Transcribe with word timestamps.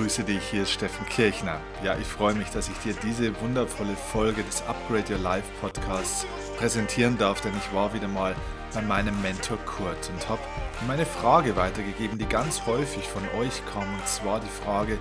Grüße 0.00 0.24
dich. 0.24 0.42
Hier 0.50 0.62
ist 0.62 0.70
Steffen 0.70 1.04
Kirchner. 1.04 1.60
Ja, 1.84 1.94
ich 1.98 2.06
freue 2.06 2.32
mich, 2.32 2.48
dass 2.48 2.70
ich 2.70 2.78
dir 2.78 2.94
diese 3.02 3.38
wundervolle 3.42 3.94
Folge 3.94 4.42
des 4.42 4.62
Upgrade 4.62 5.12
Your 5.12 5.18
Life 5.18 5.46
Podcasts 5.60 6.26
präsentieren 6.56 7.18
darf, 7.18 7.42
denn 7.42 7.52
ich 7.58 7.74
war 7.74 7.92
wieder 7.92 8.08
mal 8.08 8.34
bei 8.72 8.80
meinem 8.80 9.20
Mentor 9.20 9.58
Kurt 9.66 10.08
und 10.08 10.26
habe 10.26 10.40
meine 10.86 11.04
Frage 11.04 11.54
weitergegeben, 11.54 12.16
die 12.16 12.24
ganz 12.24 12.64
häufig 12.64 13.06
von 13.06 13.22
euch 13.38 13.60
kam, 13.74 13.82
und 13.92 14.08
zwar 14.08 14.40
die 14.40 14.64
Frage, 14.64 14.98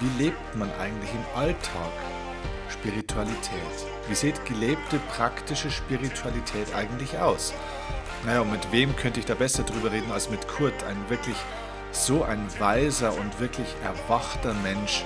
wie 0.00 0.24
lebt 0.24 0.56
man 0.56 0.72
eigentlich 0.80 1.12
im 1.12 1.40
Alltag 1.40 1.92
Spiritualität? 2.68 3.86
Wie 4.08 4.16
sieht 4.16 4.44
gelebte 4.44 4.98
praktische 5.16 5.70
Spiritualität 5.70 6.74
eigentlich 6.74 7.16
aus? 7.16 7.54
Naja, 8.26 8.40
und 8.40 8.50
mit 8.50 8.72
wem 8.72 8.96
könnte 8.96 9.20
ich 9.20 9.26
da 9.26 9.34
besser 9.34 9.62
drüber 9.62 9.92
reden 9.92 10.10
als 10.10 10.30
mit 10.30 10.48
Kurt, 10.48 10.82
ein 10.82 10.96
wirklich 11.08 11.36
so 11.92 12.24
ein 12.24 12.46
weiser 12.58 13.12
und 13.14 13.38
wirklich 13.38 13.68
erwachter 13.84 14.54
Mensch. 14.54 15.04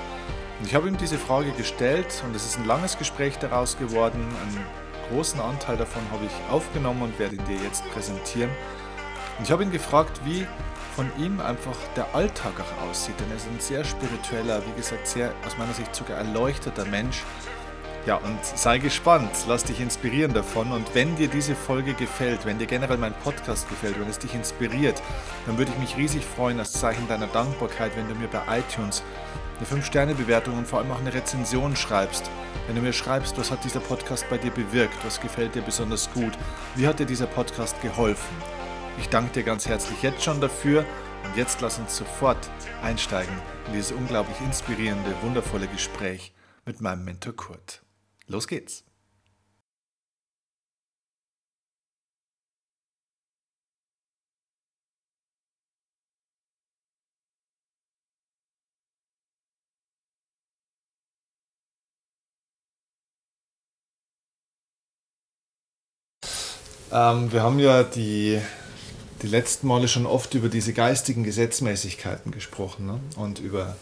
Und 0.59 0.67
ich 0.67 0.75
habe 0.75 0.89
ihm 0.89 0.97
diese 0.97 1.19
Frage 1.19 1.51
gestellt 1.53 2.23
und 2.25 2.35
es 2.35 2.47
ist 2.47 2.59
ein 2.59 2.65
langes 2.65 2.97
Gespräch 2.97 3.39
daraus 3.39 3.77
geworden. 3.77 4.21
Einen 4.43 4.65
großen 5.11 5.41
Anteil 5.41 5.77
davon 5.77 6.03
habe 6.11 6.25
ich 6.25 6.53
aufgenommen 6.53 7.03
und 7.03 7.19
werde 7.19 7.37
ihn 7.37 7.45
dir 7.45 7.62
jetzt 7.62 7.85
präsentieren. 7.91 8.51
Und 9.39 9.45
ich 9.45 9.53
habe 9.53 9.62
ihn 9.62 9.71
gefragt, 9.71 10.21
wie 10.25 10.47
von 10.95 11.11
ihm 11.19 11.41
einfach 11.41 11.77
der 11.95 12.15
Alltag 12.15 12.55
auch 12.59 12.89
aussieht, 12.89 13.21
denn 13.21 13.29
er 13.31 13.37
ist 13.37 13.47
ein 13.47 13.61
sehr 13.61 13.84
spiritueller, 13.84 14.62
wie 14.67 14.73
gesagt, 14.77 15.07
sehr 15.07 15.34
aus 15.47 15.59
meiner 15.59 15.75
Sicht 15.75 15.95
sogar 15.95 16.17
erleuchteter 16.17 16.87
Mensch. 16.87 17.23
Ja, 18.07 18.17
und 18.19 18.39
sei 18.45 18.79
gespannt, 18.79 19.33
lass 19.49 19.65
dich 19.65 19.81
inspirieren 19.81 20.33
davon. 20.33 20.71
Und 20.71 20.95
wenn 20.95 21.17
dir 21.17 21.27
diese 21.27 21.57
Folge 21.57 21.93
gefällt, 21.93 22.47
wenn 22.47 22.57
dir 22.57 22.67
generell 22.67 22.99
mein 22.99 23.15
Podcast 23.15 23.69
gefällt, 23.69 23.99
wenn 23.99 24.09
es 24.09 24.21
dich 24.21 24.33
inspiriert, 24.33 25.03
dann 25.45 25.59
würde 25.59 25.73
ich 25.73 25.79
mich 25.79 25.97
riesig 25.97 26.25
freuen, 26.25 26.61
als 26.61 26.71
Zeichen 26.71 27.09
deiner 27.09 27.27
Dankbarkeit, 27.27 27.97
wenn 27.97 28.09
du 28.09 28.15
mir 28.15 28.29
bei 28.29 28.61
iTunes 28.61 29.03
eine 29.59 29.67
5-Sterne-Bewertung 29.67 30.57
und 30.57 30.69
vor 30.69 30.79
allem 30.79 30.93
auch 30.93 31.01
eine 31.01 31.12
Rezension 31.12 31.75
schreibst. 31.75 32.31
Wenn 32.69 32.77
du 32.77 32.83
mir 32.83 32.93
schreibst, 32.93 33.37
was 33.39 33.51
hat 33.51 33.65
dieser 33.65 33.81
Podcast 33.81 34.29
bei 34.31 34.39
dir 34.39 34.53
bewirkt, 34.53 35.05
was 35.05 35.21
gefällt 35.21 35.57
dir 35.57 35.62
besonders 35.62 36.09
gut, 36.12 36.33
wie 36.77 36.87
hat 36.87 37.01
dir 37.01 37.07
dieser 37.07 37.27
Podcast 37.27 37.81
geholfen. 37.83 38.37
Ich 39.01 39.09
danke 39.09 39.33
dir 39.33 39.43
ganz 39.43 39.67
herzlich 39.67 40.01
jetzt 40.03 40.23
schon 40.23 40.41
dafür 40.41 40.84
und 41.25 41.37
jetzt 41.37 41.61
lass 41.61 41.79
uns 41.79 41.97
sofort 41.97 42.39
einsteigen 42.84 43.34
in 43.67 43.73
dieses 43.73 43.91
unglaublich 43.91 44.41
inspirierende, 44.43 45.12
wundervolle 45.23 45.67
Gespräch 45.67 46.33
mit 46.65 46.81
meinem 46.81 47.05
Mentor 47.05 47.34
Kurt. 47.34 47.86
Los 48.28 48.48
geht's! 48.48 48.84
Ähm, 66.92 67.32
wir 67.32 67.42
haben 67.42 67.58
ja 67.58 67.82
die, 67.82 68.41
die 69.22 69.27
letzten 69.27 69.66
Male 69.66 69.88
schon 69.88 70.06
oft 70.06 70.34
über 70.34 70.48
diese 70.48 70.72
geistigen 70.72 71.24
Gesetzmäßigkeiten 71.24 72.32
gesprochen 72.32 72.86
ne? 72.86 73.00
und 73.16 73.38
über 73.38 73.77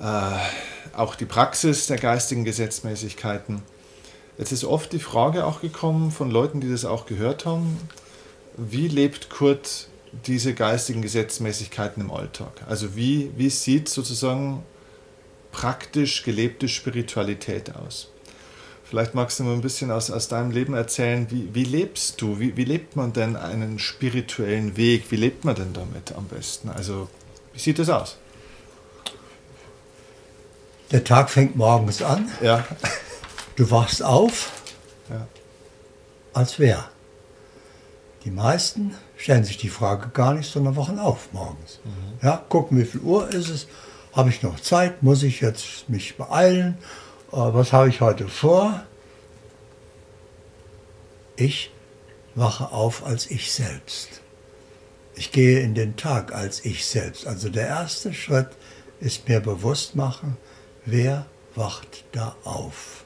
äh, 0.00 0.96
auch 0.96 1.14
die 1.14 1.26
Praxis 1.26 1.86
der 1.86 1.98
geistigen 1.98 2.44
Gesetzmäßigkeiten. 2.44 3.62
Jetzt 4.38 4.52
ist 4.52 4.64
oft 4.64 4.92
die 4.92 4.98
Frage 4.98 5.44
auch 5.44 5.60
gekommen 5.60 6.10
von 6.10 6.30
Leuten, 6.30 6.60
die 6.60 6.70
das 6.70 6.84
auch 6.84 7.06
gehört 7.06 7.46
haben, 7.46 7.78
wie 8.56 8.88
lebt 8.88 9.30
Kurt 9.30 9.88
diese 10.26 10.54
geistigen 10.54 11.02
Gesetzmäßigkeiten 11.02 12.02
im 12.02 12.10
Alltag? 12.10 12.52
Also 12.68 12.96
wie, 12.96 13.30
wie 13.36 13.50
sieht 13.50 13.88
sozusagen 13.88 14.64
praktisch 15.50 16.22
gelebte 16.22 16.68
Spiritualität 16.68 17.74
aus? 17.74 18.10
Vielleicht 18.84 19.14
magst 19.14 19.40
du 19.40 19.44
mal 19.44 19.54
ein 19.54 19.60
bisschen 19.60 19.90
aus, 19.90 20.10
aus 20.10 20.28
deinem 20.28 20.50
Leben 20.50 20.74
erzählen, 20.74 21.26
wie, 21.30 21.48
wie 21.52 21.64
lebst 21.64 22.20
du? 22.20 22.38
Wie, 22.38 22.56
wie 22.56 22.64
lebt 22.64 22.96
man 22.96 23.12
denn 23.12 23.34
einen 23.34 23.78
spirituellen 23.78 24.76
Weg? 24.76 25.10
Wie 25.10 25.16
lebt 25.16 25.44
man 25.44 25.54
denn 25.54 25.72
damit 25.72 26.12
am 26.12 26.26
besten? 26.26 26.68
Also 26.68 27.08
wie 27.52 27.58
sieht 27.58 27.78
das 27.78 27.88
aus? 27.88 28.18
Der 30.94 31.02
Tag 31.02 31.28
fängt 31.28 31.56
morgens 31.56 32.02
an. 32.02 32.30
Ja. 32.40 32.64
Du 33.56 33.68
wachst 33.72 34.00
auf, 34.00 34.52
Ja. 35.10 35.26
als 36.32 36.60
wer? 36.60 36.88
Die 38.24 38.30
meisten 38.30 38.94
stellen 39.16 39.42
sich 39.42 39.56
die 39.58 39.70
Frage 39.70 40.10
gar 40.10 40.34
nicht, 40.34 40.48
sondern 40.48 40.76
wachen 40.76 41.00
auf 41.00 41.32
morgens. 41.32 41.80
Ja, 42.22 42.44
gucken, 42.48 42.78
wie 42.78 42.84
viel 42.84 43.00
Uhr 43.00 43.28
ist 43.30 43.48
es? 43.48 43.66
Habe 44.12 44.30
ich 44.30 44.44
noch 44.44 44.60
Zeit? 44.60 45.02
Muss 45.02 45.24
ich 45.24 45.40
jetzt 45.40 45.88
mich 45.88 46.16
beeilen? 46.16 46.78
Äh, 47.32 47.38
was 47.38 47.72
habe 47.72 47.88
ich 47.88 48.00
heute 48.00 48.28
vor? 48.28 48.84
Ich 51.34 51.72
wache 52.36 52.70
auf 52.70 53.04
als 53.04 53.28
ich 53.32 53.50
selbst. 53.52 54.20
Ich 55.16 55.32
gehe 55.32 55.58
in 55.58 55.74
den 55.74 55.96
Tag 55.96 56.32
als 56.32 56.64
ich 56.64 56.86
selbst. 56.86 57.26
Also 57.26 57.48
der 57.48 57.66
erste 57.66 58.14
Schritt 58.14 58.50
ist 59.00 59.28
mir 59.28 59.40
bewusst 59.40 59.96
machen, 59.96 60.36
wer 60.84 61.26
wacht 61.54 62.04
da 62.12 62.34
auf. 62.44 63.04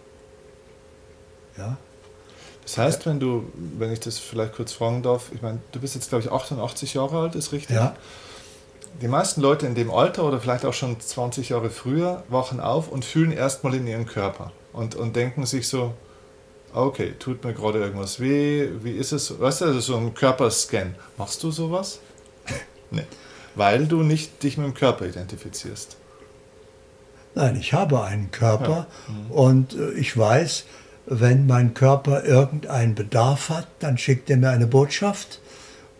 Ja? 1.56 1.76
Das 2.62 2.76
heißt, 2.76 3.06
wenn 3.06 3.18
du, 3.18 3.50
wenn 3.78 3.92
ich 3.92 4.00
das 4.00 4.18
vielleicht 4.18 4.54
kurz 4.54 4.72
fragen 4.72 5.02
darf, 5.02 5.30
ich 5.34 5.40
meine, 5.42 5.60
du 5.72 5.80
bist 5.80 5.94
jetzt, 5.94 6.10
glaube 6.10 6.24
ich, 6.24 6.30
88 6.30 6.94
Jahre 6.94 7.20
alt, 7.20 7.34
ist 7.34 7.52
richtig? 7.52 7.74
Ja. 7.74 7.96
Die 9.00 9.08
meisten 9.08 9.40
Leute 9.40 9.66
in 9.66 9.74
dem 9.74 9.90
Alter 9.90 10.24
oder 10.24 10.40
vielleicht 10.40 10.64
auch 10.64 10.74
schon 10.74 11.00
20 11.00 11.50
Jahre 11.50 11.70
früher 11.70 12.24
wachen 12.28 12.60
auf 12.60 12.88
und 12.88 13.04
fühlen 13.04 13.32
erstmal 13.32 13.74
in 13.74 13.86
ihren 13.86 14.06
Körper 14.06 14.52
und, 14.72 14.96
und 14.96 15.16
denken 15.16 15.46
sich 15.46 15.68
so, 15.68 15.94
okay, 16.74 17.14
tut 17.18 17.44
mir 17.44 17.54
gerade 17.54 17.78
irgendwas 17.78 18.20
weh, 18.20 18.68
wie 18.82 18.92
ist 18.92 19.12
es? 19.12 19.40
Weißt 19.40 19.62
du, 19.62 19.66
also 19.66 19.80
so 19.80 19.96
ein 19.96 20.14
Körperscan. 20.14 20.94
Machst 21.16 21.42
du 21.42 21.50
sowas? 21.50 22.00
nee. 22.90 23.06
Weil 23.54 23.86
du 23.86 24.02
nicht 24.02 24.42
dich 24.42 24.58
mit 24.58 24.66
dem 24.66 24.74
Körper 24.74 25.06
identifizierst. 25.06 25.96
Nein, 27.34 27.56
ich 27.56 27.72
habe 27.72 28.02
einen 28.02 28.30
Körper 28.30 28.86
und 29.30 29.74
äh, 29.74 29.92
ich 29.92 30.16
weiß, 30.16 30.64
wenn 31.06 31.46
mein 31.46 31.74
Körper 31.74 32.24
irgendeinen 32.24 32.94
Bedarf 32.94 33.48
hat, 33.48 33.68
dann 33.78 33.96
schickt 33.96 34.28
er 34.30 34.36
mir 34.36 34.50
eine 34.50 34.66
Botschaft 34.66 35.40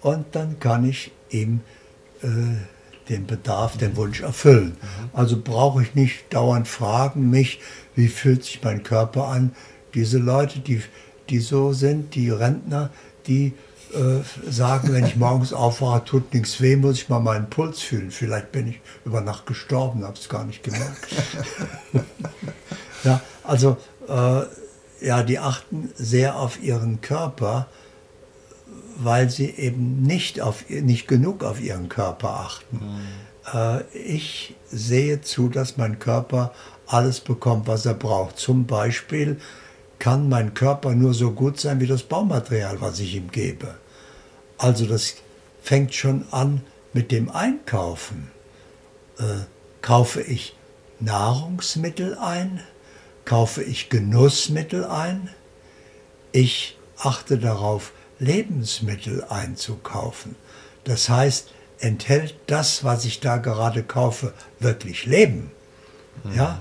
und 0.03 0.27
dann 0.33 0.61
kann 0.61 0.89
ich 0.89 1.13
ihm 1.31 1.61
äh, 2.23 2.29
den 3.09 3.27
Bedarf, 3.27 3.77
den 3.77 3.97
Wunsch 3.97 4.21
erfüllen. 4.21 4.77
Also 5.13 5.41
brauche 5.43 5.83
ich 5.83 5.95
nicht 5.95 6.33
dauernd 6.33 6.69
fragen 6.69 7.31
mich, 7.31 7.61
wie 7.95 8.09
fühlt 8.09 8.45
sich 8.45 8.63
mein 8.63 8.83
Körper 8.83 9.29
an. 9.29 9.55
Diese 9.95 10.19
Leute, 10.19 10.61
die, 10.61 10.83
die 11.31 11.39
so 11.39 11.73
sind, 11.73 12.15
die 12.15 12.31
Rentner, 12.31 12.91
die 13.27 13.55
äh, 13.95 14.51
sagen, 14.51 14.93
wenn 14.93 15.07
ich 15.07 15.17
morgens 15.17 15.53
aufwache, 15.53 16.05
tut 16.05 16.35
nichts 16.35 16.61
weh, 16.61 16.77
muss 16.77 16.97
ich 16.97 17.09
mal 17.09 17.21
meinen 17.21 17.49
Puls 17.49 17.81
fühlen. 17.81 18.11
Vielleicht 18.11 18.53
bin 18.53 18.69
ich 18.69 18.81
über 19.05 19.21
Nacht 19.21 19.47
gestorben, 19.47 20.05
habe 20.05 20.19
es 20.19 20.29
gar 20.29 20.45
nicht 20.45 20.63
gemerkt. 20.63 21.09
ja, 23.05 23.21
also 23.45 23.77
äh, 24.09 24.43
ja, 25.01 25.23
die 25.23 25.39
achten 25.39 25.91
sehr 25.97 26.37
auf 26.37 26.63
ihren 26.63 27.01
Körper, 27.01 27.69
weil 28.97 29.31
sie 29.31 29.51
eben 29.51 30.03
nicht, 30.03 30.41
auf, 30.41 30.69
nicht 30.69 31.07
genug 31.07 31.45
auf 31.45 31.61
ihren 31.61 31.89
Körper 31.89 32.31
achten. 32.31 32.81
Äh, 33.55 33.83
ich 33.93 34.57
sehe 34.71 35.21
zu, 35.21 35.49
dass 35.49 35.77
mein 35.77 35.99
Körper 35.99 36.53
alles 36.87 37.21
bekommt, 37.21 37.67
was 37.67 37.87
er 37.87 37.95
braucht. 37.95 38.39
Zum 38.39 38.67
Beispiel 38.67 39.41
kann 39.99 40.29
mein 40.29 40.55
Körper 40.55 40.95
nur 40.95 41.15
so 41.15 41.33
gut 41.33 41.59
sein 41.61 41.81
wie 41.81 41.87
das 41.87 42.03
Baumaterial, 42.03 42.81
was 42.81 43.01
ich 43.01 43.15
ihm 43.15 43.31
gebe. 43.31 43.75
Also 44.57 44.87
das 44.87 45.15
fängt 45.63 45.95
schon 45.95 46.25
an 46.31 46.63
mit 46.93 47.11
dem 47.13 47.31
Einkaufen. 47.31 48.31
Äh, 49.19 49.45
kaufe 49.83 50.21
ich 50.21 50.57
Nahrungsmittel 51.01 52.17
ein? 52.19 52.61
Kaufe 53.25 53.63
ich 53.63 53.89
Genussmittel 53.89 54.85
ein? 54.85 55.29
Ich 56.33 56.77
achte 56.97 57.39
darauf, 57.39 57.93
Lebensmittel 58.19 59.25
einzukaufen. 59.25 60.35
Das 60.85 61.09
heißt, 61.09 61.53
enthält 61.79 62.35
das, 62.47 62.83
was 62.83 63.05
ich 63.05 63.21
da 63.21 63.37
gerade 63.37 63.83
kaufe, 63.83 64.33
wirklich 64.59 65.07
Leben? 65.07 65.51
Ja? 66.35 66.61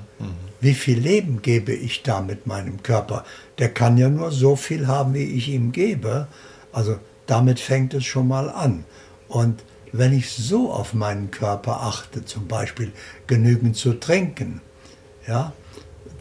Wie 0.60 0.74
viel 0.74 1.00
Leben 1.00 1.42
gebe 1.42 1.74
ich 1.74 2.04
da 2.04 2.22
mit 2.22 2.48
meinem 2.48 2.82
Körper? 2.82 3.24
Der 3.60 3.70
kann 3.70 3.98
ja 3.98 4.10
nur 4.10 4.32
so 4.32 4.56
viel 4.56 4.88
haben, 4.88 5.14
wie 5.14 5.24
ich 5.24 5.50
ihm 5.50 5.72
gebe. 5.72 6.28
Also 6.72 6.98
damit 7.28 7.60
fängt 7.60 7.94
es 7.94 8.06
schon 8.06 8.28
mal 8.28 8.50
an. 8.50 8.84
Und 9.28 9.64
wenn 9.92 10.14
ich 10.14 10.32
so 10.32 10.72
auf 10.72 10.94
meinen 10.94 11.32
Körper 11.32 11.82
achte, 11.82 12.26
zum 12.26 12.48
Beispiel 12.48 12.92
genügend 13.28 13.76
zu 13.76 13.94
trinken, 13.94 14.62
ja, 15.28 15.54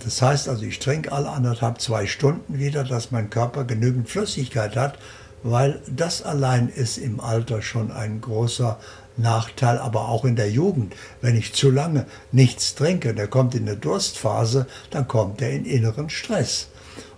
das 0.05 0.21
heißt 0.21 0.49
also, 0.49 0.65
ich 0.65 0.79
trinke 0.79 1.13
alle 1.13 1.31
anderthalb, 1.31 1.81
zwei 1.81 2.07
Stunden 2.07 2.59
wieder, 2.59 2.85
dass 2.85 3.11
mein 3.11 3.31
Körper 3.31 3.65
genügend 3.65 4.09
Flüssigkeit 4.09 4.77
hat, 4.77 4.99
weil 5.43 5.81
das 5.89 6.23
allein 6.23 6.69
ist 6.69 6.99
im 6.99 7.21
Alter 7.21 7.63
schon 7.63 7.91
ein 7.91 8.21
großer 8.21 8.79
Nachteil 9.17 9.79
aber 9.79 10.09
auch 10.09 10.25
in 10.25 10.37
der 10.37 10.51
Jugend. 10.51 10.95
Wenn 11.21 11.37
ich 11.37 11.53
zu 11.53 11.71
lange 11.71 12.07
nichts 12.33 12.75
trinke, 12.75 13.15
der 13.15 13.29
kommt 13.29 13.55
in 13.55 13.69
eine 13.69 13.77
Durstphase, 13.77 14.67
dann 14.91 15.09
kommt 15.09 15.41
er 15.43 15.51
in 15.51 15.65
inneren 15.65 16.11
Stress. 16.11 16.69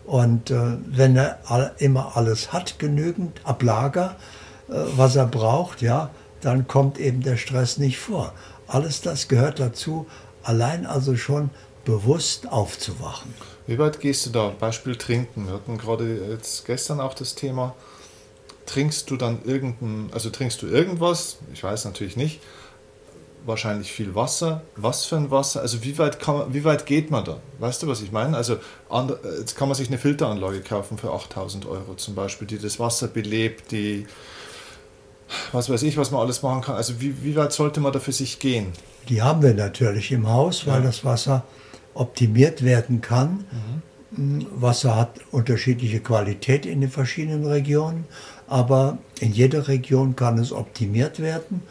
Und 0.04 0.50
äh, 0.50 0.78
wenn 0.86 1.16
er 1.16 1.38
all, 1.46 1.74
immer 1.78 2.16
alles 2.16 2.52
hat, 2.52 2.78
genügend 2.78 3.40
Ablager, 3.44 4.16
äh, 4.68 4.72
was 4.96 5.16
er 5.16 5.26
braucht, 5.26 5.82
ja, 5.82 6.10
dann 6.40 6.66
kommt 6.66 6.98
eben 6.98 7.22
der 7.22 7.36
Stress 7.36 7.78
nicht 7.78 7.98
vor. 7.98 8.32
Alles 8.66 9.00
das 9.00 9.28
gehört 9.28 9.60
dazu, 9.60 10.06
allein 10.42 10.86
also 10.86 11.16
schon 11.16 11.50
bewusst 11.84 12.50
aufzuwachen. 12.50 13.34
Wie 13.66 13.78
weit 13.78 14.00
gehst 14.00 14.24
du 14.26 14.30
da? 14.30 14.52
Beispiel 14.58 14.96
Trinken. 14.96 15.46
Wir 15.46 15.54
hatten 15.54 15.76
gerade 15.76 16.30
jetzt 16.30 16.64
gestern 16.64 17.00
auch 17.00 17.14
das 17.14 17.34
Thema. 17.34 17.74
Trinkst 18.68 19.10
du 19.10 19.16
dann 19.16 19.40
irgendein, 19.44 20.10
also 20.12 20.28
trinkst 20.28 20.60
du 20.60 20.66
irgendwas? 20.66 21.38
Ich 21.54 21.64
weiß 21.64 21.86
natürlich 21.86 22.16
nicht. 22.16 22.40
Wahrscheinlich 23.46 23.90
viel 23.90 24.14
Wasser. 24.14 24.60
Was 24.76 25.06
für 25.06 25.16
ein 25.16 25.30
Wasser? 25.30 25.62
Also 25.62 25.82
wie 25.82 25.96
weit, 25.96 26.20
kann 26.20 26.36
man, 26.36 26.52
wie 26.52 26.64
weit 26.64 26.84
geht 26.84 27.10
man 27.10 27.24
da? 27.24 27.38
Weißt 27.60 27.82
du, 27.82 27.86
was 27.86 28.02
ich 28.02 28.12
meine? 28.12 28.36
Also 28.36 28.58
jetzt 29.38 29.56
kann 29.56 29.68
man 29.68 29.74
sich 29.74 29.88
eine 29.88 29.96
Filteranlage 29.96 30.60
kaufen 30.60 30.98
für 30.98 31.12
8000 31.12 31.64
Euro 31.64 31.94
zum 31.94 32.14
Beispiel, 32.14 32.46
die 32.46 32.58
das 32.58 32.78
Wasser 32.78 33.08
belebt, 33.08 33.72
die 33.72 34.06
was 35.52 35.70
weiß 35.70 35.82
ich, 35.84 35.96
was 35.96 36.10
man 36.10 36.20
alles 36.20 36.42
machen 36.42 36.62
kann. 36.62 36.76
Also 36.76 37.00
wie, 37.00 37.22
wie 37.22 37.36
weit 37.36 37.52
sollte 37.52 37.80
man 37.80 37.92
da 37.92 38.00
für 38.00 38.12
sich 38.12 38.38
gehen? 38.38 38.72
Die 39.08 39.22
haben 39.22 39.42
wir 39.42 39.54
natürlich 39.54 40.12
im 40.12 40.28
Haus, 40.28 40.66
weil 40.66 40.80
ja. 40.80 40.86
das 40.86 41.04
Wasser 41.04 41.44
optimiert 41.94 42.64
werden 42.64 43.00
kann. 43.00 43.44
Mhm. 44.10 44.46
Wasser 44.54 44.96
hat 44.96 45.20
unterschiedliche 45.30 46.00
Qualität 46.00 46.64
in 46.64 46.80
den 46.80 46.90
verschiedenen 46.90 47.46
Regionen, 47.46 48.06
aber 48.48 48.98
in 49.20 49.32
jeder 49.32 49.68
Region 49.68 50.16
kann 50.16 50.38
es 50.38 50.52
optimiert 50.52 51.20
werden. 51.20 51.62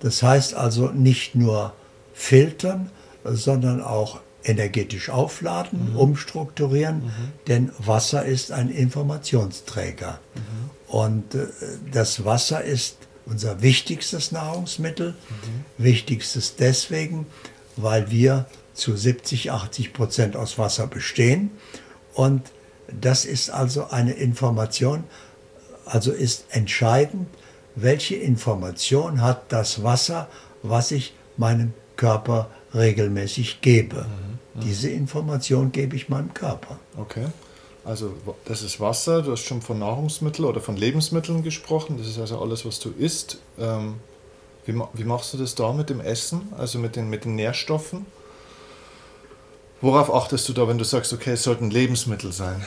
Das 0.00 0.22
heißt 0.22 0.54
also 0.54 0.88
nicht 0.88 1.34
nur 1.34 1.74
filtern, 2.14 2.90
sondern 3.24 3.82
auch 3.82 4.20
energetisch 4.44 5.10
aufladen, 5.10 5.92
mhm. 5.92 5.96
umstrukturieren, 5.96 7.04
mhm. 7.04 7.12
denn 7.46 7.72
Wasser 7.78 8.24
ist 8.24 8.50
ein 8.50 8.70
Informationsträger. 8.70 10.18
Mhm. 10.34 10.70
Und 10.88 11.34
äh, 11.34 11.46
das 11.92 12.24
Wasser 12.24 12.62
ist 12.62 12.96
unser 13.24 13.62
wichtigstes 13.62 14.32
Nahrungsmittel. 14.32 15.10
Mhm. 15.10 15.84
Wichtigstes 15.84 16.56
deswegen, 16.56 17.26
weil 17.76 18.10
wir 18.10 18.46
zu 18.74 18.96
70, 18.96 19.52
80 19.52 19.92
Prozent 19.92 20.36
aus 20.36 20.58
Wasser 20.58 20.86
bestehen. 20.86 21.50
Und 22.14 22.42
das 23.00 23.24
ist 23.24 23.50
also 23.50 23.88
eine 23.90 24.12
Information, 24.12 25.04
also 25.92 26.10
ist 26.10 26.46
entscheidend, 26.48 27.28
welche 27.74 28.16
Information 28.16 29.20
hat 29.20 29.52
das 29.52 29.82
Wasser, 29.82 30.26
was 30.62 30.90
ich 30.90 31.12
meinem 31.36 31.74
Körper 31.96 32.48
regelmäßig 32.74 33.60
gebe. 33.60 33.96
Mhm. 33.96 34.38
Mhm. 34.54 34.60
Diese 34.64 34.88
Information 34.88 35.70
gebe 35.70 35.94
ich 35.94 36.08
meinem 36.08 36.32
Körper. 36.32 36.78
Okay. 36.96 37.26
Also 37.84 38.14
das 38.46 38.62
ist 38.62 38.80
Wasser, 38.80 39.20
du 39.20 39.32
hast 39.32 39.42
schon 39.42 39.60
von 39.60 39.80
Nahrungsmitteln 39.80 40.48
oder 40.48 40.62
von 40.62 40.76
Lebensmitteln 40.76 41.42
gesprochen, 41.42 41.98
das 41.98 42.06
ist 42.06 42.18
also 42.18 42.40
alles, 42.40 42.64
was 42.64 42.78
du 42.78 42.90
isst. 42.90 43.38
Ähm, 43.58 43.96
wie, 44.64 44.80
wie, 44.94 45.04
machst 45.04 45.34
du 45.34 45.38
das 45.38 45.54
da 45.56 45.74
mit 45.74 45.90
dem 45.90 46.00
Essen, 46.00 46.52
also 46.56 46.78
mit 46.78 46.96
den, 46.96 47.10
mit 47.10 47.26
den 47.26 47.34
Nährstoffen? 47.34 48.06
Worauf 49.82 50.14
achtest 50.14 50.48
du 50.48 50.54
da, 50.54 50.68
wenn 50.68 50.78
du 50.78 50.84
sagst, 50.84 51.12
okay, 51.12 51.32
es 51.32 51.42
sollten 51.42 51.70
Lebensmittel 51.70 52.32
sein? 52.32 52.64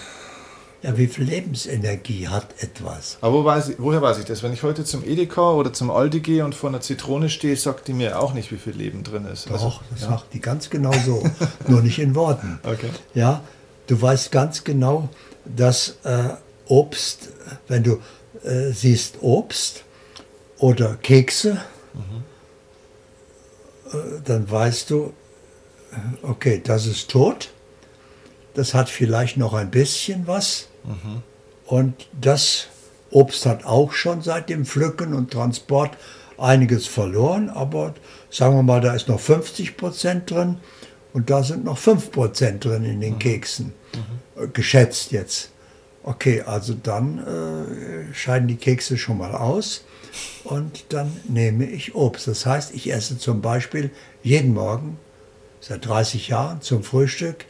Ja, 0.82 0.98
wie 0.98 1.08
viel 1.08 1.24
Lebensenergie 1.26 2.28
hat 2.28 2.62
etwas? 2.62 3.18
Aber 3.22 3.34
wo 3.34 3.46
weiß 3.46 3.70
ich, 3.70 3.76
woher 3.80 4.02
weiß 4.02 4.20
ich 4.20 4.26
das? 4.26 4.44
Wenn 4.44 4.54
ich 4.54 4.62
heute 4.62 4.84
zum 4.84 5.04
Edeka 5.04 5.52
oder 5.54 5.74
zum 5.74 5.90
Aldi 5.90 6.20
gehe 6.20 6.46
und 6.46 6.54
vor 6.54 6.70
einer 6.70 6.82
Zitrone 6.82 7.30
stehe, 7.30 7.56
sagt 7.56 7.88
die 7.88 7.94
mir 7.94 8.22
auch 8.22 8.34
nicht, 8.34 8.52
wie 8.52 8.58
viel 8.58 8.74
Leben 8.74 9.04
drin 9.04 9.26
ist. 9.26 9.50
Doch, 9.50 9.54
also, 9.54 9.74
das 9.90 10.02
ja. 10.02 10.10
sagt 10.10 10.34
die 10.34 10.42
ganz 10.42 10.70
genau 10.70 10.94
so, 11.06 11.24
nur 11.68 11.82
nicht 11.82 11.98
in 11.98 12.14
Worten. 12.14 12.60
Okay. 12.64 12.90
Ja, 13.16 13.42
du 13.88 14.00
weißt 14.00 14.32
ganz 14.32 14.64
genau, 14.64 15.10
dass 15.46 15.98
äh, 16.04 16.30
Obst, 16.68 17.30
wenn 17.68 17.84
du 17.84 18.00
äh, 18.44 18.72
siehst 18.72 19.22
Obst 19.22 19.84
oder 20.58 20.96
Kekse, 20.96 21.62
mhm. 21.94 22.24
äh, 23.92 24.22
dann 24.24 24.50
weißt 24.50 24.90
du, 24.92 25.14
äh, 25.92 26.26
okay, 26.26 26.62
das 26.64 26.86
ist 26.86 27.10
tot, 27.10 27.50
das 28.56 28.74
hat 28.74 28.90
vielleicht 28.90 29.38
noch 29.38 29.54
ein 29.54 29.70
bisschen 29.70 30.28
was 30.28 30.68
mhm. 30.84 31.22
und 31.66 32.08
das 32.20 32.68
Obst 33.12 33.46
hat 33.46 33.66
auch 33.66 33.94
schon 33.94 34.22
seit 34.22 34.50
dem 34.50 34.66
Pflücken 34.66 35.14
und 35.14 35.32
Transport 35.32 35.96
einiges 36.38 36.88
verloren, 36.88 37.50
aber 37.50 37.94
sagen 38.30 38.56
wir 38.56 38.64
mal, 38.64 38.82
da 38.82 38.94
ist 38.94 39.08
noch 39.08 39.20
50 39.20 39.78
Prozent 39.78 40.32
drin 40.32 40.58
und 41.14 41.30
da 41.30 41.44
sind 41.44 41.64
noch 41.64 41.78
5% 41.78 42.60
drin 42.60 42.84
in 42.84 43.00
den 43.00 43.14
mhm. 43.14 43.20
Keksen. 43.20 43.74
Mhm. 44.36 44.54
Geschätzt 44.54 45.12
jetzt. 45.12 45.52
Okay, 46.04 46.42
also 46.42 46.74
dann 46.74 47.20
äh, 47.20 48.14
scheiden 48.14 48.48
die 48.48 48.58
Kekse 48.58 48.98
schon 48.98 49.18
mal 49.18 49.34
aus 49.34 49.86
und 50.44 50.86
dann 50.90 51.12
nehme 51.28 51.66
ich 51.66 51.96
Obst. 51.96 52.28
Das 52.28 52.46
heißt, 52.46 52.76
ich 52.76 52.92
esse 52.92 53.18
zum 53.18 53.42
Beispiel 53.42 53.92
jeden 54.22 54.54
Morgen 54.54 54.98
seit 55.62 55.86
30 55.86 56.28
Jahren 56.28 56.62
zum 56.62 56.84
Frühstück 56.84 57.46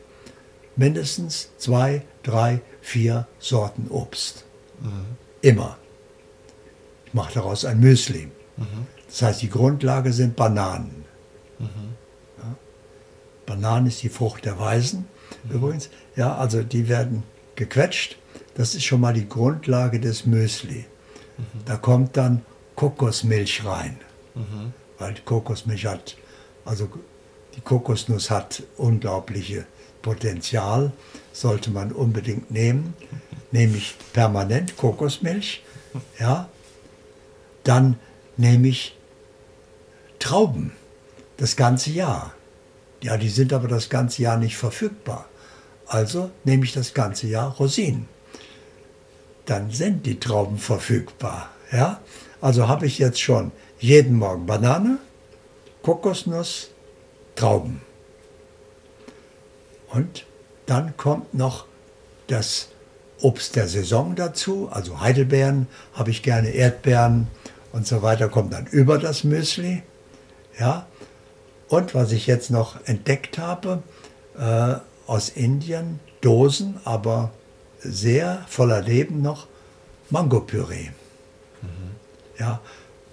mindestens 0.75 1.49
zwei, 1.57 2.03
drei, 2.23 2.61
vier 2.81 3.27
Sorten 3.39 3.87
Obst. 3.89 4.45
Mhm. 4.81 5.17
Immer. 5.41 5.77
Ich 7.05 7.13
mache 7.13 7.33
daraus 7.33 7.65
ein 7.65 7.79
Müsli. 7.79 8.29
Mhm. 8.57 8.87
Das 9.07 9.21
heißt, 9.21 9.41
die 9.41 9.49
Grundlage 9.49 10.11
sind 10.11 10.35
Bananen. 10.35 11.05
Mhm. 11.59 11.95
Bananen 13.45 13.87
ist 13.87 14.01
die 14.01 14.09
Frucht 14.09 14.45
der 14.45 14.59
Weisen 14.59 15.05
mhm. 15.43 15.51
übrigens. 15.51 15.89
Ja, 16.15 16.35
also 16.35 16.63
die 16.63 16.89
werden 16.89 17.23
gequetscht. 17.55 18.17
Das 18.55 18.73
ist 18.75 18.83
schon 18.83 19.01
mal 19.01 19.13
die 19.13 19.27
Grundlage 19.27 19.99
des 19.99 20.25
Müsli. 20.25 20.85
Mhm. 21.37 21.43
Da 21.65 21.77
kommt 21.77 22.17
dann 22.17 22.41
Kokosmilch 22.75 23.65
rein. 23.65 23.97
Mhm. 24.33 24.73
Weil 24.97 25.13
die 25.13 25.21
Kokosmilch 25.21 25.85
hat, 25.85 26.17
also 26.63 26.89
die 27.55 27.61
Kokosnuss 27.61 28.29
hat 28.29 28.63
unglaubliche 28.77 29.65
Potenzial, 30.05 30.91
sollte 31.33 31.71
man 31.71 31.91
unbedingt 31.91 32.51
nehmen. 32.51 32.93
Nehme 33.51 33.75
ich 33.77 33.95
permanent 34.13 34.77
Kokosmilch. 34.77 35.63
Ja. 36.19 36.47
Dann 37.63 37.97
nehme 38.37 38.67
ich 38.67 38.95
Trauben 40.19 40.73
das 41.37 41.55
ganze 41.55 41.89
Jahr. 41.89 42.33
Ja, 43.01 43.17
die 43.17 43.29
sind 43.29 43.51
aber 43.51 43.67
das 43.67 43.89
ganze 43.89 44.21
Jahr 44.21 44.37
nicht 44.37 44.57
verfügbar. 44.57 45.25
Also 45.87 46.29
nehme 46.43 46.65
ich 46.65 46.73
das 46.73 46.93
ganze 46.93 47.25
Jahr 47.25 47.55
Rosinen. 47.55 48.07
Dann 49.47 49.71
sind 49.71 50.05
die 50.05 50.19
Trauben 50.19 50.59
verfügbar. 50.59 51.49
Ja? 51.71 51.99
Also 52.41 52.67
habe 52.67 52.85
ich 52.85 52.99
jetzt 52.99 53.19
schon 53.19 53.51
jeden 53.79 54.17
Morgen 54.17 54.45
Banane, 54.45 54.99
Kokosnuss, 55.81 56.69
Trauben. 57.35 57.81
Und 59.95 60.25
dann 60.65 60.97
kommt 60.97 61.33
noch 61.33 61.65
das 62.27 62.67
Obst 63.21 63.55
der 63.55 63.69
Saison 63.69 64.15
dazu, 64.15 64.67
also 64.69 64.99
Heidelbeeren 64.99 65.67
habe 65.93 66.11
ich 66.11 66.21
gerne, 66.21 66.49
Erdbeeren 66.49 67.27
und 67.71 67.87
so 67.87 68.01
weiter, 68.01 68.27
kommt 68.27 68.51
dann 68.51 68.67
über 68.67 68.97
das 68.97 69.23
Müsli. 69.23 69.83
Ja, 70.59 70.85
und 71.69 71.95
was 71.95 72.11
ich 72.11 72.27
jetzt 72.27 72.51
noch 72.51 72.85
entdeckt 72.85 73.37
habe, 73.37 73.83
äh, 74.37 74.75
aus 75.07 75.29
Indien, 75.29 76.01
Dosen, 76.19 76.77
aber 76.83 77.31
sehr 77.79 78.43
voller 78.49 78.81
Leben 78.81 79.21
noch, 79.21 79.47
Mangopüree. 80.09 80.89
Mhm. 81.61 81.95
Ja, 82.37 82.59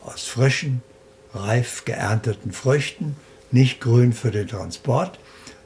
aus 0.05 0.25
frischen, 0.25 0.83
reif 1.33 1.85
geernteten 1.85 2.51
Früchten, 2.51 3.15
nicht 3.53 3.81
grün 3.81 4.13
für 4.13 4.33
den 4.33 4.49
Transport, 4.49 5.19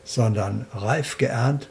sondern 0.07 0.67
reif 0.73 1.19
geerntet. 1.19 1.69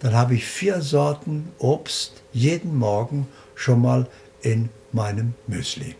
Dann 0.00 0.14
habe 0.14 0.34
ich 0.34 0.44
vier 0.44 0.82
Sorten 0.82 1.52
Obst 1.58 2.22
jeden 2.32 2.76
Morgen 2.76 3.28
schon 3.54 3.80
mal 3.80 4.08
in 4.42 4.70
meinem 4.92 5.34
Müsli. 5.46 5.94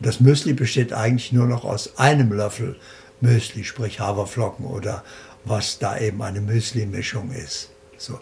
Das 0.00 0.18
Müsli 0.18 0.52
besteht 0.52 0.92
eigentlich 0.92 1.32
nur 1.32 1.46
noch 1.46 1.64
aus 1.64 1.96
einem 1.96 2.32
Löffel 2.32 2.76
Müsli, 3.20 3.62
sprich 3.62 4.00
Haferflocken 4.00 4.66
oder 4.66 5.04
was 5.44 5.78
da 5.78 5.98
eben 5.98 6.22
eine 6.22 6.40
Müsli-Mischung 6.40 7.30
ist. 7.30 7.70
So, 7.98 8.18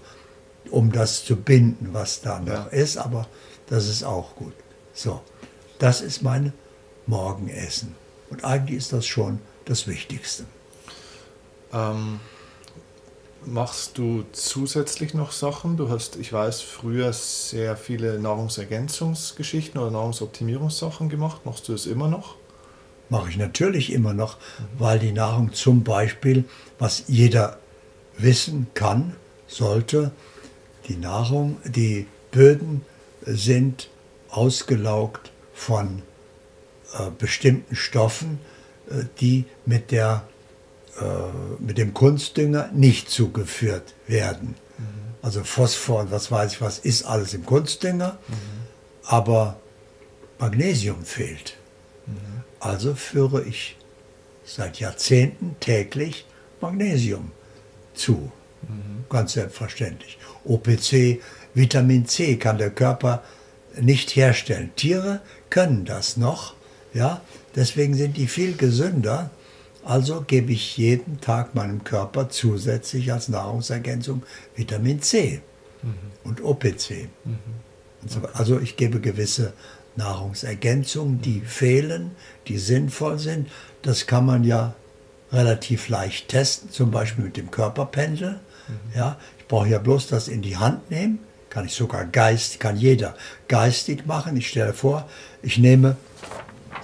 um 0.71 0.93
das 0.93 1.25
zu 1.25 1.37
binden, 1.37 1.89
was 1.93 2.21
da 2.21 2.39
noch 2.39 2.49
ja. 2.73 2.79
ist, 2.83 2.99
aber 2.99 3.27
das 3.69 3.89
ist 3.89 4.03
auch 4.03 4.37
gut. 4.37 4.53
So, 4.93 5.23
das 5.79 6.01
ist 6.01 6.23
mein 6.23 6.53
Morgenessen. 7.07 7.95
Und 8.29 8.45
eigentlich 8.45 8.79
ist 8.79 8.93
das 8.93 9.07
schon 9.07 9.41
das 9.65 9.87
Wichtigste. 9.87 10.45
Ähm, 11.73 12.21
machst 13.47 13.99
du 13.99 14.25
zusätzlich 14.33 15.15
noch 15.15 15.33
Sachen? 15.33 15.77
Du 15.77 15.89
hast, 15.89 16.17
ich 16.17 16.33
weiß, 16.33 16.61
früher 16.61 17.13
sehr 17.13 17.77
viele 17.77 18.19
Nahrungsergänzungsgeschichten 18.19 19.81
oder 19.81 19.91
Nahrungsoptimierungssachen 19.91 21.09
gemacht. 21.09 21.45
Machst 21.45 21.69
du 21.69 21.75
es 21.75 21.87
immer 21.87 22.09
noch? 22.09 22.37
mache 23.11 23.29
ich 23.29 23.37
natürlich 23.37 23.93
immer 23.93 24.15
noch, 24.15 24.39
weil 24.79 24.99
die 24.99 25.13
Nahrung 25.13 25.53
zum 25.53 25.85
Beispiel, 25.85 26.45
was 26.79 27.05
jeder 27.09 27.59
wissen 28.17 28.69
kann, 28.75 29.15
sollte, 29.47 30.13
die 30.89 30.97
Nahrung, 30.97 31.59
die 31.65 32.07
Böden 32.31 32.83
sind 33.23 33.91
ausgelaugt 34.31 35.33
von 35.53 36.03
äh, 36.95 37.11
bestimmten 37.19 37.77
Stoffen, 37.77 38.39
äh, 38.89 39.05
die 39.21 39.45
mit, 39.67 39.91
der, 39.91 40.25
mit 41.59 41.79
dem 41.79 41.95
Kunstdünger 41.95 42.71
nicht 42.73 43.11
zugeführt 43.11 43.95
werden. 44.07 44.57
Mhm. 44.77 44.85
Also 45.23 45.45
Phosphor 45.45 46.01
und 46.01 46.11
was 46.11 46.31
weiß 46.31 46.53
ich 46.53 46.61
was 46.61 46.79
ist 46.79 47.05
alles 47.05 47.33
im 47.33 47.47
Kunstdünger, 47.47 48.19
mhm. 48.29 48.35
aber 49.05 49.61
Magnesium 50.39 51.05
fehlt. 51.05 51.57
Mhm. 52.07 52.43
Also 52.59 52.95
führe 52.95 53.45
ich 53.45 53.77
seit 54.45 54.81
Jahrzehnten 54.81 55.57
täglich 55.61 56.27
Magnesium 56.61 57.31
zu. 57.95 58.33
Mhm. 58.63 59.05
Ganz 59.09 59.33
selbstverständlich. 59.33 60.19
OPC, 60.45 61.21
Vitamin 61.55 62.07
C 62.07 62.37
kann 62.37 62.59
der 62.59 62.71
Körper 62.71 63.23
nicht 63.81 64.17
herstellen. 64.17 64.71
Tiere 64.77 65.21
können 65.49 65.85
das 65.85 66.17
noch, 66.17 66.55
ja, 66.93 67.21
deswegen 67.55 67.95
sind 67.95 68.17
die 68.17 68.27
viel 68.27 68.57
gesünder. 68.57 69.31
Also 69.85 70.25
gebe 70.27 70.53
ich 70.53 70.77
jeden 70.77 71.21
Tag 71.21 71.55
meinem 71.55 71.85
Körper 71.85 72.29
zusätzlich 72.29 73.13
als 73.13 73.29
Nahrungsergänzung 73.29 74.23
Vitamin 74.55 75.01
C 75.01 75.41
mhm. 75.83 75.95
und 76.25 76.43
OPC. 76.43 77.09
Mhm. 77.25 77.39
Und 78.03 78.11
so, 78.11 78.21
also 78.33 78.61
ich 78.61 78.77
gebe 78.77 79.01
gewisse 79.01 79.53
Nahrungsergänzungen, 79.97 81.21
die 81.21 81.41
fehlen, 81.41 82.13
die 82.47 82.59
sinnvoll 82.59 83.19
sind. 83.19 83.49
Das 83.83 84.07
kann 84.07 84.27
man 84.27 84.45
ja 84.45 84.75
relativ 85.33 85.89
leicht 85.89 86.29
testen, 86.29 86.71
zum 86.71 86.91
Beispiel 86.91 87.25
mit 87.25 87.37
dem 87.37 87.51
Körperpendel. 87.51 88.41
Mhm. 88.69 88.97
Ja, 88.97 89.19
ich 89.39 89.47
brauche 89.47 89.69
ja 89.69 89.79
bloß 89.79 90.09
das 90.09 90.29
in 90.29 90.43
die 90.43 90.57
Hand 90.57 90.91
nehmen, 90.91 91.21
kann 91.49 91.67
ich 91.67 91.75
sogar 91.75 92.05
geist, 92.05 92.61
kann 92.61 92.77
jeder 92.77 93.15
geistig 93.49 94.07
machen. 94.07 94.37
Ich 94.37 94.49
stelle 94.49 94.73
vor, 94.73 95.09
ich 95.43 95.59
nehme, 95.59 95.97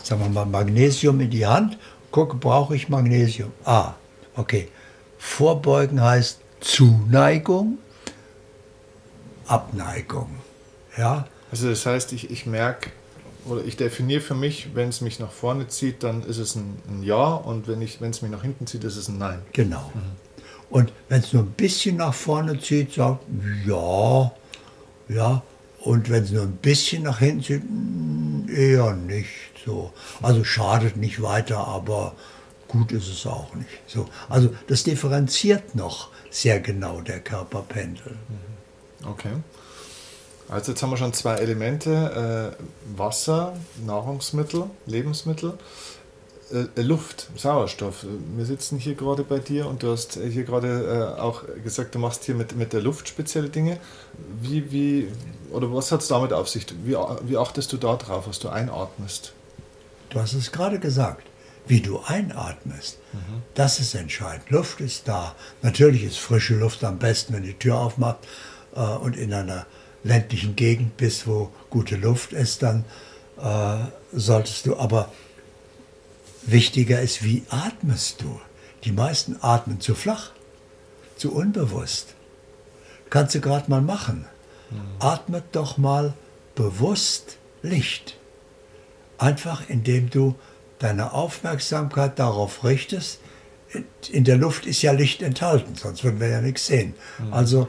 sagen 0.02 0.22
wir 0.22 0.28
mal, 0.28 0.46
Magnesium 0.46 1.20
in 1.20 1.30
die 1.30 1.46
Hand, 1.46 1.78
gucke, 2.16 2.38
brauche 2.38 2.74
ich 2.74 2.88
Magnesium? 2.88 3.52
Ah, 3.66 3.92
okay. 4.36 4.68
Vorbeugen 5.18 6.00
heißt 6.00 6.40
Zuneigung, 6.60 7.76
Abneigung. 9.46 10.30
Ja, 10.96 11.26
also 11.50 11.68
das 11.68 11.84
heißt, 11.84 12.14
ich, 12.14 12.30
ich 12.30 12.46
merke 12.46 12.88
oder 13.44 13.62
ich 13.62 13.76
definiere 13.76 14.22
für 14.22 14.34
mich, 14.34 14.74
wenn 14.74 14.88
es 14.88 15.02
mich 15.02 15.20
nach 15.20 15.30
vorne 15.30 15.68
zieht, 15.68 16.02
dann 16.02 16.22
ist 16.22 16.38
es 16.38 16.54
ein, 16.54 16.78
ein 16.88 17.02
Ja 17.02 17.34
und 17.34 17.68
wenn 17.68 17.82
es 17.82 18.00
mich 18.00 18.30
nach 18.30 18.42
hinten 18.42 18.66
zieht, 18.66 18.84
ist 18.84 18.96
es 18.96 19.08
ein 19.08 19.18
Nein. 19.18 19.42
Genau. 19.52 19.92
Mhm. 19.92 20.00
Und 20.70 20.92
wenn 21.10 21.20
es 21.20 21.34
nur 21.34 21.42
ein 21.42 21.52
bisschen 21.52 21.96
nach 21.96 22.14
vorne 22.14 22.58
zieht, 22.58 22.94
sagt 22.94 23.24
ja, 23.66 24.32
ja. 25.10 25.42
Und 25.86 26.10
wenn 26.10 26.24
es 26.24 26.32
nur 26.32 26.42
ein 26.42 26.56
bisschen 26.56 27.04
nach 27.04 27.20
hinten 27.20 27.44
zieht, 27.44 27.62
eher 28.58 28.92
nicht 28.96 29.28
so. 29.64 29.92
Also 30.20 30.42
schadet 30.42 30.96
nicht 30.96 31.22
weiter, 31.22 31.58
aber 31.58 32.16
gut 32.66 32.90
ist 32.90 33.08
es 33.08 33.24
auch 33.24 33.54
nicht. 33.54 33.68
So. 33.86 34.08
Also 34.28 34.52
das 34.66 34.82
differenziert 34.82 35.76
noch 35.76 36.08
sehr 36.28 36.58
genau 36.58 37.02
der 37.02 37.20
Körperpendel. 37.20 38.16
Mhm. 38.28 39.08
Okay. 39.08 39.30
Also 40.48 40.72
jetzt 40.72 40.82
haben 40.82 40.90
wir 40.90 40.96
schon 40.96 41.12
zwei 41.12 41.36
Elemente, 41.36 42.56
äh, 42.58 42.98
Wasser, 42.98 43.56
Nahrungsmittel, 43.86 44.64
Lebensmittel, 44.86 45.56
äh, 46.52 46.82
Luft, 46.82 47.28
Sauerstoff. 47.36 48.06
Wir 48.36 48.44
sitzen 48.44 48.78
hier 48.78 48.94
gerade 48.94 49.24
bei 49.24 49.38
dir 49.38 49.66
und 49.66 49.82
du 49.82 49.90
hast 49.90 50.14
hier 50.14 50.44
gerade 50.44 51.14
äh, 51.16 51.20
auch 51.20 51.42
gesagt, 51.62 51.94
du 51.94 51.98
machst 51.98 52.24
hier 52.24 52.34
mit, 52.34 52.56
mit 52.56 52.72
der 52.72 52.80
Luft 52.80 53.08
spezielle 53.08 53.48
Dinge. 53.48 53.78
Wie, 54.40 54.70
wie, 54.70 55.08
oder 55.50 55.72
was 55.74 55.90
hat 55.92 56.02
es 56.02 56.08
damit 56.08 56.32
auf 56.32 56.48
sich? 56.48 56.66
Wie, 56.84 56.96
wie 57.22 57.36
achtest 57.36 57.72
du 57.72 57.76
da 57.76 57.96
drauf, 57.96 58.28
was 58.28 58.38
du 58.38 58.48
einatmest? 58.48 59.32
Du 60.10 60.20
hast 60.20 60.34
es 60.34 60.52
gerade 60.52 60.78
gesagt, 60.78 61.26
wie 61.66 61.80
du 61.80 62.00
einatmest. 62.06 62.98
Mhm. 63.12 63.42
Das 63.54 63.80
ist 63.80 63.94
entscheidend. 63.94 64.50
Luft 64.50 64.80
ist 64.80 65.08
da. 65.08 65.34
Natürlich 65.62 66.04
ist 66.04 66.18
frische 66.18 66.54
Luft 66.54 66.84
am 66.84 66.98
besten, 66.98 67.34
wenn 67.34 67.42
die 67.42 67.54
Tür 67.54 67.78
aufmacht 67.78 68.18
äh, 68.74 68.80
und 68.80 69.16
in 69.16 69.32
einer 69.32 69.66
ländlichen 70.04 70.54
Gegend 70.54 70.96
bist, 70.96 71.26
wo 71.26 71.50
gute 71.70 71.96
Luft 71.96 72.32
ist, 72.32 72.62
dann 72.62 72.84
äh, 73.38 73.78
solltest 74.12 74.66
du 74.66 74.76
aber 74.76 75.10
wichtiger 76.50 77.00
ist, 77.00 77.24
wie 77.24 77.42
atmest 77.50 78.22
du? 78.22 78.40
Die 78.84 78.92
meisten 78.92 79.36
atmen 79.40 79.80
zu 79.80 79.94
flach, 79.94 80.30
zu 81.16 81.32
unbewusst. 81.32 82.14
Kannst 83.10 83.34
du 83.34 83.40
gerade 83.40 83.70
mal 83.70 83.82
machen. 83.82 84.26
Mhm. 84.70 84.80
Atmet 84.98 85.44
doch 85.52 85.78
mal 85.78 86.14
bewusst 86.54 87.38
Licht. 87.62 88.16
Einfach 89.18 89.68
indem 89.68 90.10
du 90.10 90.34
deine 90.78 91.12
Aufmerksamkeit 91.12 92.18
darauf 92.18 92.64
richtest. 92.64 93.20
In 94.10 94.24
der 94.24 94.36
Luft 94.36 94.66
ist 94.66 94.82
ja 94.82 94.92
Licht 94.92 95.22
enthalten, 95.22 95.74
sonst 95.74 96.04
würden 96.04 96.20
wir 96.20 96.28
ja 96.28 96.40
nichts 96.40 96.66
sehen. 96.66 96.94
Mhm. 97.18 97.32
Also 97.32 97.68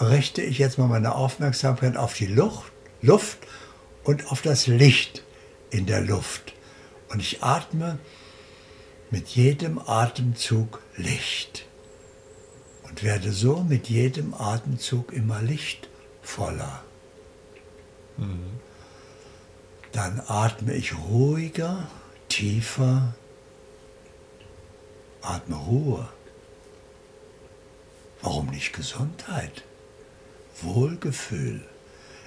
richte 0.00 0.42
ich 0.42 0.58
jetzt 0.58 0.78
mal 0.78 0.86
meine 0.86 1.14
Aufmerksamkeit 1.14 1.96
auf 1.96 2.14
die 2.14 2.26
Luft, 2.26 2.72
Luft 3.02 3.38
und 4.04 4.30
auf 4.30 4.42
das 4.42 4.66
Licht 4.66 5.22
in 5.70 5.86
der 5.86 6.00
Luft. 6.00 6.54
Und 7.10 7.20
ich 7.20 7.42
atme 7.42 7.98
mit 9.10 9.28
jedem 9.28 9.78
Atemzug 9.78 10.80
Licht 10.96 11.66
und 12.84 13.02
werde 13.02 13.32
so 13.32 13.62
mit 13.62 13.88
jedem 13.88 14.32
Atemzug 14.32 15.12
immer 15.12 15.42
lichtvoller. 15.42 16.84
Mhm. 18.16 18.60
Dann 19.92 20.22
atme 20.28 20.72
ich 20.74 20.96
ruhiger, 20.96 21.88
tiefer, 22.28 23.14
atme 25.20 25.56
Ruhe. 25.56 26.08
Warum 28.22 28.46
nicht 28.46 28.72
Gesundheit? 28.72 29.64
Wohlgefühl. 30.62 31.60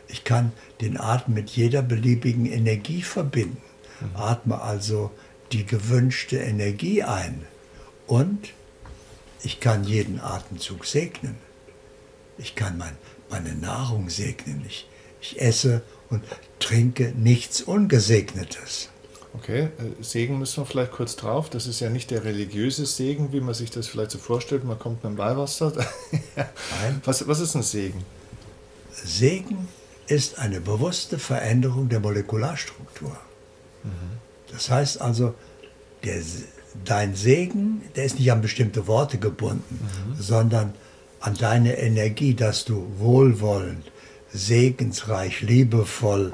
Ich 0.09 0.25
kann 0.25 0.51
den 0.81 0.99
Atem 0.99 1.35
mit 1.35 1.51
jeder 1.51 1.81
beliebigen 1.81 2.45
Energie 2.45 3.01
verbinden. 3.01 3.72
Atme 4.13 4.62
also 4.62 5.12
die 5.51 5.65
gewünschte 5.65 6.38
Energie 6.38 7.03
ein. 7.03 7.45
Und 8.07 8.50
ich 9.43 9.59
kann 9.59 9.83
jeden 9.83 10.19
Atemzug 10.19 10.85
segnen. 10.85 11.38
Ich 12.38 12.55
kann 12.55 12.77
mein, 12.77 12.97
meine 13.29 13.53
Nahrung 13.53 14.09
segnen. 14.09 14.63
Ich, 14.67 14.88
ich 15.21 15.41
esse 15.41 15.83
und 16.09 16.23
trinke 16.59 17.13
nichts 17.15 17.62
Ungesegnetes. 17.62 18.89
Okay, 19.35 19.63
äh, 19.63 20.03
Segen 20.03 20.38
müssen 20.38 20.62
wir 20.62 20.65
vielleicht 20.65 20.91
kurz 20.91 21.15
drauf. 21.15 21.50
Das 21.50 21.65
ist 21.65 21.79
ja 21.79 21.89
nicht 21.89 22.12
der 22.12 22.23
religiöse 22.23 22.85
Segen, 22.85 23.33
wie 23.33 23.41
man 23.41 23.53
sich 23.53 23.71
das 23.71 23.88
vielleicht 23.88 24.12
so 24.12 24.19
vorstellt. 24.19 24.63
Man 24.63 24.77
kommt 24.77 25.03
mit 25.03 25.12
dem 25.12 25.17
Weihwasser. 25.17 25.73
Nein. 26.35 27.01
Was, 27.03 27.27
was 27.27 27.39
ist 27.39 27.55
ein 27.55 27.63
Segen? 27.63 28.03
Segen 28.91 29.67
ist 30.07 30.38
eine 30.38 30.62
bewusste 30.62 31.17
Veränderung 31.17 31.89
der 31.89 32.00
Molekularstruktur. 32.00 33.17
Das 34.51 34.69
heißt 34.69 35.01
also, 35.01 35.33
der, 36.03 36.21
dein 36.85 37.15
Segen, 37.15 37.81
der 37.95 38.05
ist 38.05 38.19
nicht 38.19 38.31
an 38.31 38.41
bestimmte 38.41 38.87
Worte 38.87 39.17
gebunden, 39.17 39.79
mhm. 39.81 40.21
sondern 40.21 40.73
an 41.19 41.35
deine 41.35 41.77
Energie, 41.77 42.33
dass 42.33 42.65
du 42.65 42.85
wohlwollend, 42.97 43.91
segensreich, 44.33 45.41
liebevoll 45.41 46.33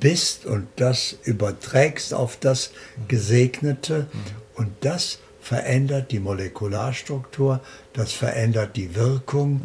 bist 0.00 0.44
und 0.44 0.66
das 0.76 1.16
überträgst 1.24 2.12
auf 2.12 2.36
das 2.36 2.72
Gesegnete 3.08 4.00
mhm. 4.12 4.18
und 4.56 4.68
das 4.80 5.18
verändert 5.40 6.12
die 6.12 6.18
Molekularstruktur, 6.18 7.60
das 7.94 8.12
verändert 8.12 8.76
die 8.76 8.94
Wirkung 8.94 9.54
mhm. 9.54 9.60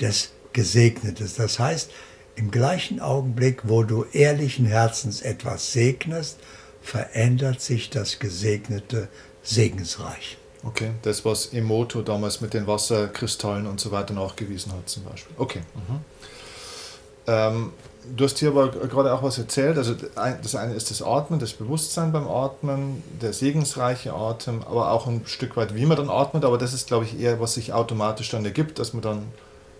des 0.00 0.30
Gesegnetes. 0.54 1.34
Das 1.34 1.58
heißt, 1.58 1.90
im 2.38 2.52
gleichen 2.52 3.00
Augenblick, 3.00 3.62
wo 3.64 3.82
du 3.82 4.04
ehrlichen 4.12 4.64
Herzens 4.64 5.22
etwas 5.22 5.72
segnest, 5.72 6.38
verändert 6.80 7.60
sich 7.60 7.90
das 7.90 8.20
Gesegnete 8.20 9.08
segensreich. 9.42 10.38
Okay, 10.62 10.92
das, 11.02 11.24
was 11.24 11.46
Emoto 11.46 12.02
damals 12.02 12.40
mit 12.40 12.54
den 12.54 12.66
Wasserkristallen 12.66 13.66
und 13.66 13.80
so 13.80 13.90
weiter 13.90 14.14
nachgewiesen 14.14 14.72
hat, 14.72 14.88
zum 14.88 15.04
Beispiel. 15.04 15.34
Okay. 15.36 15.60
Mhm. 15.74 16.00
Ähm, 17.26 17.72
du 18.16 18.24
hast 18.24 18.38
hier 18.38 18.50
aber 18.50 18.68
gerade 18.68 19.12
auch 19.12 19.22
was 19.22 19.38
erzählt. 19.38 19.76
Also, 19.76 19.94
das 19.94 20.54
eine 20.54 20.74
ist 20.74 20.90
das 20.90 21.02
Atmen, 21.02 21.40
das 21.40 21.52
Bewusstsein 21.52 22.12
beim 22.12 22.28
Atmen, 22.28 23.02
der 23.20 23.32
segensreiche 23.32 24.12
Atem, 24.12 24.62
aber 24.62 24.92
auch 24.92 25.06
ein 25.08 25.22
Stück 25.26 25.56
weit, 25.56 25.74
wie 25.74 25.86
man 25.86 25.96
dann 25.96 26.10
atmet. 26.10 26.44
Aber 26.44 26.58
das 26.58 26.72
ist, 26.72 26.86
glaube 26.86 27.04
ich, 27.04 27.18
eher, 27.18 27.40
was 27.40 27.54
sich 27.54 27.72
automatisch 27.72 28.30
dann 28.30 28.44
ergibt, 28.44 28.78
dass 28.78 28.92
man 28.92 29.02
dann 29.02 29.22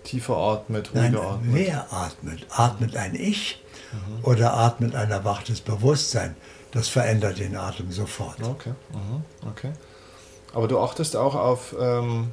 tiefer 0.09 0.37
atmet, 0.37 0.91
ruhiger 0.95 1.11
Nein, 1.11 1.17
atmet? 1.17 1.55
Wer 1.55 1.93
atmet? 1.93 2.47
Atmet 2.51 2.97
ein 2.97 3.15
Ich 3.15 3.63
mhm. 3.93 4.25
oder 4.25 4.55
atmet 4.55 4.95
ein 4.95 5.11
erwachtes 5.11 5.61
Bewusstsein? 5.61 6.37
das 6.73 6.89
verändert 6.89 7.39
den 7.39 7.57
Atem 7.57 7.91
sofort. 7.91 8.43
Okay, 8.43 8.75
mhm. 8.93 9.23
okay. 9.49 9.73
Aber 10.53 10.69
du 10.69 10.79
achtest 10.79 11.17
auch 11.17 11.35
auf, 11.35 11.75
ähm, 11.79 12.33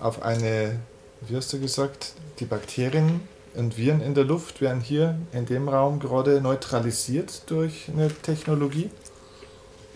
auf 0.00 0.22
eine, 0.22 0.80
wie 1.22 1.36
hast 1.36 1.52
du 1.52 1.60
gesagt, 1.60 2.14
die 2.38 2.44
Bakterien 2.44 3.20
und 3.54 3.76
Viren 3.76 4.00
in 4.00 4.14
der 4.14 4.24
Luft 4.24 4.60
werden 4.60 4.80
hier 4.80 5.18
in 5.32 5.46
dem 5.46 5.68
Raum 5.68 5.98
gerade 6.00 6.40
neutralisiert 6.40 7.42
durch 7.50 7.88
eine 7.88 8.08
Technologie? 8.08 8.90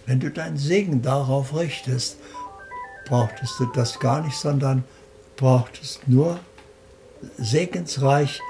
Wenn 0.07 0.21
du 0.21 0.31
deinen 0.31 0.59
Segen 0.59 1.00
darauf 1.00 1.55
richtest, 1.55 2.19
brauchtest 3.07 3.59
du 3.59 3.67
das 3.75 4.00
gar 4.00 4.23
nicht, 4.23 4.37
sondern 4.37 4.85
brauchtest 5.37 6.07
nur 6.09 6.38
segensreich 7.38 8.40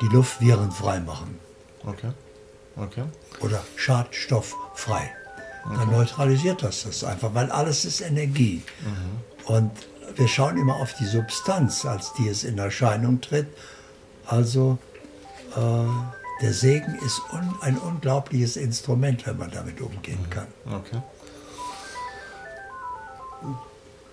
die 0.00 0.06
Luft 0.06 0.40
virenfrei 0.40 1.00
machen. 1.00 1.38
Okay. 1.86 2.10
Okay. 2.76 3.04
Oder 3.40 3.62
schadstofffrei. 3.76 5.10
Okay. 5.64 5.76
Dann 5.78 5.90
neutralisiert 5.90 6.62
das 6.62 6.82
das 6.84 7.04
einfach, 7.04 7.34
weil 7.34 7.50
alles 7.50 7.84
ist 7.84 8.00
Energie. 8.00 8.62
Mhm. 8.80 9.52
Und 9.54 9.70
wir 10.16 10.28
schauen 10.28 10.58
immer 10.58 10.76
auf 10.76 10.94
die 10.94 11.06
Substanz, 11.06 11.84
als 11.84 12.12
die 12.14 12.28
es 12.28 12.44
in 12.44 12.58
Erscheinung 12.58 13.20
tritt. 13.20 13.46
Also 14.26 14.78
äh, 15.56 16.42
der 16.42 16.52
Segen 16.52 16.98
ist 17.04 17.20
un 17.32 17.54
ein 17.60 17.78
unglaubliches 17.78 18.56
Instrument, 18.56 19.26
wenn 19.26 19.38
man 19.38 19.50
damit 19.50 19.80
umgehen 19.80 20.20
mhm. 20.22 20.30
kann. 20.30 20.46
Okay. 20.66 21.02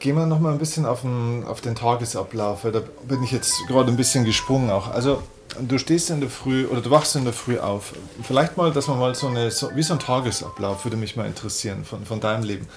Gehen 0.01 0.15
wir 0.15 0.25
noch 0.25 0.39
mal 0.39 0.51
ein 0.51 0.57
bisschen 0.57 0.87
auf 0.87 1.01
den, 1.01 1.45
auf 1.45 1.61
den 1.61 1.75
Tagesablauf, 1.75 2.63
weil 2.63 2.71
da 2.71 2.81
bin 3.07 3.21
ich 3.23 3.31
jetzt 3.31 3.67
gerade 3.67 3.91
ein 3.91 3.97
bisschen 3.97 4.25
gesprungen 4.25 4.71
auch. 4.71 4.89
Also 4.89 5.21
du 5.59 5.77
stehst 5.77 6.09
in 6.09 6.21
der 6.21 6.29
Früh 6.31 6.65
oder 6.65 6.81
du 6.81 6.89
wachst 6.89 7.15
in 7.15 7.23
der 7.23 7.33
Früh 7.33 7.59
auf. 7.59 7.93
Vielleicht 8.23 8.57
mal, 8.57 8.71
dass 8.71 8.87
man 8.87 8.97
mal 8.97 9.13
so 9.13 9.27
eine, 9.27 9.51
so, 9.51 9.69
wie 9.75 9.83
so 9.83 9.93
ein 9.93 9.99
Tagesablauf 9.99 10.85
würde 10.85 10.97
mich 10.97 11.15
mal 11.17 11.27
interessieren 11.27 11.85
von, 11.85 12.03
von 12.03 12.19
deinem 12.19 12.43
Leben. 12.43 12.67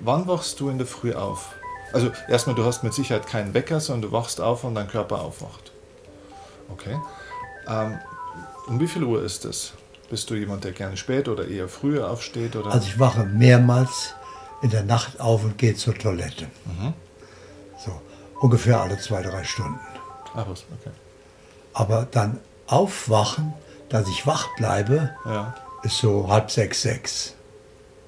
Wann 0.00 0.26
wachst 0.26 0.60
du 0.60 0.70
in 0.70 0.78
der 0.78 0.86
Früh 0.86 1.12
auf? 1.12 1.50
Also 1.92 2.10
erstmal, 2.26 2.56
du 2.56 2.64
hast 2.64 2.82
mit 2.82 2.94
Sicherheit 2.94 3.26
keinen 3.26 3.52
Wecker, 3.52 3.78
sondern 3.78 4.10
du 4.10 4.16
wachst 4.16 4.40
auf 4.40 4.64
und 4.64 4.74
dein 4.74 4.88
Körper 4.88 5.20
aufwacht. 5.20 5.72
Okay. 6.70 6.98
Ähm, 7.68 7.98
um 8.66 8.80
wie 8.80 8.88
viel 8.88 9.04
Uhr 9.04 9.22
ist 9.22 9.44
es? 9.44 9.74
Bist 10.08 10.30
du 10.30 10.34
jemand, 10.36 10.64
der 10.64 10.72
gerne 10.72 10.96
spät 10.96 11.28
oder 11.28 11.46
eher 11.46 11.68
früher 11.68 12.10
aufsteht? 12.10 12.56
Oder? 12.56 12.70
Also 12.70 12.86
ich 12.86 12.98
wache 12.98 13.24
mehrmals 13.24 14.14
in 14.62 14.70
der 14.70 14.84
Nacht 14.84 15.20
auf 15.20 15.44
und 15.44 15.58
gehe 15.58 15.74
zur 15.74 15.94
Toilette. 15.94 16.46
Mhm. 16.64 16.94
So, 17.84 18.00
ungefähr 18.40 18.80
alle 18.80 18.98
zwei, 18.98 19.22
drei 19.22 19.44
Stunden. 19.44 19.80
Ach 20.34 20.46
was, 20.48 20.64
okay. 20.80 20.94
Aber 21.74 22.06
dann 22.10 22.38
aufwachen, 22.66 23.52
dass 23.88 24.08
ich 24.08 24.26
wach 24.26 24.48
bleibe, 24.56 25.14
ja. 25.24 25.54
ist 25.82 25.98
so 25.98 26.28
halb 26.28 26.50
sechs, 26.50 26.82
sechs. 26.82 27.34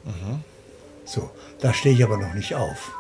Mhm. 0.05 0.43
So, 1.05 1.31
da 1.61 1.75
stehe 1.75 1.95
ich 1.95 2.05
aber 2.05 2.17
noch 2.17 2.35
nicht 2.35 2.55
auf. 2.55 2.93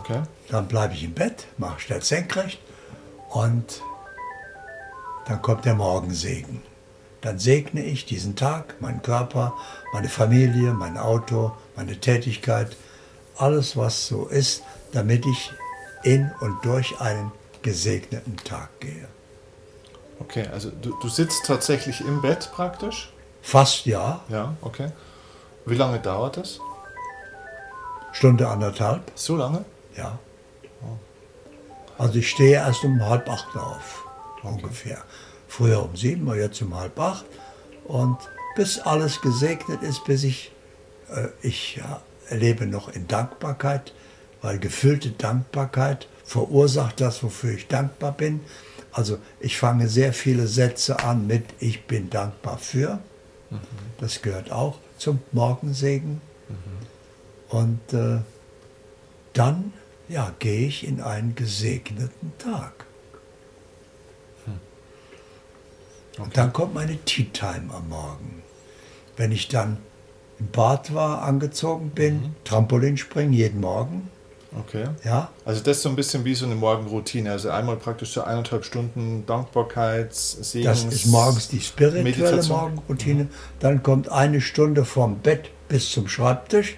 Okay. 0.00 0.22
Dann 0.50 0.68
bleibe 0.68 0.94
ich 0.94 1.04
im 1.04 1.14
Bett, 1.14 1.46
mache 1.56 1.80
schnell 1.80 2.02
senkrecht 2.02 2.60
und 3.30 3.82
dann 5.26 5.40
kommt 5.40 5.64
der 5.64 5.74
Morgensegen. 5.74 6.62
Dann 7.20 7.38
segne 7.38 7.82
ich 7.82 8.06
diesen 8.06 8.36
Tag, 8.36 8.80
meinen 8.80 9.02
Körper, 9.02 9.54
meine 9.92 10.08
Familie, 10.08 10.72
mein 10.72 10.98
Auto, 10.98 11.52
meine 11.76 11.98
Tätigkeit, 11.98 12.76
alles 13.38 13.76
was 13.76 14.06
so 14.06 14.26
ist, 14.26 14.62
damit 14.92 15.24
ich 15.26 15.52
in 16.02 16.30
und 16.40 16.64
durch 16.64 17.00
einen 17.00 17.32
gesegneten 17.62 18.36
Tag 18.38 18.68
gehe. 18.80 19.08
Okay, 20.20 20.46
also 20.52 20.70
du, 20.70 20.96
du 21.00 21.08
sitzt 21.08 21.46
tatsächlich 21.46 22.00
im 22.00 22.20
Bett 22.20 22.50
praktisch? 22.52 23.12
Fast 23.42 23.86
ja. 23.86 24.20
Ja, 24.28 24.56
okay. 24.62 24.90
Wie 25.64 25.74
lange 25.74 26.00
dauert 26.00 26.36
das? 26.36 26.60
Stunde 28.12 28.48
anderthalb. 28.48 29.12
So 29.14 29.36
lange? 29.36 29.64
Ja. 29.96 30.18
Also 31.98 32.20
ich 32.20 32.30
stehe 32.30 32.54
erst 32.54 32.84
um 32.84 33.04
halb 33.04 33.28
acht 33.28 33.56
auf, 33.56 34.04
okay. 34.38 34.48
ungefähr. 34.48 35.02
Früher 35.48 35.82
um 35.82 35.96
sieben, 35.96 36.28
aber 36.28 36.38
jetzt 36.38 36.62
um 36.62 36.76
halb 36.76 36.98
acht. 36.98 37.24
Und 37.84 38.18
bis 38.54 38.78
alles 38.78 39.20
gesegnet 39.20 39.82
ist, 39.82 40.04
bis 40.04 40.22
ich, 40.22 40.52
äh, 41.10 41.28
ich 41.42 41.76
ja, 41.76 42.00
erlebe 42.30 42.66
noch 42.66 42.88
in 42.88 43.06
Dankbarkeit, 43.06 43.92
weil 44.42 44.58
gefüllte 44.58 45.10
Dankbarkeit 45.10 46.08
verursacht 46.24 47.00
das, 47.00 47.22
wofür 47.22 47.54
ich 47.54 47.68
dankbar 47.68 48.12
bin. 48.12 48.40
Also 48.92 49.18
ich 49.40 49.58
fange 49.58 49.88
sehr 49.88 50.12
viele 50.12 50.46
Sätze 50.46 51.00
an 51.00 51.26
mit 51.26 51.44
Ich 51.60 51.86
bin 51.86 52.10
dankbar 52.10 52.58
für. 52.58 53.00
Mhm. 53.50 53.58
Das 53.98 54.22
gehört 54.22 54.50
auch 54.50 54.78
zum 54.98 55.20
Morgensegen. 55.32 56.20
Mhm. 56.48 57.56
Und 57.56 57.92
äh, 57.92 58.20
dann 59.32 59.72
ja, 60.08 60.34
gehe 60.38 60.66
ich 60.66 60.86
in 60.86 61.00
einen 61.00 61.34
gesegneten 61.34 62.32
Tag. 62.38 62.86
Hm. 64.46 64.58
Okay. 66.12 66.22
Und 66.22 66.36
dann 66.36 66.52
kommt 66.52 66.74
meine 66.74 66.96
Tea 67.04 67.26
Time 67.32 67.72
am 67.72 67.88
Morgen. 67.88 68.42
Wenn 69.16 69.32
ich 69.32 69.48
dann 69.48 69.78
im 70.40 70.48
Bad 70.50 70.94
war, 70.94 71.22
angezogen 71.22 71.90
bin, 71.90 72.14
mhm. 72.14 72.34
Trampolinspringen 72.44 73.32
jeden 73.32 73.60
Morgen. 73.60 74.10
Okay. 74.56 74.86
Ja. 75.04 75.28
Also 75.44 75.62
das 75.62 75.78
ist 75.78 75.82
so 75.82 75.88
ein 75.90 75.96
bisschen 75.96 76.24
wie 76.24 76.34
so 76.34 76.46
eine 76.46 76.54
Morgenroutine. 76.54 77.32
Also 77.32 77.50
einmal 77.50 77.76
praktisch 77.76 78.12
so 78.12 78.22
eineinhalb 78.22 78.64
Stunden 78.64 79.24
Dankbarkeits, 79.26 80.38
Segens, 80.52 80.84
Das 80.84 80.94
ist 80.94 81.06
morgens 81.06 81.48
die 81.48 81.60
spirituelle 81.60 82.04
Meditation. 82.04 82.56
Morgenroutine. 82.56 83.24
Mhm. 83.24 83.30
Dann 83.60 83.82
kommt 83.82 84.08
eine 84.08 84.40
Stunde 84.40 84.84
vom 84.84 85.18
Bett 85.18 85.50
bis 85.68 85.90
zum 85.90 86.08
Schreibtisch 86.08 86.76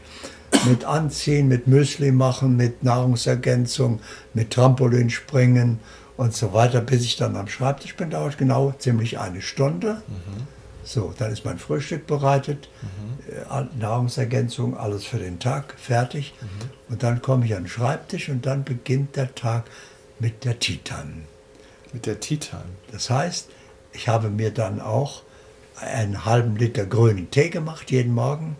mit 0.69 0.85
Anziehen, 0.85 1.49
mit 1.49 1.69
Müsli 1.69 2.11
machen, 2.13 2.57
mit 2.57 2.83
Nahrungsergänzung, 2.83 4.01
mit 4.35 4.51
Trampolinspringen 4.51 5.79
und 6.17 6.35
so 6.35 6.53
weiter, 6.53 6.81
bis 6.81 7.05
ich 7.05 7.17
dann 7.17 7.37
am 7.37 7.49
Schreibtisch 7.49 7.97
bin, 7.97 8.11
dauert 8.11 8.37
genau 8.37 8.75
ziemlich 8.79 9.19
eine 9.19 9.41
Stunde. 9.41 10.03
Mhm. 10.09 10.47
So, 10.93 11.15
dann 11.17 11.31
ist 11.31 11.45
mein 11.45 11.61
Frühstück 11.61 12.09
bereitet, 12.09 12.69
mhm. 12.83 13.79
Nahrungsergänzung, 13.79 14.77
alles 14.77 15.05
für 15.05 15.19
den 15.19 15.39
Tag 15.39 15.77
fertig. 15.79 16.35
Mhm. 16.41 16.93
Und 16.93 17.03
dann 17.05 17.23
komme 17.23 17.45
ich 17.45 17.55
an 17.55 17.63
den 17.63 17.69
Schreibtisch 17.69 18.29
und 18.29 18.45
dann 18.45 18.65
beginnt 18.65 19.15
der 19.15 19.33
Tag 19.37 19.71
mit 20.19 20.45
der 20.45 20.59
Time. 20.59 21.29
Mit 21.93 22.07
der 22.07 22.19
Time? 22.19 22.65
Das 22.91 23.09
heißt, 23.09 23.51
ich 23.93 24.09
habe 24.09 24.31
mir 24.31 24.51
dann 24.51 24.81
auch 24.81 25.23
einen 25.77 26.25
halben 26.25 26.57
Liter 26.57 26.87
grünen 26.87 27.31
Tee 27.31 27.51
gemacht 27.51 27.93
jeden 27.93 28.13
Morgen. 28.13 28.57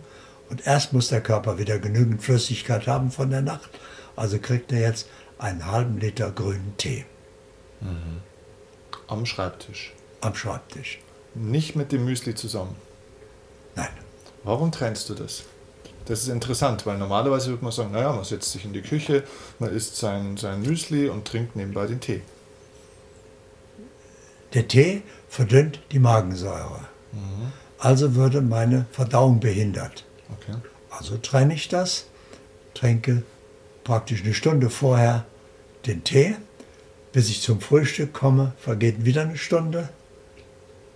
Und 0.49 0.65
erst 0.65 0.93
muss 0.93 1.09
der 1.09 1.19
Körper 1.19 1.57
wieder 1.57 1.79
genügend 1.79 2.23
Flüssigkeit 2.23 2.87
haben 2.87 3.11
von 3.11 3.29
der 3.29 3.41
Nacht. 3.41 3.71
Also 4.15 4.39
kriegt 4.39 4.71
er 4.71 4.79
jetzt 4.79 5.09
einen 5.37 5.69
halben 5.69 5.99
Liter 5.99 6.31
grünen 6.31 6.75
Tee. 6.77 7.03
Mhm. 7.81 8.21
Am 9.09 9.25
Schreibtisch? 9.25 9.91
Am 10.21 10.33
Schreibtisch. 10.33 10.99
Nicht 11.33 11.75
mit 11.75 11.91
dem 11.91 12.05
Müsli 12.05 12.35
zusammen? 12.35 12.75
Nein. 13.75 13.89
Warum 14.43 14.71
trennst 14.71 15.09
du 15.09 15.13
das? 15.13 15.43
Das 16.05 16.23
ist 16.23 16.29
interessant, 16.29 16.85
weil 16.85 16.97
normalerweise 16.97 17.49
würde 17.49 17.63
man 17.63 17.71
sagen, 17.71 17.91
naja, 17.91 18.11
man 18.11 18.23
setzt 18.23 18.51
sich 18.51 18.65
in 18.65 18.73
die 18.73 18.81
Küche, 18.81 19.23
man 19.59 19.73
isst 19.73 19.97
sein, 19.97 20.35
sein 20.35 20.61
Müsli 20.61 21.09
und 21.09 21.25
trinkt 21.25 21.55
nebenbei 21.55 21.85
den 21.87 21.99
Tee. 21.99 22.21
Der 24.53 24.67
Tee 24.67 25.03
verdünnt 25.29 25.79
die 25.91 25.99
Magensäure. 25.99 26.79
Mhm. 27.13 27.53
Also 27.77 28.15
würde 28.15 28.41
meine 28.41 28.85
Verdauung 28.91 29.39
behindert. 29.39 30.05
Okay. 30.33 30.57
Also 30.89 31.17
trenne 31.17 31.53
ich 31.53 31.69
das, 31.69 32.05
trinke 32.73 33.23
praktisch 33.83 34.23
eine 34.23 34.33
Stunde 34.33 34.69
vorher 34.69 35.25
den 35.85 36.03
Tee. 36.03 36.35
Bis 37.13 37.29
ich 37.29 37.41
zum 37.41 37.59
Frühstück 37.59 38.13
komme, 38.13 38.53
vergeht 38.57 39.03
wieder 39.03 39.23
eine 39.23 39.37
Stunde. 39.37 39.89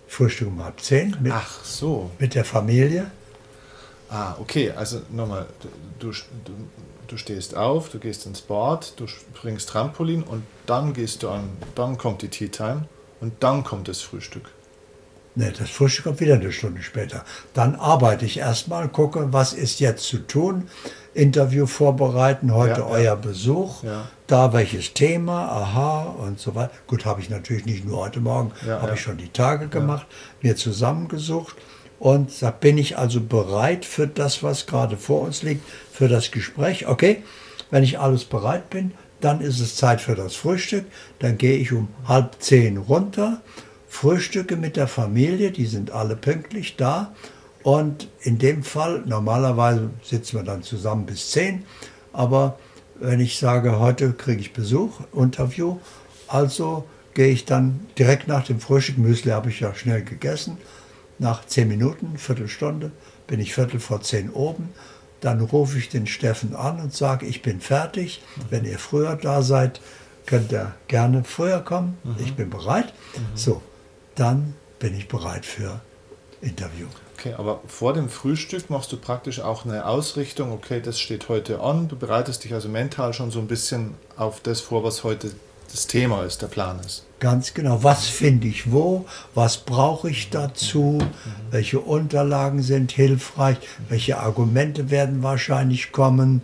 Frühstück 0.07 0.47
um 0.47 0.63
halb 0.63 0.79
zehn 0.79 1.15
mit, 1.21 1.31
Ach 1.33 1.63
so. 1.63 2.11
mit 2.19 2.35
der 2.35 2.45
Familie. 2.45 3.11
Ah, 4.09 4.35
okay. 4.39 4.71
Also 4.71 5.01
nochmal, 5.09 5.47
du, 5.99 6.11
du, 6.11 6.53
du 7.07 7.17
stehst 7.17 7.55
auf, 7.55 7.89
du 7.89 7.99
gehst 7.99 8.25
ins 8.25 8.41
Bad, 8.41 8.93
du 8.97 9.07
springst 9.07 9.69
Trampolin 9.69 10.23
und 10.23 10.43
dann 10.65 10.93
gehst 10.93 11.23
du 11.23 11.29
an, 11.29 11.49
dann 11.75 11.97
kommt 11.97 12.21
die 12.21 12.29
Tea 12.29 12.49
Time 12.49 12.87
und 13.19 13.33
dann 13.41 13.63
kommt 13.63 13.87
das 13.87 14.01
Frühstück. 14.01 14.51
Ne, 15.35 15.51
das 15.57 15.69
Frühstück 15.69 16.05
kommt 16.05 16.21
wieder 16.21 16.35
eine 16.35 16.51
Stunde 16.51 16.81
später. 16.81 17.25
Dann 17.53 17.75
arbeite 17.75 18.25
ich 18.25 18.37
erstmal, 18.37 18.87
gucke, 18.87 19.33
was 19.33 19.53
ist 19.53 19.79
jetzt 19.81 20.03
zu 20.03 20.19
tun. 20.19 20.69
Interview 21.13 21.65
vorbereiten, 21.65 22.53
heute 22.53 22.81
ja, 22.81 22.87
euer 22.87 23.03
ja. 23.03 23.15
Besuch, 23.15 23.83
ja. 23.83 24.07
da 24.27 24.51
welches 24.51 24.93
Thema, 24.93 25.47
aha 25.49 26.03
und 26.03 26.39
so 26.39 26.55
weiter. 26.55 26.71
Gut, 26.87 27.05
habe 27.05 27.21
ich 27.21 27.29
natürlich 27.29 27.65
nicht 27.65 27.85
nur 27.85 27.99
heute 27.99 28.19
Morgen, 28.19 28.51
habe 28.67 28.95
ich 28.95 29.01
schon 29.01 29.17
die 29.17 29.29
Tage 29.29 29.67
gemacht, 29.67 30.07
mir 30.41 30.57
zusammengesucht 30.57 31.55
und 31.99 32.41
da 32.41 32.51
bin 32.51 32.77
ich 32.77 32.97
also 32.97 33.21
bereit 33.21 33.85
für 33.85 34.07
das, 34.07 34.43
was 34.43 34.65
gerade 34.65 34.97
vor 34.97 35.21
uns 35.21 35.41
liegt, 35.43 35.63
für 35.91 36.07
das 36.07 36.31
Gespräch. 36.31 36.87
Okay, 36.87 37.23
wenn 37.71 37.83
ich 37.83 37.99
alles 37.99 38.25
bereit 38.25 38.69
bin, 38.69 38.91
dann 39.21 39.41
ist 39.41 39.59
es 39.59 39.75
Zeit 39.75 40.01
für 40.01 40.15
das 40.15 40.35
Frühstück. 40.35 40.85
Dann 41.19 41.37
gehe 41.37 41.57
ich 41.57 41.71
um 41.71 41.87
halb 42.07 42.35
zehn 42.39 42.77
runter, 42.77 43.41
frühstücke 43.95 44.55
mit 44.55 44.75
der 44.75 44.87
Familie, 44.87 45.51
die 45.51 45.65
sind 45.65 45.91
alle 45.91 46.15
pünktlich 46.15 46.75
da 46.75 47.13
Und 47.65 48.09
in 48.21 48.37
dem 48.37 48.61
Fall, 48.63 49.01
normalerweise 49.07 49.89
sitzen 50.03 50.37
wir 50.37 50.43
dann 50.43 50.61
zusammen 50.61 51.07
bis 51.07 51.31
10, 51.31 51.63
aber 52.13 52.59
wenn 52.99 53.19
ich 53.19 53.39
sage, 53.39 53.79
heute 53.79 54.13
kriege 54.13 54.39
ich 54.39 54.53
Besuch, 54.53 54.99
Interview, 55.15 55.79
also 56.27 56.85
gehe 57.15 57.29
ich 57.29 57.45
dann 57.45 57.87
direkt 57.97 58.27
nach 58.27 58.45
dem 58.45 58.59
Frühstück, 58.59 58.99
Müsli 58.99 59.31
habe 59.31 59.49
ich 59.49 59.61
ja 59.61 59.73
schnell 59.73 60.03
gegessen, 60.03 60.59
nach 61.17 61.43
10 61.43 61.67
Minuten, 61.67 62.19
Viertelstunde, 62.19 62.91
bin 63.25 63.39
ich 63.39 63.55
Viertel 63.55 63.79
vor 63.79 64.01
10 64.01 64.29
oben, 64.29 64.69
dann 65.21 65.41
rufe 65.41 65.79
ich 65.79 65.89
den 65.89 66.05
Steffen 66.05 66.55
an 66.55 66.79
und 66.79 66.93
sage, 66.93 67.25
ich 67.25 67.41
bin 67.41 67.61
fertig, 67.61 68.21
wenn 68.51 68.65
ihr 68.65 68.77
früher 68.77 69.15
da 69.15 69.41
seid, 69.41 69.81
könnt 70.27 70.51
ihr 70.51 70.75
gerne 70.87 71.23
früher 71.23 71.61
kommen, 71.61 71.97
mhm. 72.03 72.15
ich 72.23 72.35
bin 72.35 72.51
bereit. 72.51 72.93
Mhm. 73.15 73.21
So, 73.33 73.63
dann 74.15 74.55
bin 74.79 74.97
ich 74.97 75.07
bereit 75.07 75.45
für 75.45 75.81
Interview. 76.41 76.87
Okay, 77.17 77.33
aber 77.37 77.61
vor 77.67 77.93
dem 77.93 78.09
Frühstück 78.09 78.69
machst 78.69 78.91
du 78.91 78.97
praktisch 78.97 79.39
auch 79.39 79.65
eine 79.65 79.85
Ausrichtung, 79.85 80.51
okay, 80.51 80.81
das 80.81 80.99
steht 80.99 81.29
heute 81.29 81.61
an, 81.61 81.87
du 81.87 81.95
bereitest 81.95 82.43
dich 82.43 82.53
also 82.53 82.67
mental 82.67 83.13
schon 83.13 83.31
so 83.31 83.39
ein 83.39 83.47
bisschen 83.47 83.95
auf 84.17 84.41
das 84.41 84.61
vor, 84.61 84.83
was 84.83 85.03
heute 85.03 85.31
das 85.71 85.87
Thema 85.87 86.23
ist, 86.23 86.41
der 86.41 86.47
Plan 86.47 86.79
ist. 86.79 87.05
Ganz 87.19 87.53
genau. 87.53 87.83
Was 87.83 88.05
finde 88.05 88.47
ich 88.47 88.71
wo? 88.71 89.05
Was 89.33 89.57
brauche 89.57 90.09
ich 90.09 90.29
dazu? 90.29 90.99
Mhm. 90.99 91.07
Welche 91.51 91.79
Unterlagen 91.79 92.61
sind 92.61 92.91
hilfreich? 92.91 93.57
Welche 93.89 94.19
Argumente 94.19 94.91
werden 94.91 95.23
wahrscheinlich 95.23 95.91
kommen? 95.91 96.41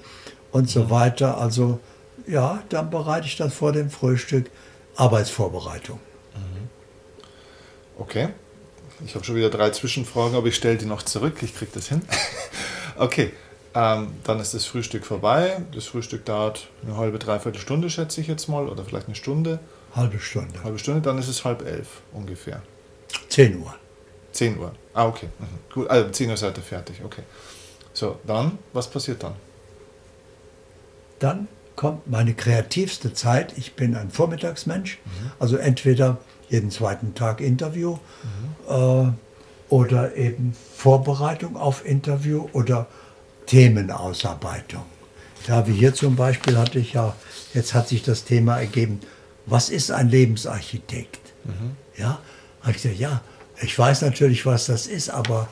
Und 0.52 0.70
so 0.70 0.86
mhm. 0.86 0.90
weiter. 0.90 1.38
Also 1.38 1.80
ja, 2.28 2.64
dann 2.70 2.90
bereite 2.90 3.28
ich 3.28 3.38
das 3.38 3.54
vor 3.54 3.72
dem 3.72 3.90
Frühstück. 3.90 4.50
Arbeitsvorbereitung. 4.96 6.00
Okay. 8.02 8.30
Ich 9.06 9.14
habe 9.14 9.24
schon 9.24 9.36
wieder 9.36 9.52
drei 9.52 9.70
Zwischenfragen, 9.70 10.36
aber 10.36 10.48
ich 10.48 10.56
stelle 10.56 10.76
die 10.76 10.88
noch 10.88 11.04
zurück. 11.04 11.38
Ich 11.44 11.56
kriege 11.56 11.70
das 11.76 11.88
hin. 11.88 12.02
okay. 12.98 13.32
Ähm, 13.76 14.14
dann 14.24 14.40
ist 14.40 14.56
das 14.56 14.66
Frühstück 14.66 15.06
vorbei. 15.06 15.62
Das 15.72 15.86
Frühstück 15.86 16.26
dauert 16.26 16.68
eine 16.84 16.98
halbe, 16.98 17.20
dreiviertel 17.20 17.62
Stunde, 17.62 17.92
schätze 17.92 18.20
ich 18.20 18.28
jetzt 18.28 18.50
mal, 18.50 18.68
oder 18.68 18.84
vielleicht 18.84 19.06
eine 19.06 19.16
Stunde. 19.16 19.60
Halbe 19.96 20.20
Stunde. 20.20 20.64
Halbe 20.64 20.80
Stunde, 20.80 21.02
dann 21.02 21.20
ist 21.20 21.28
es 21.28 21.46
halb 21.46 21.64
elf 21.64 22.02
ungefähr. 22.12 22.64
10 23.30 23.60
Uhr. 23.60 23.76
10 24.32 24.58
Uhr. 24.58 24.74
Ah, 24.96 25.06
okay. 25.06 25.28
Mhm. 25.38 25.46
Gut, 25.72 25.88
also 25.88 26.10
10 26.10 26.32
Uhr 26.32 26.38
seid 26.38 26.58
ihr 26.58 26.64
fertig, 26.64 27.04
okay. 27.06 27.24
So, 27.94 28.20
dann, 28.26 28.58
was 28.74 28.90
passiert 28.90 29.22
dann? 29.22 29.36
Dann 31.20 31.48
kommt 31.76 32.10
meine 32.10 32.34
kreativste 32.34 33.14
Zeit. 33.14 33.56
Ich 33.60 33.76
bin 33.76 33.96
ein 33.96 34.10
Vormittagsmensch, 34.10 34.98
mhm. 35.06 35.32
also 35.38 35.58
entweder 35.58 36.18
jeden 36.52 36.70
zweiten 36.70 37.16
Tag 37.16 37.42
Interview 37.42 37.98
mhm. 38.68 39.08
äh, 39.08 39.12
oder 39.70 40.16
eben 40.16 40.54
Vorbereitung 40.76 41.56
auf 41.56 41.86
Interview 41.86 42.50
oder 42.54 42.88
Themenausarbeitung. 43.48 44.84
Ja, 45.48 45.66
wie 45.66 45.74
hier 45.74 45.94
zum 45.94 46.16
Beispiel 46.16 46.58
hatte 46.58 46.80
ich 46.80 46.94
ja, 46.94 47.16
jetzt 47.54 47.74
hat 47.74 47.88
sich 47.88 48.04
das 48.04 48.26
Thema 48.26 48.60
ergeben, 48.60 49.00
was 49.46 49.70
ist 49.70 49.92
ein 49.92 50.10
Lebensarchitekt? 50.10 51.20
Mhm. 51.46 51.72
Ja, 51.98 52.20
habe 52.62 52.72
ich 52.72 52.84
gesagt, 52.84 53.00
ja, 53.00 53.22
ich 53.62 53.78
weiß 53.78 54.02
natürlich, 54.02 54.46
was 54.46 54.66
das 54.66 54.88
ist, 54.88 55.10
aber 55.10 55.48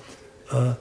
äh, 0.51 0.73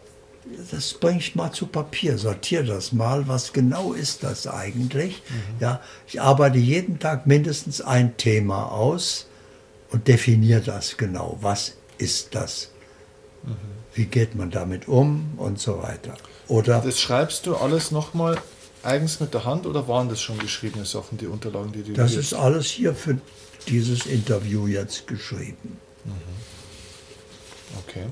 das 0.70 0.94
bringe 0.94 1.20
ich 1.20 1.34
mal 1.34 1.52
zu 1.52 1.66
Papier, 1.66 2.18
sortiere 2.18 2.64
das 2.64 2.92
mal, 2.92 3.28
was 3.28 3.52
genau 3.52 3.92
ist 3.92 4.24
das 4.24 4.46
eigentlich? 4.46 5.22
Mhm. 5.28 5.60
Ja, 5.60 5.80
ich 6.06 6.20
arbeite 6.20 6.58
jeden 6.58 6.98
Tag 6.98 7.26
mindestens 7.26 7.80
ein 7.80 8.16
Thema 8.16 8.70
aus 8.72 9.26
und 9.90 10.08
definiere 10.08 10.60
das 10.60 10.96
genau. 10.96 11.38
Was 11.40 11.74
ist 11.98 12.34
das? 12.34 12.70
Mhm. 13.42 13.56
Wie 13.94 14.06
geht 14.06 14.34
man 14.34 14.50
damit 14.50 14.88
um 14.88 15.34
und 15.36 15.58
so 15.58 15.82
weiter? 15.82 16.14
Oder 16.46 16.80
das 16.80 17.00
schreibst 17.00 17.46
du 17.46 17.56
alles 17.56 17.90
nochmal 17.90 18.38
eigens 18.82 19.20
mit 19.20 19.34
der 19.34 19.44
Hand 19.44 19.66
oder 19.66 19.88
waren 19.88 20.08
das 20.08 20.20
schon 20.20 20.38
geschriebene 20.38 20.84
Sachen, 20.84 21.18
die 21.18 21.26
Unterlagen, 21.26 21.72
die 21.72 21.82
du 21.82 21.92
Das 21.92 22.14
ist 22.14 22.32
alles 22.32 22.66
hier 22.66 22.94
für 22.94 23.18
dieses 23.66 24.06
Interview 24.06 24.66
jetzt 24.66 25.06
geschrieben. 25.06 25.78
Mhm. 26.04 26.12
Okay. 27.86 28.06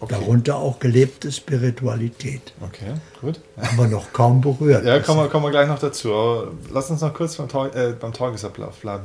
okay. 0.00 0.14
Darunter 0.14 0.56
auch 0.56 0.78
gelebte 0.78 1.32
Spiritualität. 1.32 2.52
Okay, 2.60 2.94
gut. 3.20 3.40
Haben 3.56 3.76
wir 3.78 3.88
noch 3.88 4.12
kaum 4.12 4.40
berührt. 4.40 4.84
ja, 4.84 5.00
kommen 5.00 5.20
wir, 5.20 5.28
kommen 5.28 5.44
wir 5.44 5.50
gleich 5.50 5.68
noch 5.68 5.78
dazu. 5.78 6.12
Aber 6.12 6.52
lass 6.72 6.90
uns 6.90 7.00
noch 7.00 7.14
kurz 7.14 7.36
beim, 7.36 7.48
Tag, 7.48 7.74
äh, 7.74 7.94
beim 7.98 8.12
Tagesablauf 8.12 8.76
bleiben. 8.80 9.04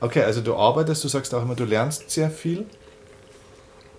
Okay, 0.00 0.22
also 0.22 0.40
du 0.40 0.56
arbeitest, 0.56 1.04
du 1.04 1.08
sagst 1.08 1.34
auch 1.34 1.42
immer, 1.42 1.54
du 1.54 1.64
lernst 1.64 2.10
sehr 2.10 2.30
viel. 2.30 2.66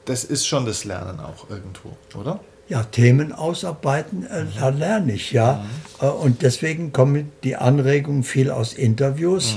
Das 0.06 0.24
ist 0.24 0.48
schon 0.48 0.66
das 0.66 0.86
Lernen 0.86 1.20
auch 1.20 1.50
irgendwo, 1.50 1.96
oder? 2.18 2.40
ja, 2.70 2.84
Themen 2.84 3.34
ausarbeiten, 3.34 4.26
äh, 4.28 4.46
da 4.58 4.70
lerne 4.70 5.14
ich 5.14 5.32
ja. 5.32 5.66
Mhm. 6.00 6.06
Äh, 6.06 6.12
und 6.12 6.42
deswegen 6.44 6.94
kommen 6.94 7.32
die 7.44 7.56
Anregungen 7.56 8.24
viel 8.24 8.52
aus 8.52 8.74
Interviews. 8.74 9.56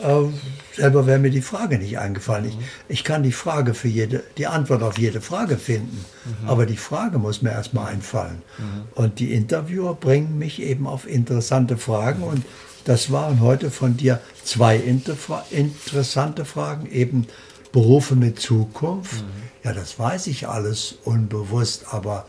Mhm. 0.00 0.06
Äh, 0.06 0.76
selber 0.76 1.06
wäre 1.06 1.18
mir 1.18 1.30
die 1.30 1.42
Frage 1.42 1.78
nicht 1.78 1.98
eingefallen. 1.98 2.46
Ich, 2.46 2.56
mhm. 2.56 2.62
ich 2.88 3.04
kann 3.04 3.24
die 3.24 3.32
Frage 3.32 3.74
für 3.74 3.88
jede, 3.88 4.22
die 4.38 4.46
Antwort 4.46 4.84
auf 4.84 4.96
jede 4.96 5.20
Frage 5.20 5.56
finden. 5.58 6.04
Mhm. 6.24 6.48
Aber 6.48 6.64
die 6.64 6.76
Frage 6.76 7.18
muss 7.18 7.42
mir 7.42 7.50
erstmal 7.50 7.92
einfallen. 7.92 8.42
Mhm. 8.58 8.82
Und 8.94 9.18
die 9.18 9.34
Interviewer 9.34 9.94
bringen 9.94 10.38
mich 10.38 10.62
eben 10.62 10.86
auf 10.86 11.08
interessante 11.08 11.76
Fragen 11.76 12.22
und 12.22 12.44
das 12.84 13.10
waren 13.10 13.40
heute 13.40 13.70
von 13.70 13.96
dir 13.96 14.20
zwei 14.44 14.76
inter 14.76 15.16
interessante 15.50 16.44
Fragen, 16.44 16.86
eben 16.90 17.26
Berufe 17.72 18.16
mit 18.16 18.38
Zukunft. 18.40 19.24
Ja, 19.64 19.72
das 19.72 19.98
weiß 19.98 20.26
ich 20.26 20.48
alles 20.48 20.96
unbewusst, 21.04 21.86
aber 21.90 22.26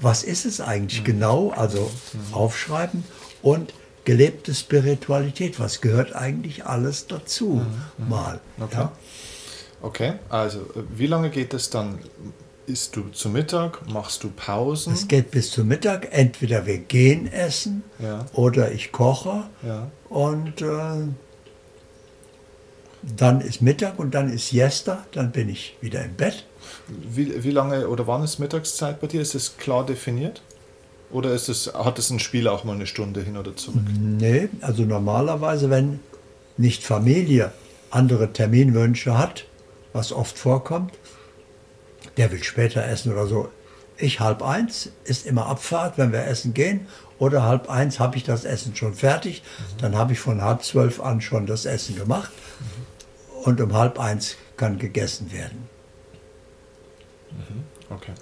was 0.00 0.22
ist 0.22 0.44
es 0.44 0.60
eigentlich 0.60 1.00
mhm. 1.00 1.04
genau? 1.04 1.50
Also 1.50 1.90
mhm. 2.12 2.34
aufschreiben 2.34 3.04
und 3.40 3.72
gelebte 4.04 4.54
Spiritualität. 4.54 5.60
Was 5.60 5.80
gehört 5.80 6.14
eigentlich 6.14 6.66
alles 6.66 7.06
dazu? 7.06 7.62
Mhm. 7.98 8.08
Mal. 8.08 8.40
Okay. 8.60 8.76
Ja? 8.76 8.92
okay, 9.80 10.12
also 10.28 10.60
äh, 10.60 10.82
wie 10.96 11.06
lange 11.06 11.30
geht 11.30 11.54
es 11.54 11.70
dann? 11.70 11.98
Isst 12.72 12.96
du 12.96 13.10
zu 13.10 13.28
Mittag? 13.28 13.86
Machst 13.90 14.24
du 14.24 14.30
Pausen? 14.30 14.94
Es 14.94 15.06
geht 15.06 15.30
bis 15.30 15.50
zum 15.50 15.68
Mittag. 15.68 16.08
Entweder 16.10 16.64
wir 16.64 16.78
gehen 16.78 17.30
essen 17.30 17.82
ja. 17.98 18.24
oder 18.32 18.72
ich 18.72 18.92
koche. 18.92 19.44
Ja. 19.62 19.90
Und 20.08 20.62
äh, 20.62 21.04
dann 23.14 23.42
ist 23.42 23.60
Mittag 23.60 23.98
und 23.98 24.14
dann 24.14 24.32
ist 24.32 24.48
Siesta. 24.48 25.04
Dann 25.12 25.32
bin 25.32 25.50
ich 25.50 25.76
wieder 25.82 26.02
im 26.02 26.14
Bett. 26.14 26.46
Wie, 26.88 27.44
wie 27.44 27.50
lange 27.50 27.88
oder 27.88 28.06
wann 28.06 28.24
ist 28.24 28.38
Mittagszeit 28.38 29.02
bei 29.02 29.06
dir? 29.06 29.20
Ist 29.20 29.34
das 29.34 29.58
klar 29.58 29.84
definiert? 29.84 30.40
Oder 31.10 31.34
ist 31.34 31.50
es, 31.50 31.74
hat 31.74 31.98
es 31.98 32.08
ein 32.08 32.20
Spiel 32.20 32.48
auch 32.48 32.64
mal 32.64 32.74
eine 32.74 32.86
Stunde 32.86 33.20
hin 33.20 33.36
oder 33.36 33.54
zurück? 33.54 33.82
Nee, 34.00 34.48
also 34.62 34.84
normalerweise, 34.84 35.68
wenn 35.68 36.00
nicht 36.56 36.84
Familie 36.84 37.52
andere 37.90 38.32
Terminwünsche 38.32 39.18
hat, 39.18 39.44
was 39.92 40.10
oft 40.10 40.38
vorkommt, 40.38 40.94
der 42.16 42.30
will 42.32 42.42
später 42.42 42.84
essen 42.84 43.12
oder 43.12 43.26
so. 43.26 43.48
Ich 43.96 44.20
halb 44.20 44.42
eins 44.42 44.90
ist 45.04 45.26
immer 45.26 45.46
Abfahrt, 45.46 45.98
wenn 45.98 46.12
wir 46.12 46.26
essen 46.26 46.54
gehen. 46.54 46.86
Oder 47.18 47.44
halb 47.44 47.70
eins 47.70 48.00
habe 48.00 48.16
ich 48.16 48.24
das 48.24 48.44
Essen 48.44 48.74
schon 48.74 48.94
fertig. 48.94 49.42
Mhm. 49.42 49.78
Dann 49.78 49.96
habe 49.96 50.12
ich 50.12 50.20
von 50.20 50.42
halb 50.42 50.64
zwölf 50.64 51.00
an 51.00 51.20
schon 51.20 51.46
das 51.46 51.66
Essen 51.66 51.96
gemacht. 51.96 52.32
Mhm. 52.60 53.44
Und 53.44 53.60
um 53.60 53.74
halb 53.74 53.98
eins 53.98 54.36
kann 54.56 54.78
gegessen 54.78 55.32
werden. 55.32 55.68
Mhm. 57.30 57.64
Okay. 57.90 58.12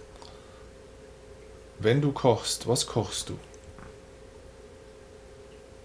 Wenn 1.79 2.01
du 2.03 2.13
kochst, 2.13 2.67
was 2.67 2.87
kochst 2.87 3.31
du? 3.31 3.39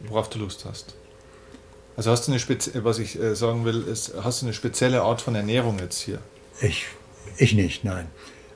Worauf 0.02 0.30
du 0.30 0.40
Lust 0.40 0.66
hast? 0.66 0.96
Also 1.96 2.12
hast 2.12 2.28
du 2.28 2.32
eine 2.32 2.40
spezielle, 2.40 2.84
was 2.84 3.00
ich 3.00 3.18
äh, 3.18 3.36
sagen 3.36 3.64
will, 3.64 3.84
ist, 3.84 4.14
hast 4.22 4.42
du 4.42 4.48
eine 4.48 4.54
spezielle 4.54 5.02
Art 5.04 5.22
von 5.22 5.36
Ernährung 5.36 5.80
jetzt 5.80 6.00
hier? 6.02 6.20
Ich, 6.62 6.88
ich 7.38 7.54
nicht, 7.54 7.84
nein. 7.84 8.08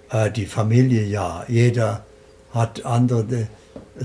Äh, 0.10 0.32
die 0.32 0.46
Familie 0.46 1.04
ja. 1.04 1.46
Jeder 1.48 2.06
hat 2.54 2.86
andere, 2.86 3.48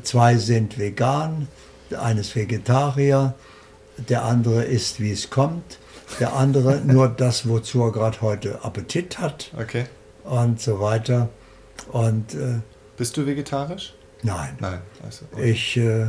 zwei 0.02 0.36
sind 0.36 0.78
vegan, 0.78 1.48
eines 1.98 2.34
Vegetarier, 2.34 3.34
der 3.96 4.24
andere 4.24 4.64
isst, 4.64 5.00
wie 5.00 5.12
es 5.12 5.30
kommt, 5.30 5.78
der 6.20 6.34
andere 6.34 6.80
nur 6.84 7.08
das, 7.08 7.48
wozu 7.48 7.82
er 7.82 7.92
gerade 7.92 8.20
heute 8.20 8.64
Appetit 8.64 9.18
hat. 9.18 9.50
Okay 9.56 9.86
und 10.24 10.60
so 10.60 10.80
weiter. 10.80 11.28
Und, 11.92 12.34
äh, 12.34 12.60
Bist 12.96 13.16
du 13.16 13.26
vegetarisch? 13.26 13.94
Nein. 14.22 14.56
Nein. 14.60 14.80
Also, 15.04 15.26
okay. 15.32 15.50
Ich 15.50 15.76
äh, 15.76 16.08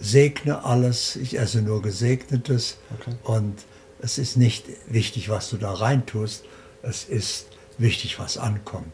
segne 0.00 0.64
alles, 0.64 1.16
ich 1.16 1.38
esse 1.38 1.62
nur 1.62 1.80
Gesegnetes 1.80 2.78
okay. 2.98 3.16
und 3.24 3.64
es 4.00 4.18
ist 4.18 4.36
nicht 4.36 4.66
wichtig, 4.88 5.28
was 5.28 5.50
du 5.50 5.56
da 5.56 5.72
reintust, 5.72 6.44
es 6.82 7.04
ist 7.04 7.46
wichtig, 7.80 8.18
was 8.18 8.38
ankommt. 8.38 8.92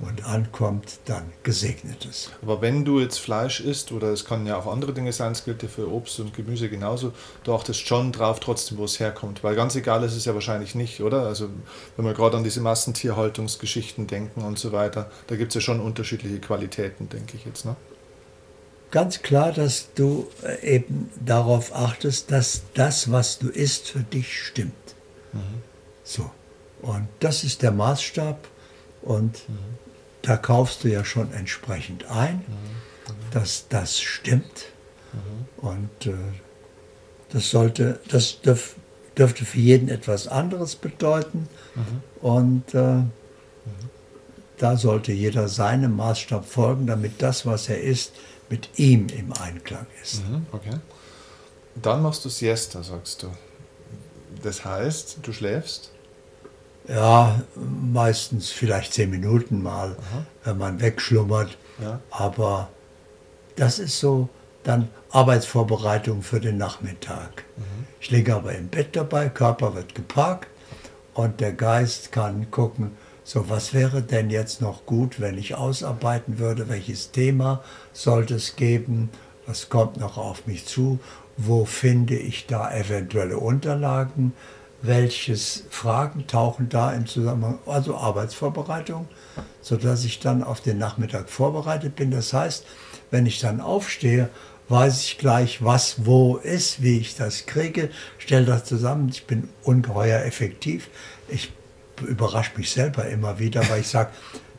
und 0.00 0.24
ankommt, 0.24 1.00
dann 1.06 1.32
gesegnetes. 1.42 2.30
Aber 2.40 2.60
wenn 2.60 2.84
du 2.84 3.00
jetzt 3.00 3.18
Fleisch 3.18 3.60
isst, 3.60 3.90
oder 3.90 4.12
es 4.12 4.24
kann 4.24 4.46
ja 4.46 4.56
auch 4.56 4.66
andere 4.66 4.92
Dinge 4.92 5.12
sein, 5.12 5.32
es 5.32 5.44
gilt 5.44 5.62
ja 5.62 5.68
für 5.68 5.90
Obst 5.90 6.20
und 6.20 6.34
Gemüse 6.34 6.68
genauso, 6.68 7.12
du 7.42 7.52
achtest 7.52 7.84
schon 7.84 8.12
drauf 8.12 8.38
trotzdem, 8.38 8.78
wo 8.78 8.84
es 8.84 9.00
herkommt. 9.00 9.42
Weil 9.42 9.56
ganz 9.56 9.74
egal 9.74 10.04
ist 10.04 10.14
es 10.14 10.24
ja 10.24 10.34
wahrscheinlich 10.34 10.76
nicht, 10.76 11.02
oder? 11.02 11.26
Also 11.26 11.48
wenn 11.96 12.04
wir 12.04 12.14
gerade 12.14 12.36
an 12.36 12.44
diese 12.44 12.60
Massentierhaltungsgeschichten 12.60 14.06
denken 14.06 14.42
und 14.42 14.58
so 14.58 14.70
weiter, 14.70 15.10
da 15.26 15.34
gibt 15.34 15.50
es 15.50 15.54
ja 15.56 15.60
schon 15.60 15.80
unterschiedliche 15.80 16.38
Qualitäten, 16.38 17.08
denke 17.08 17.36
ich 17.36 17.44
jetzt. 17.44 17.64
Ne? 17.64 17.74
Ganz 18.92 19.22
klar, 19.22 19.52
dass 19.52 19.88
du 19.94 20.28
äh, 20.42 20.76
eben 20.76 21.10
darauf 21.24 21.74
achtest, 21.74 22.30
dass 22.30 22.62
das, 22.74 23.10
was 23.10 23.38
du 23.40 23.48
isst, 23.48 23.90
für 23.90 24.04
dich 24.04 24.44
stimmt. 24.46 24.74
Mhm. 25.32 25.62
So. 26.04 26.30
Und 26.82 27.08
das 27.20 27.44
ist 27.44 27.62
der 27.62 27.72
Maßstab. 27.72 28.46
Und 29.02 29.48
mhm 29.48 29.78
da 30.22 30.36
kaufst 30.36 30.84
du 30.84 30.88
ja 30.88 31.04
schon 31.04 31.32
entsprechend 31.32 32.04
ein, 32.10 32.36
mhm. 32.36 33.12
dass 33.30 33.66
das 33.68 34.00
stimmt. 34.00 34.66
Mhm. 35.12 35.64
Und 35.64 36.06
äh, 36.06 36.14
das 37.30 37.50
sollte, 37.50 38.00
das 38.08 38.40
dürf, 38.42 38.76
dürfte 39.16 39.44
für 39.44 39.58
jeden 39.58 39.88
etwas 39.88 40.28
anderes 40.28 40.76
bedeuten. 40.76 41.48
Mhm. 41.74 42.02
Und 42.20 42.74
äh, 42.74 43.02
da 44.58 44.76
sollte 44.76 45.12
jeder 45.12 45.48
seinem 45.48 45.96
Maßstab 45.96 46.44
folgen, 46.44 46.86
damit 46.86 47.22
das, 47.22 47.46
was 47.46 47.68
er 47.68 47.80
ist, 47.80 48.12
mit 48.50 48.78
ihm 48.78 49.06
im 49.16 49.32
Einklang 49.32 49.86
ist. 50.02 50.22
Okay. 50.52 50.78
Dann 51.76 52.02
machst 52.02 52.24
du 52.24 52.28
Siesta, 52.28 52.82
sagst 52.82 53.22
du. 53.22 53.28
Das 54.42 54.64
heißt, 54.64 55.18
du 55.22 55.32
schläfst? 55.32 55.92
Ja, 56.88 57.42
meistens 57.92 58.50
vielleicht 58.50 58.94
zehn 58.94 59.10
Minuten 59.10 59.62
mal, 59.62 59.90
Aha. 59.90 60.26
wenn 60.44 60.58
man 60.58 60.80
wegschlummert. 60.80 61.56
Ja. 61.80 62.00
Aber 62.10 62.68
das 63.56 63.78
ist 63.78 64.00
so 64.00 64.28
dann 64.62 64.88
Arbeitsvorbereitung 65.10 66.22
für 66.22 66.40
den 66.40 66.56
Nachmittag. 66.56 67.44
Mhm. 67.56 67.86
Ich 68.00 68.10
liege 68.10 68.34
aber 68.34 68.54
im 68.54 68.68
Bett 68.68 68.96
dabei, 68.96 69.28
Körper 69.28 69.74
wird 69.74 69.94
geparkt 69.94 70.48
und 71.14 71.40
der 71.40 71.52
Geist 71.52 72.12
kann 72.12 72.50
gucken, 72.50 72.96
so 73.24 73.50
was 73.50 73.74
wäre 73.74 74.02
denn 74.02 74.30
jetzt 74.30 74.60
noch 74.60 74.86
gut, 74.86 75.20
wenn 75.20 75.36
ich 75.36 75.54
ausarbeiten 75.54 76.38
würde, 76.38 76.68
welches 76.68 77.10
Thema 77.10 77.62
sollte 77.92 78.36
es 78.36 78.56
geben, 78.56 79.10
was 79.46 79.68
kommt 79.68 79.98
noch 79.98 80.16
auf 80.16 80.46
mich 80.46 80.66
zu, 80.66 80.98
wo 81.36 81.64
finde 81.64 82.16
ich 82.16 82.46
da 82.46 82.70
eventuelle 82.72 83.38
Unterlagen, 83.38 84.32
welches 84.82 85.64
Fragen 85.70 86.26
tauchen 86.26 86.68
da 86.68 86.92
im 86.92 87.06
Zusammenhang, 87.06 87.58
also 87.66 87.96
Arbeitsvorbereitung, 87.96 89.08
sodass 89.60 90.04
ich 90.04 90.20
dann 90.20 90.42
auf 90.42 90.60
den 90.60 90.78
Nachmittag 90.78 91.28
vorbereitet 91.28 91.96
bin. 91.96 92.10
Das 92.10 92.32
heißt, 92.32 92.64
wenn 93.10 93.26
ich 93.26 93.40
dann 93.40 93.60
aufstehe, 93.60 94.28
weiß 94.68 95.02
ich 95.04 95.18
gleich, 95.18 95.64
was 95.64 96.06
wo 96.06 96.36
ist, 96.36 96.82
wie 96.82 96.98
ich 96.98 97.16
das 97.16 97.46
kriege, 97.46 97.90
stelle 98.18 98.46
das 98.46 98.64
zusammen. 98.64 99.08
Ich 99.08 99.26
bin 99.26 99.48
ungeheuer 99.62 100.24
effektiv. 100.24 100.90
Ich 101.28 101.52
überrasche 102.06 102.52
mich 102.56 102.70
selber 102.70 103.06
immer 103.06 103.38
wieder, 103.38 103.68
weil 103.70 103.80
ich 103.80 103.88
sage, 103.88 104.10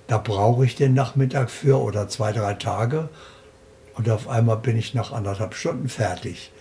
da 0.08 0.18
brauche 0.18 0.66
ich 0.66 0.76
den 0.76 0.96
Nachmittag 0.96 1.52
für 1.52 1.80
oder 1.80 2.10
zwei, 2.10 2.32
drei 2.34 2.56
Tage. 2.56 3.10
Und 3.94 4.10
auf 4.10 4.28
einmal 4.28 4.58
bin 4.58 4.78
ich 4.78 4.94
nach 4.94 5.12
anderthalb 5.12 5.54
Stunden 5.54 5.88
fertig. 5.88 6.52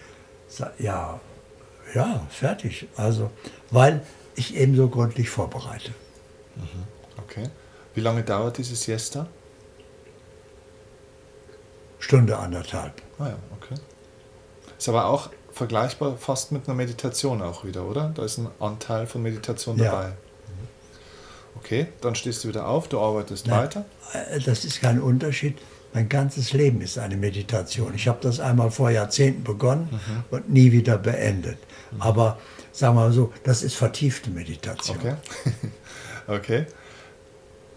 Ja, 0.78 1.20
ja, 1.94 2.26
fertig. 2.30 2.88
Also, 2.96 3.30
weil 3.70 4.02
ich 4.34 4.56
eben 4.56 4.76
so 4.76 4.88
gründlich 4.88 5.30
vorbereite. 5.30 5.90
Mhm. 6.56 6.84
Okay. 7.24 7.48
Wie 7.94 8.00
lange 8.00 8.22
dauert 8.22 8.58
diese 8.58 8.76
Siesta? 8.76 9.26
Stunde 11.98 12.38
anderthalb. 12.38 13.02
Ah 13.18 13.28
ja, 13.28 13.38
okay. 13.56 13.74
Ist 14.78 14.88
aber 14.88 15.06
auch 15.06 15.30
vergleichbar 15.52 16.16
fast 16.16 16.52
mit 16.52 16.68
einer 16.68 16.76
Meditation 16.76 17.42
auch 17.42 17.64
wieder, 17.64 17.84
oder? 17.84 18.12
Da 18.14 18.24
ist 18.24 18.38
ein 18.38 18.48
Anteil 18.60 19.06
von 19.06 19.22
Meditation 19.22 19.76
dabei. 19.76 20.04
Ja. 20.04 20.08
Mhm. 20.10 20.68
Okay, 21.56 21.86
dann 22.00 22.14
stehst 22.14 22.44
du 22.44 22.48
wieder 22.48 22.68
auf, 22.68 22.88
du 22.88 23.00
arbeitest 23.00 23.48
Nein, 23.48 23.58
weiter. 23.64 23.84
Äh, 24.12 24.38
das 24.38 24.64
ist 24.64 24.80
kein 24.80 25.00
Unterschied. 25.00 25.58
Mein 25.92 26.08
ganzes 26.08 26.52
Leben 26.52 26.80
ist 26.80 26.98
eine 26.98 27.16
Meditation. 27.16 27.94
Ich 27.94 28.08
habe 28.08 28.18
das 28.20 28.40
einmal 28.40 28.70
vor 28.70 28.90
Jahrzehnten 28.90 29.42
begonnen 29.42 29.88
mhm. 29.90 30.24
und 30.30 30.50
nie 30.50 30.72
wieder 30.72 30.98
beendet. 30.98 31.58
Mhm. 31.90 32.02
Aber 32.02 32.38
sagen 32.72 32.96
wir 32.96 33.02
mal 33.02 33.12
so, 33.12 33.32
das 33.44 33.62
ist 33.62 33.74
vertiefte 33.74 34.30
Meditation. 34.30 34.98
Okay. 34.98 35.14
okay. 36.28 36.66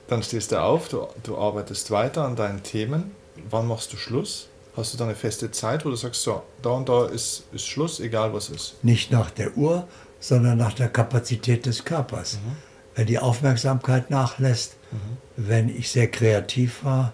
Dann 0.08 0.22
stehst 0.24 0.52
du 0.52 0.62
auf, 0.62 0.90
du, 0.90 1.08
du 1.24 1.38
arbeitest 1.38 1.90
weiter 1.90 2.26
an 2.26 2.36
deinen 2.36 2.64
Themen. 2.64 3.12
Wann 3.50 3.66
machst 3.68 3.94
du 3.94 3.98
Schluss? 3.98 4.50
Hast 4.76 4.94
du 4.94 4.98
da 4.98 5.06
eine 5.06 5.16
feste 5.16 5.52
Zeit, 5.52 5.86
wo 5.86 5.90
du 5.90 5.96
sagst, 5.96 6.22
so, 6.22 6.44
da 6.62 6.72
und 6.72 6.88
da 6.90 7.06
ist, 7.06 7.44
ist 7.52 7.66
Schluss, 7.66 8.00
egal 8.00 8.34
was 8.34 8.50
ist? 8.50 8.76
Nicht 8.84 9.12
nach 9.12 9.32
der 9.32 9.58
Uhr, 9.58 9.88
sondern 10.20 10.58
nach 10.58 10.74
der 10.74 10.90
Kapazität 10.90 11.66
des 11.66 11.86
Körpers. 11.86 12.36
Mhm. 12.36 12.58
Wenn 12.96 13.08
die 13.08 13.20
Aufmerksamkeit 13.20 14.10
nachlässt, 14.10 14.76
mhm. 14.92 15.18
wenn 15.38 15.70
ich 15.70 15.90
sehr 15.90 16.10
kreativ 16.10 16.84
war, 16.84 17.14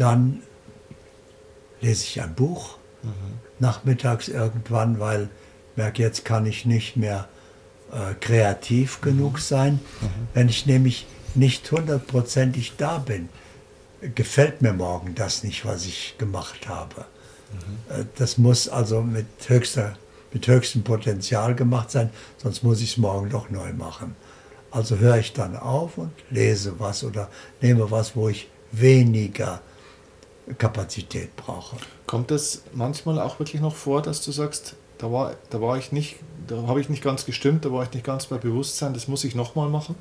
dann 0.00 0.42
lese 1.80 2.04
ich 2.04 2.20
ein 2.20 2.34
Buch 2.34 2.78
mhm. 3.02 3.10
nachmittags 3.58 4.28
irgendwann, 4.28 5.00
weil 5.00 5.28
merke, 5.76 6.02
jetzt 6.02 6.24
kann 6.24 6.46
ich 6.46 6.66
nicht 6.66 6.96
mehr 6.96 7.28
äh, 7.92 8.14
kreativ 8.20 9.00
genug 9.00 9.34
mhm. 9.34 9.40
sein. 9.40 9.72
Mhm. 9.74 10.08
Wenn 10.34 10.48
ich 10.48 10.66
nämlich 10.66 11.06
nicht 11.34 11.70
hundertprozentig 11.70 12.74
da 12.76 12.98
bin, 12.98 13.28
gefällt 14.14 14.62
mir 14.62 14.72
morgen 14.72 15.14
das 15.14 15.42
nicht, 15.42 15.64
was 15.64 15.86
ich 15.86 16.16
gemacht 16.18 16.68
habe. 16.68 17.04
Mhm. 17.52 17.94
Äh, 17.94 18.04
das 18.16 18.38
muss 18.38 18.68
also 18.68 19.02
mit, 19.02 19.26
höchster, 19.46 19.96
mit 20.32 20.46
höchstem 20.46 20.82
Potenzial 20.82 21.54
gemacht 21.54 21.90
sein, 21.90 22.10
sonst 22.36 22.62
muss 22.62 22.80
ich 22.80 22.92
es 22.92 22.96
morgen 22.96 23.30
doch 23.30 23.50
neu 23.50 23.72
machen. 23.72 24.16
Also 24.70 24.98
höre 24.98 25.16
ich 25.16 25.32
dann 25.32 25.56
auf 25.56 25.96
und 25.96 26.12
lese 26.30 26.78
was 26.78 27.02
oder 27.02 27.30
nehme 27.62 27.90
was, 27.90 28.14
wo 28.14 28.28
ich 28.28 28.48
weniger 28.70 29.62
Kapazität 30.56 31.36
brauche. 31.36 31.76
Kommt 32.06 32.30
es 32.30 32.62
manchmal 32.72 33.20
auch 33.20 33.38
wirklich 33.38 33.60
noch 33.60 33.74
vor, 33.74 34.02
dass 34.02 34.24
du 34.24 34.32
sagst, 34.32 34.76
da 34.98 35.12
war, 35.12 35.34
da 35.50 35.60
war 35.60 35.76
ich 35.78 35.92
nicht, 35.92 36.16
da 36.46 36.66
habe 36.66 36.80
ich 36.80 36.88
nicht 36.88 37.02
ganz 37.02 37.24
gestimmt, 37.24 37.64
da 37.64 37.72
war 37.72 37.84
ich 37.84 37.92
nicht 37.92 38.04
ganz 38.04 38.26
bei 38.26 38.38
Bewusstsein, 38.38 38.94
das 38.94 39.08
muss 39.08 39.24
ich 39.24 39.34
nochmal 39.34 39.68
machen? 39.68 39.94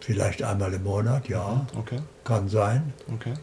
Vielleicht 0.00 0.42
einmal 0.42 0.72
im 0.74 0.82
Monat, 0.82 1.28
ja. 1.28 1.64
Okay. 1.78 2.00
Kann 2.24 2.48
sein. 2.48 2.92
Okay. 3.14 3.34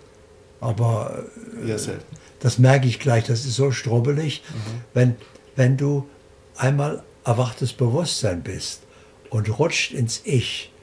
Aber 0.59 1.23
Sehr 1.63 1.75
äh, 1.75 1.79
selten. 1.79 2.17
das 2.41 2.59
merke 2.59 2.87
ich 2.87 2.99
gleich, 2.99 3.23
das 3.23 3.45
ist 3.45 3.55
so 3.55 3.71
strubbelig. 3.71 4.43
Mhm. 4.49 4.81
Wenn, 4.93 5.15
wenn 5.55 5.77
du 5.77 6.07
einmal 6.57 7.01
erwachtes 7.23 7.71
Bewusstsein 7.71 8.43
bist 8.43 8.81
und 9.29 9.57
rutscht 9.57 9.93
ins 9.93 10.21
Ich, 10.25 10.73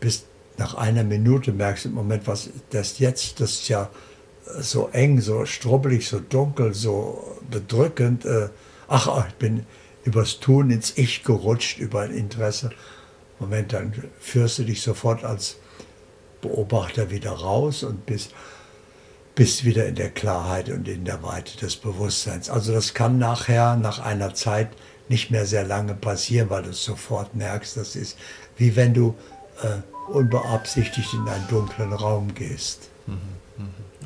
bist 0.00 0.26
nach 0.58 0.74
einer 0.74 1.04
Minute 1.04 1.52
merkst 1.52 1.84
du 1.84 1.88
im 1.90 1.94
Moment, 1.94 2.26
was 2.26 2.50
das 2.70 2.98
jetzt, 2.98 3.40
das 3.40 3.52
ist 3.52 3.68
ja 3.68 3.90
so 4.58 4.88
eng, 4.92 5.20
so 5.20 5.44
strubbelig, 5.44 6.08
so 6.08 6.20
dunkel, 6.20 6.72
so 6.72 7.38
bedrückend. 7.50 8.24
Äh, 8.24 8.48
ach, 8.88 9.26
ich 9.28 9.34
bin 9.34 9.66
übers 10.04 10.38
Tun 10.40 10.70
ins 10.70 10.96
Ich 10.96 11.24
gerutscht, 11.24 11.78
über 11.78 12.02
ein 12.02 12.12
Interesse. 12.12 12.70
Moment, 13.38 13.72
dann 13.72 13.92
führst 14.20 14.58
du 14.58 14.64
dich 14.64 14.82
sofort 14.82 15.24
als 15.24 15.56
Beobachter 16.40 17.10
wieder 17.10 17.32
raus 17.32 17.82
und 17.82 18.06
bist, 18.06 18.32
bist 19.34 19.64
wieder 19.64 19.86
in 19.86 19.96
der 19.96 20.10
Klarheit 20.10 20.70
und 20.70 20.86
in 20.88 21.04
der 21.04 21.22
Weite 21.22 21.58
des 21.58 21.76
Bewusstseins. 21.76 22.48
Also 22.48 22.72
das 22.72 22.94
kann 22.94 23.18
nachher, 23.18 23.76
nach 23.76 23.98
einer 23.98 24.32
Zeit, 24.34 24.68
nicht 25.08 25.30
mehr 25.30 25.46
sehr 25.46 25.64
lange 25.64 25.94
passieren, 25.94 26.50
weil 26.50 26.62
du 26.62 26.70
es 26.70 26.82
sofort 26.82 27.34
merkst. 27.34 27.76
Das 27.76 27.94
ist 27.94 28.16
wie 28.56 28.74
wenn 28.76 28.94
du 28.94 29.14
äh, 29.62 30.10
unbeabsichtigt 30.10 31.14
in 31.14 31.28
einen 31.28 31.46
dunklen 31.48 31.92
Raum 31.92 32.34
gehst. 32.34 32.90
Mhm. 33.06 33.36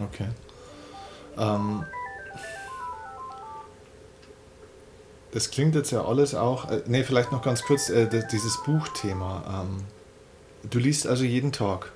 Okay. 0.02 0.28
Ähm, 1.36 1.84
das 5.32 5.50
klingt 5.50 5.74
jetzt 5.74 5.90
ja 5.90 6.04
alles 6.04 6.34
auch. 6.34 6.70
Äh, 6.70 6.82
ne, 6.86 7.04
vielleicht 7.04 7.32
noch 7.32 7.42
ganz 7.42 7.62
kurz 7.62 7.88
äh, 7.88 8.08
dieses 8.30 8.62
Buchthema. 8.62 9.64
Ähm, 9.64 9.84
du 10.68 10.78
liest 10.78 11.06
also 11.06 11.24
jeden 11.24 11.52
Tag. 11.52 11.92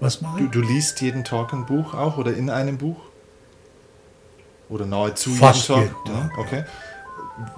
Was 0.00 0.20
mache 0.20 0.40
ich? 0.40 0.50
Du, 0.50 0.60
du, 0.60 0.66
liest 0.66 1.00
jeden 1.00 1.24
Tag 1.24 1.52
ein 1.52 1.66
Buch 1.66 1.94
auch 1.94 2.18
oder 2.18 2.34
in 2.34 2.50
einem 2.50 2.78
Buch? 2.78 3.00
Oder 4.68 4.86
nahezu 4.86 5.30
Fast 5.30 5.68
jeden 5.68 5.80
Tag? 5.80 6.06
Jeden 6.06 6.20
Tag. 6.20 6.30
Ja, 6.32 6.38
okay. 6.38 6.64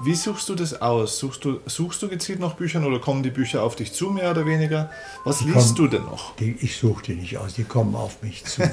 Wie 0.03 0.15
suchst 0.15 0.49
du 0.49 0.55
das 0.55 0.81
aus? 0.81 1.19
Suchst 1.19 1.45
du, 1.45 1.61
suchst 1.67 2.03
du 2.03 2.09
gezielt 2.09 2.41
nach 2.41 2.55
Büchern 2.55 2.85
oder 2.85 2.99
kommen 2.99 3.23
die 3.23 3.31
Bücher 3.31 3.63
auf 3.63 3.77
dich 3.77 3.93
zu, 3.93 4.11
mehr 4.11 4.31
oder 4.31 4.47
weniger? 4.47 4.91
Was 5.25 5.39
die 5.39 5.45
liest 5.45 5.59
kommen, 5.59 5.75
du 5.77 5.89
denn 5.89 6.05
noch? 6.05 6.37
Die, 6.37 6.57
ich 6.61 6.77
suche 6.77 7.05
die 7.05 7.15
nicht 7.15 7.39
aus, 7.39 7.55
die 7.55 7.65
kommen 7.65 7.95
auf 7.95 8.23
mich 8.23 8.45
zu. 8.45 8.63
okay. 8.63 8.73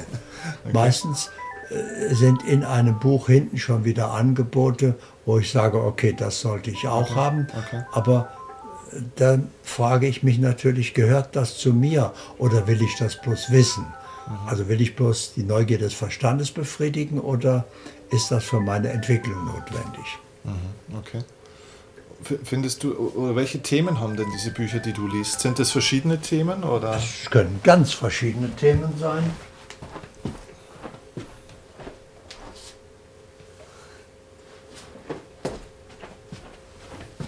Meistens 0.72 1.30
äh, 1.70 2.14
sind 2.14 2.42
in 2.44 2.64
einem 2.64 2.98
Buch 2.98 3.26
hinten 3.26 3.58
schon 3.58 3.84
wieder 3.84 4.12
Angebote, 4.12 4.96
wo 5.24 5.38
ich 5.38 5.50
sage, 5.50 5.82
okay, 5.82 6.14
das 6.16 6.40
sollte 6.40 6.70
ich 6.70 6.86
auch 6.86 7.10
okay. 7.10 7.14
haben. 7.14 7.46
Okay. 7.66 7.84
Aber 7.92 8.28
dann 9.16 9.50
frage 9.62 10.06
ich 10.06 10.22
mich 10.22 10.38
natürlich, 10.38 10.94
gehört 10.94 11.36
das 11.36 11.56
zu 11.56 11.72
mir 11.72 12.12
oder 12.38 12.66
will 12.66 12.82
ich 12.82 12.96
das 12.96 13.20
bloß 13.20 13.50
wissen? 13.50 13.86
Also 14.46 14.68
will 14.68 14.80
ich 14.80 14.94
bloß 14.96 15.34
die 15.34 15.42
Neugier 15.42 15.78
des 15.78 15.94
Verstandes 15.94 16.50
befriedigen 16.50 17.18
oder 17.18 17.64
ist 18.10 18.30
das 18.30 18.44
für 18.44 18.60
meine 18.60 18.90
Entwicklung 18.90 19.44
notwendig? 19.46 20.18
Mhm, 20.44 20.96
okay. 20.98 21.22
Findest 22.44 22.84
du, 22.84 22.94
oder 22.94 23.34
welche 23.34 23.60
Themen 23.62 23.98
haben 23.98 24.16
denn 24.16 24.30
diese 24.32 24.52
Bücher, 24.52 24.78
die 24.78 24.92
du 24.92 25.08
liest? 25.08 25.40
Sind 25.40 25.58
das 25.58 25.72
verschiedene 25.72 26.20
Themen 26.20 26.62
oder? 26.62 26.94
Es 26.96 27.28
können 27.30 27.60
ganz 27.64 27.92
verschiedene 27.92 28.54
Themen 28.54 28.96
sein. 28.98 29.28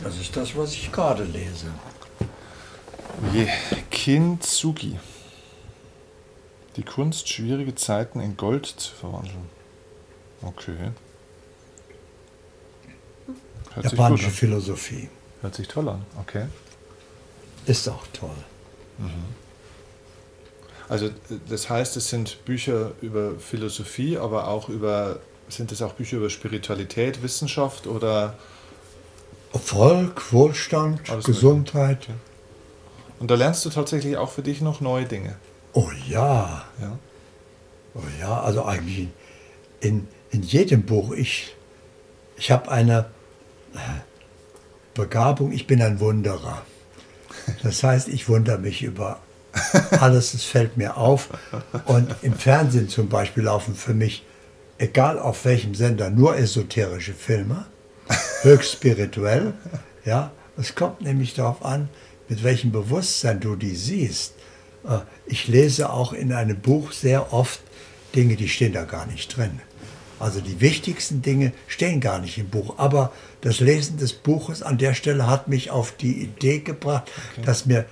Das 0.02 0.16
ist 0.18 0.36
das, 0.36 0.56
was 0.56 0.72
ich 0.74 0.92
gerade 0.92 1.24
lese. 1.24 1.66
Je 3.32 3.48
Kintsugi. 3.90 4.98
Die 6.76 6.82
Kunst, 6.82 7.28
schwierige 7.28 7.74
Zeiten 7.74 8.20
in 8.20 8.36
Gold 8.36 8.66
zu 8.66 8.92
verwandeln. 8.94 9.48
Okay. 10.42 10.90
Hört 13.74 13.86
Japanische 13.86 14.30
Philosophie. 14.30 15.08
Hört 15.42 15.54
sich 15.54 15.68
toll 15.68 15.88
an, 15.88 16.04
okay. 16.20 16.46
Ist 17.66 17.88
auch 17.88 18.06
toll. 18.12 18.30
Mhm. 18.98 19.10
Also 20.88 21.10
das 21.48 21.70
heißt, 21.70 21.96
es 21.96 22.08
sind 22.08 22.44
Bücher 22.44 22.92
über 23.00 23.38
Philosophie, 23.38 24.18
aber 24.18 24.48
auch 24.48 24.68
über, 24.68 25.20
sind 25.48 25.72
es 25.72 25.82
auch 25.82 25.94
Bücher 25.94 26.18
über 26.18 26.30
Spiritualität, 26.30 27.22
Wissenschaft 27.22 27.86
oder? 27.86 28.36
Erfolg, 29.52 30.32
Wohlstand, 30.32 31.08
Alles 31.10 31.24
Gesundheit. 31.24 32.02
Okay. 32.02 32.12
Und 33.20 33.30
da 33.30 33.36
lernst 33.36 33.64
du 33.64 33.70
tatsächlich 33.70 34.16
auch 34.16 34.30
für 34.30 34.42
dich 34.42 34.60
noch 34.60 34.80
neue 34.80 35.06
Dinge. 35.06 35.36
Oh 35.72 35.90
ja. 36.08 36.64
Ja. 36.80 36.98
Oh 37.94 38.02
ja, 38.20 38.40
also 38.40 38.64
eigentlich 38.64 39.08
in, 39.80 40.08
in 40.30 40.42
jedem 40.42 40.84
Buch. 40.84 41.12
Ich, 41.12 41.54
ich 42.36 42.50
habe 42.50 42.70
eine 42.70 43.06
Begabung, 44.94 45.52
ich 45.52 45.66
bin 45.66 45.82
ein 45.82 46.00
Wunderer. 46.00 46.62
Das 47.62 47.82
heißt, 47.82 48.08
ich 48.08 48.28
wundere 48.28 48.58
mich 48.58 48.82
über 48.82 49.20
alles, 50.00 50.34
es 50.34 50.44
fällt 50.44 50.76
mir 50.76 50.96
auf. 50.96 51.28
Und 51.86 52.14
im 52.22 52.34
Fernsehen 52.34 52.88
zum 52.88 53.08
Beispiel 53.08 53.44
laufen 53.44 53.74
für 53.74 53.94
mich, 53.94 54.24
egal 54.78 55.18
auf 55.18 55.44
welchem 55.44 55.74
Sender, 55.74 56.10
nur 56.10 56.36
esoterische 56.36 57.14
Filme, 57.14 57.66
höchst 58.42 58.72
spirituell. 58.72 59.54
Ja, 60.04 60.32
es 60.56 60.74
kommt 60.74 61.02
nämlich 61.02 61.34
darauf 61.34 61.64
an, 61.64 61.88
mit 62.28 62.42
welchem 62.44 62.72
Bewusstsein 62.72 63.40
du 63.40 63.56
die 63.56 63.74
siehst. 63.74 64.34
Äh, 64.86 64.98
ich 65.26 65.48
lese 65.48 65.90
auch 65.90 66.12
in 66.12 66.32
einem 66.32 66.58
Buch 66.60 66.92
sehr 66.92 67.32
oft 67.32 67.60
Dinge, 68.14 68.36
die 68.36 68.48
stehen 68.48 68.72
da 68.72 68.84
gar 68.84 69.06
nicht 69.06 69.36
drin. 69.36 69.60
Also 70.20 70.40
die 70.40 70.60
wichtigsten 70.60 71.22
Dinge 71.22 71.52
stehen 71.66 72.00
gar 72.00 72.18
nicht 72.18 72.38
im 72.38 72.48
Buch. 72.48 72.74
Aber 72.78 73.12
das 73.40 73.60
Lesen 73.60 73.98
des 73.98 74.12
Buches 74.12 74.62
an 74.62 74.78
der 74.78 74.94
Stelle 74.94 75.26
hat 75.26 75.48
mich 75.48 75.70
auf 75.70 75.92
die 75.92 76.22
Idee 76.22 76.60
gebracht, 76.60 77.10
okay. 77.32 77.46
dass, 77.46 77.66
mir, 77.66 77.84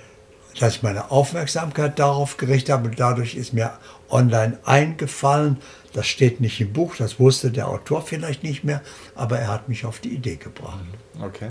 dass 0.59 0.75
ich 0.77 0.83
meine 0.83 1.11
Aufmerksamkeit 1.11 1.99
darauf 1.99 2.37
gerichtet 2.37 2.73
habe. 2.73 2.89
Und 2.89 2.99
dadurch 2.99 3.35
ist 3.35 3.53
mir 3.53 3.77
online 4.09 4.59
eingefallen, 4.63 5.57
das 5.93 6.07
steht 6.07 6.41
nicht 6.41 6.59
im 6.59 6.73
Buch, 6.73 6.95
das 6.95 7.19
wusste 7.19 7.51
der 7.51 7.67
Autor 7.67 8.01
vielleicht 8.01 8.43
nicht 8.43 8.63
mehr, 8.63 8.81
aber 9.15 9.39
er 9.39 9.47
hat 9.49 9.69
mich 9.69 9.85
auf 9.85 9.99
die 9.99 10.13
Idee 10.13 10.37
gebracht. 10.37 10.79
Okay. 11.21 11.49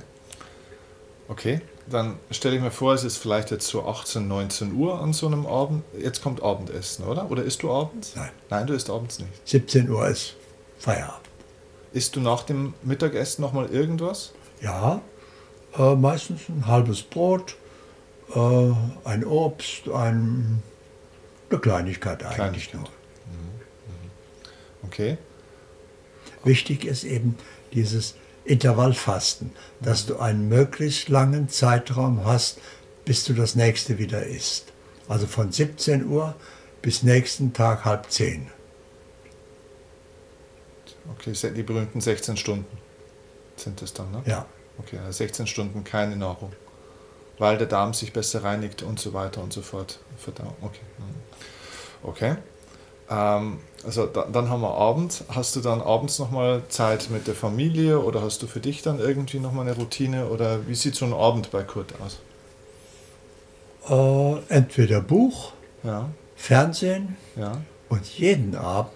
Okay, 1.28 1.60
dann 1.88 2.18
stelle 2.30 2.56
ich 2.56 2.62
mir 2.62 2.70
vor, 2.70 2.92
es 2.92 3.04
ist 3.04 3.16
vielleicht 3.16 3.50
jetzt 3.50 3.66
so 3.66 3.86
18, 3.86 4.26
19 4.26 4.74
Uhr 4.74 5.00
an 5.00 5.12
so 5.12 5.26
einem 5.26 5.46
Abend. 5.46 5.84
Jetzt 5.98 6.22
kommt 6.22 6.42
Abendessen, 6.42 7.04
oder? 7.04 7.30
Oder 7.30 7.44
isst 7.44 7.62
du 7.62 7.70
abends? 7.70 8.14
Nein. 8.16 8.30
Nein, 8.50 8.66
du 8.66 8.74
isst 8.74 8.90
abends 8.90 9.18
nicht. 9.18 9.30
17 9.48 9.88
Uhr 9.88 10.08
ist 10.08 10.34
Feierabend. 10.82 11.28
Isst 11.92 12.16
du 12.16 12.20
nach 12.20 12.42
dem 12.42 12.74
Mittagessen 12.82 13.42
nochmal 13.42 13.66
irgendwas? 13.66 14.32
Ja, 14.60 15.00
äh, 15.78 15.94
meistens 15.94 16.48
ein 16.48 16.66
halbes 16.66 17.02
Brot, 17.02 17.54
äh, 18.34 18.72
ein 19.04 19.24
Obst, 19.24 19.88
ein, 19.88 20.60
eine 21.50 21.60
Kleinigkeit 21.60 22.24
eigentlich 22.24 22.70
Kleinigkeit. 22.70 22.80
nur. 22.80 22.88
Mhm, 22.88 23.48
mhm. 23.86 24.10
Okay. 24.82 25.18
Wichtig 26.42 26.84
ist 26.84 27.04
eben 27.04 27.36
dieses 27.72 28.16
Intervallfasten, 28.44 29.52
dass 29.80 30.06
du 30.06 30.18
einen 30.18 30.48
möglichst 30.48 31.08
langen 31.08 31.48
Zeitraum 31.48 32.24
hast, 32.24 32.58
bis 33.04 33.22
du 33.22 33.34
das 33.34 33.54
nächste 33.54 33.98
wieder 33.98 34.26
isst. 34.26 34.72
Also 35.08 35.28
von 35.28 35.52
17 35.52 36.06
Uhr 36.06 36.34
bis 36.80 37.04
nächsten 37.04 37.52
Tag 37.52 37.84
halb 37.84 38.10
zehn. 38.10 38.48
Okay, 41.10 41.32
die 41.54 41.62
berühmten 41.62 42.00
16 42.00 42.36
Stunden 42.36 42.78
sind 43.56 43.82
es 43.82 43.92
dann, 43.92 44.10
ne? 44.10 44.22
Ja. 44.26 44.46
Okay, 44.78 44.98
also 44.98 45.12
16 45.12 45.46
Stunden 45.46 45.84
keine 45.84 46.16
Nahrung, 46.16 46.52
weil 47.38 47.58
der 47.58 47.66
Darm 47.66 47.92
sich 47.94 48.12
besser 48.12 48.42
reinigt 48.44 48.82
und 48.82 48.98
so 48.98 49.12
weiter 49.12 49.42
und 49.42 49.52
so 49.52 49.62
fort. 49.62 49.98
Verdauung. 50.16 50.54
Okay. 50.62 50.80
Okay. 52.02 52.36
Ähm, 53.10 53.58
also 53.84 54.06
da, 54.06 54.26
dann 54.32 54.48
haben 54.48 54.62
wir 54.62 54.74
Abend. 54.74 55.24
Hast 55.28 55.56
du 55.56 55.60
dann 55.60 55.80
abends 55.80 56.18
nochmal 56.18 56.62
Zeit 56.68 57.10
mit 57.10 57.26
der 57.26 57.34
Familie 57.34 58.00
oder 58.00 58.22
hast 58.22 58.42
du 58.42 58.46
für 58.46 58.60
dich 58.60 58.82
dann 58.82 58.98
irgendwie 58.98 59.38
nochmal 59.38 59.66
eine 59.66 59.76
Routine 59.76 60.28
oder 60.28 60.66
wie 60.66 60.74
sieht 60.74 60.94
so 60.94 61.04
ein 61.04 61.12
Abend 61.12 61.50
bei 61.50 61.62
Kurt 61.62 61.94
aus? 62.00 62.18
Äh, 63.88 64.54
entweder 64.54 65.00
Buch, 65.00 65.52
ja. 65.82 66.08
Fernsehen 66.36 67.16
ja. 67.36 67.60
und 67.88 68.06
jeden 68.06 68.54
Abend 68.56 68.92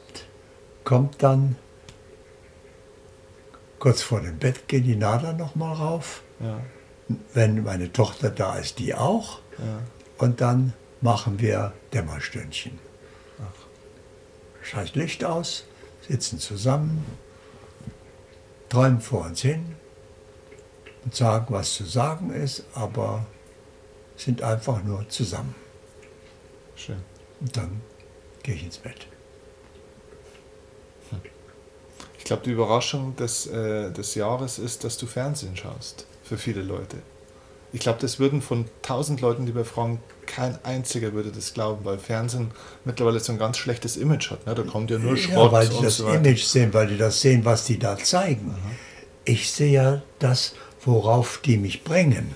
kommt 0.84 1.22
dann 1.22 1.56
kurz 3.78 4.02
vor 4.02 4.20
dem 4.20 4.38
Bett 4.38 4.68
gehen 4.68 4.84
die 4.84 4.96
Nader 4.96 5.32
nochmal 5.32 5.74
rauf. 5.74 6.22
Ja. 6.40 6.60
Wenn 7.34 7.62
meine 7.62 7.92
Tochter 7.92 8.30
da 8.30 8.56
ist, 8.56 8.78
die 8.78 8.94
auch. 8.94 9.40
Ja. 9.58 9.78
Und 10.18 10.40
dann 10.40 10.72
machen 11.00 11.38
wir 11.40 11.72
Dämmerstündchen. 11.92 12.78
Schalt 14.62 14.96
Licht 14.96 15.22
aus, 15.24 15.64
sitzen 16.08 16.40
zusammen, 16.40 17.04
träumen 18.68 19.00
vor 19.00 19.26
uns 19.26 19.40
hin 19.40 19.76
und 21.04 21.14
sagen, 21.14 21.46
was 21.50 21.74
zu 21.74 21.84
sagen 21.84 22.32
ist, 22.32 22.64
aber 22.74 23.24
sind 24.16 24.42
einfach 24.42 24.82
nur 24.82 25.08
zusammen. 25.08 25.54
Schön. 26.74 26.96
Und 27.40 27.56
dann 27.56 27.80
gehe 28.42 28.56
ich 28.56 28.64
ins 28.64 28.78
Bett. 28.78 29.06
Ich 32.15 32.15
glaube, 32.26 32.42
die 32.44 32.50
Überraschung 32.50 33.16
des, 33.16 33.46
äh, 33.46 33.90
des 33.90 34.14
Jahres 34.14 34.58
ist, 34.58 34.84
dass 34.84 34.98
du 34.98 35.06
Fernsehen 35.06 35.56
schaust. 35.56 36.06
Für 36.22 36.36
viele 36.36 36.62
Leute. 36.62 36.98
Ich 37.72 37.80
glaube, 37.80 37.98
das 38.00 38.18
würden 38.18 38.42
von 38.42 38.64
tausend 38.82 39.20
Leuten, 39.20 39.46
die 39.46 39.54
wir 39.54 39.64
fragen, 39.64 40.00
kein 40.24 40.58
einziger 40.64 41.12
würde 41.12 41.30
das 41.30 41.52
glauben, 41.52 41.84
weil 41.84 41.98
Fernsehen 41.98 42.50
mittlerweile 42.84 43.20
so 43.20 43.32
ein 43.32 43.38
ganz 43.38 43.58
schlechtes 43.58 43.96
Image 43.96 44.30
hat. 44.30 44.46
Ne? 44.46 44.54
Da 44.54 44.62
kommt 44.62 44.90
ja 44.90 44.98
nur 44.98 45.16
Schrott. 45.16 45.34
Ja, 45.34 45.52
weil 45.52 45.68
die 45.68 45.82
das 45.82 45.98
so 45.98 46.08
Image 46.08 46.42
sehen, 46.42 46.72
weil 46.72 46.86
die 46.86 46.96
das 46.96 47.20
sehen, 47.20 47.44
was 47.44 47.64
die 47.64 47.78
da 47.78 47.96
zeigen. 47.96 48.46
Mhm. 48.46 48.76
Ich 49.24 49.50
sehe 49.50 49.72
ja 49.72 50.02
das, 50.18 50.54
worauf 50.84 51.40
die 51.44 51.58
mich 51.58 51.84
bringen. 51.84 52.34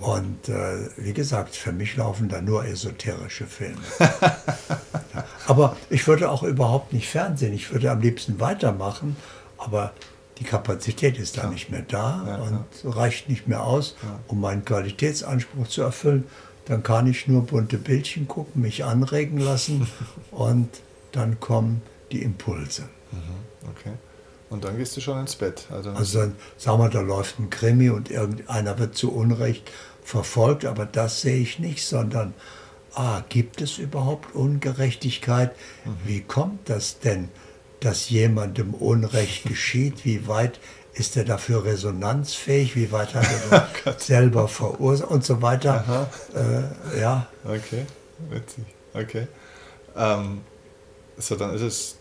Und 0.00 0.48
äh, 0.48 0.88
wie 0.96 1.12
gesagt, 1.12 1.56
für 1.56 1.72
mich 1.72 1.96
laufen 1.96 2.28
da 2.28 2.40
nur 2.40 2.64
esoterische 2.64 3.46
Filme. 3.46 3.80
aber 5.46 5.76
ich 5.90 6.06
würde 6.06 6.30
auch 6.30 6.42
überhaupt 6.42 6.92
nicht 6.92 7.08
Fernsehen. 7.08 7.54
Ich 7.54 7.72
würde 7.72 7.90
am 7.90 8.00
liebsten 8.00 8.38
weitermachen, 8.40 9.16
aber 9.56 9.92
die 10.38 10.44
Kapazität 10.44 11.18
ist 11.18 11.38
da 11.38 11.44
ja. 11.44 11.50
nicht 11.50 11.70
mehr 11.70 11.82
da 11.82 12.24
ja, 12.26 12.36
und 12.36 12.64
ja. 12.84 12.90
reicht 12.90 13.28
nicht 13.28 13.48
mehr 13.48 13.64
aus, 13.64 13.96
um 14.28 14.40
meinen 14.40 14.64
Qualitätsanspruch 14.64 15.66
zu 15.68 15.82
erfüllen 15.82 16.24
dann 16.66 16.82
kann 16.82 17.06
ich 17.06 17.26
nur 17.26 17.42
bunte 17.42 17.78
Bildchen 17.78 18.28
gucken, 18.28 18.62
mich 18.62 18.84
anregen 18.84 19.38
lassen 19.38 19.88
und 20.30 20.68
dann 21.12 21.40
kommen 21.40 21.80
die 22.12 22.22
Impulse. 22.22 22.82
Mhm, 23.12 23.70
okay. 23.70 23.92
Und 24.48 24.64
dann 24.64 24.76
gehst 24.76 24.96
du 24.96 25.00
schon 25.00 25.18
ins 25.20 25.34
Bett. 25.36 25.66
Also, 25.70 25.90
also 25.90 26.20
dann, 26.20 26.36
sagen 26.56 26.78
wir, 26.78 26.88
da 26.88 27.00
läuft 27.00 27.38
ein 27.38 27.50
Krimi 27.50 27.90
und 27.90 28.10
irgendeiner 28.10 28.78
wird 28.78 28.96
zu 28.96 29.12
Unrecht 29.12 29.70
verfolgt, 30.04 30.64
aber 30.64 30.86
das 30.86 31.20
sehe 31.20 31.38
ich 31.38 31.58
nicht, 31.58 31.84
sondern, 31.84 32.32
ah, 32.94 33.22
gibt 33.28 33.60
es 33.60 33.78
überhaupt 33.78 34.34
Ungerechtigkeit? 34.34 35.54
Mhm. 35.84 35.96
Wie 36.04 36.20
kommt 36.20 36.68
das 36.68 37.00
denn, 37.00 37.28
dass 37.80 38.08
jemandem 38.08 38.72
Unrecht 38.74 39.44
geschieht? 39.48 40.04
Wie 40.04 40.28
weit 40.28 40.60
ist 40.94 41.16
er 41.16 41.24
dafür 41.24 41.64
resonanzfähig, 41.64 42.74
wie 42.74 42.90
weit 42.90 43.14
hat 43.14 43.26
er 43.50 43.68
oh 43.86 43.90
selber 43.98 44.48
verursacht 44.48 45.10
und 45.10 45.24
so 45.24 45.42
weiter. 45.42 46.08
Äh, 46.34 47.00
ja. 47.00 47.26
Okay, 47.44 47.84
witzig. 48.30 48.64
Okay. 48.94 49.26
Ähm, 49.94 50.40
so, 51.18 51.36
dann 51.36 51.54
ist 51.54 51.62
es 51.62 51.96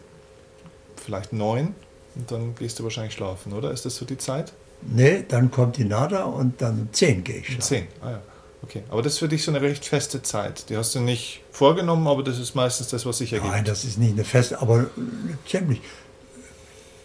vielleicht 0.96 1.34
neun 1.34 1.76
und 2.16 2.32
dann 2.32 2.56
gehst 2.56 2.80
du 2.80 2.84
wahrscheinlich 2.84 3.14
schlafen, 3.14 3.54
oder? 3.54 3.72
Ist 3.72 3.86
das 3.86 3.96
so 3.96 4.06
die 4.06 4.18
Zeit? 4.18 4.54
Nee, 4.82 5.26
dann 5.28 5.52
kommt 5.52 5.78
die 5.78 5.86
Nada 5.86 6.24
und 6.24 6.62
dann 6.62 6.82
um 6.82 6.94
10 6.94 7.24
gehe 7.24 7.38
ich 7.38 7.48
schlafen. 7.48 7.62
10, 7.62 7.88
ah 8.02 8.12
ja. 8.12 8.22
Okay, 8.62 8.84
aber 8.90 9.04
das 9.04 9.14
ist 9.14 9.20
für 9.20 9.28
dich 9.28 9.44
so 9.44 9.52
eine 9.52 9.62
recht 9.62 9.86
feste 9.86 10.24
Zeit. 10.24 10.70
Die 10.70 10.78
hast 10.78 10.96
du 10.96 11.00
nicht 11.00 11.42
vorgenommen, 11.52 12.08
aber 12.08 12.24
das 12.24 12.40
ist 12.40 12.56
meistens 12.56 12.88
das, 12.88 13.06
was 13.06 13.20
sich 13.20 13.32
ergibt. 13.32 13.52
Nein, 13.52 13.64
das 13.64 13.84
ist 13.84 14.00
nicht 14.00 14.14
eine 14.14 14.24
feste, 14.24 14.60
aber 14.60 14.88
ziemlich. 15.48 15.82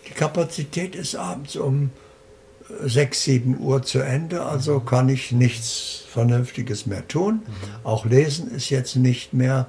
Die 0.09 0.13
Kapazität 0.13 0.95
ist 0.95 1.17
abends 1.17 1.57
um 1.57 1.91
6, 2.83 3.23
7 3.25 3.61
Uhr 3.61 3.83
zu 3.83 3.99
Ende, 3.99 4.43
also 4.43 4.81
mhm. 4.81 4.87
kann 4.87 5.09
ich 5.09 5.33
nichts 5.33 6.05
Vernünftiges 6.09 6.87
mehr 6.87 7.07
tun. 7.07 7.43
Mhm. 7.47 7.85
Auch 7.85 8.07
lesen 8.07 8.51
ist 8.51 8.71
jetzt 8.71 8.97
nicht 8.97 9.35
mehr 9.35 9.67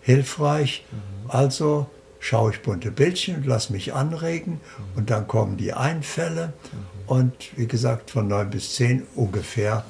hilfreich. 0.00 0.84
Mhm. 0.90 1.30
Also 1.30 1.86
schaue 2.26 2.50
ich 2.50 2.62
bunte 2.62 2.90
Bildchen 2.90 3.36
und 3.36 3.46
lasse 3.46 3.72
mich 3.72 3.94
anregen 3.94 4.54
mhm. 4.54 4.84
und 4.96 5.10
dann 5.10 5.28
kommen 5.28 5.56
die 5.56 5.72
Einfälle. 5.72 6.48
Mhm. 6.48 7.08
Und 7.08 7.56
wie 7.56 7.68
gesagt, 7.68 8.10
von 8.10 8.26
9 8.26 8.50
bis 8.50 8.74
10 8.74 9.06
ungefähr 9.14 9.84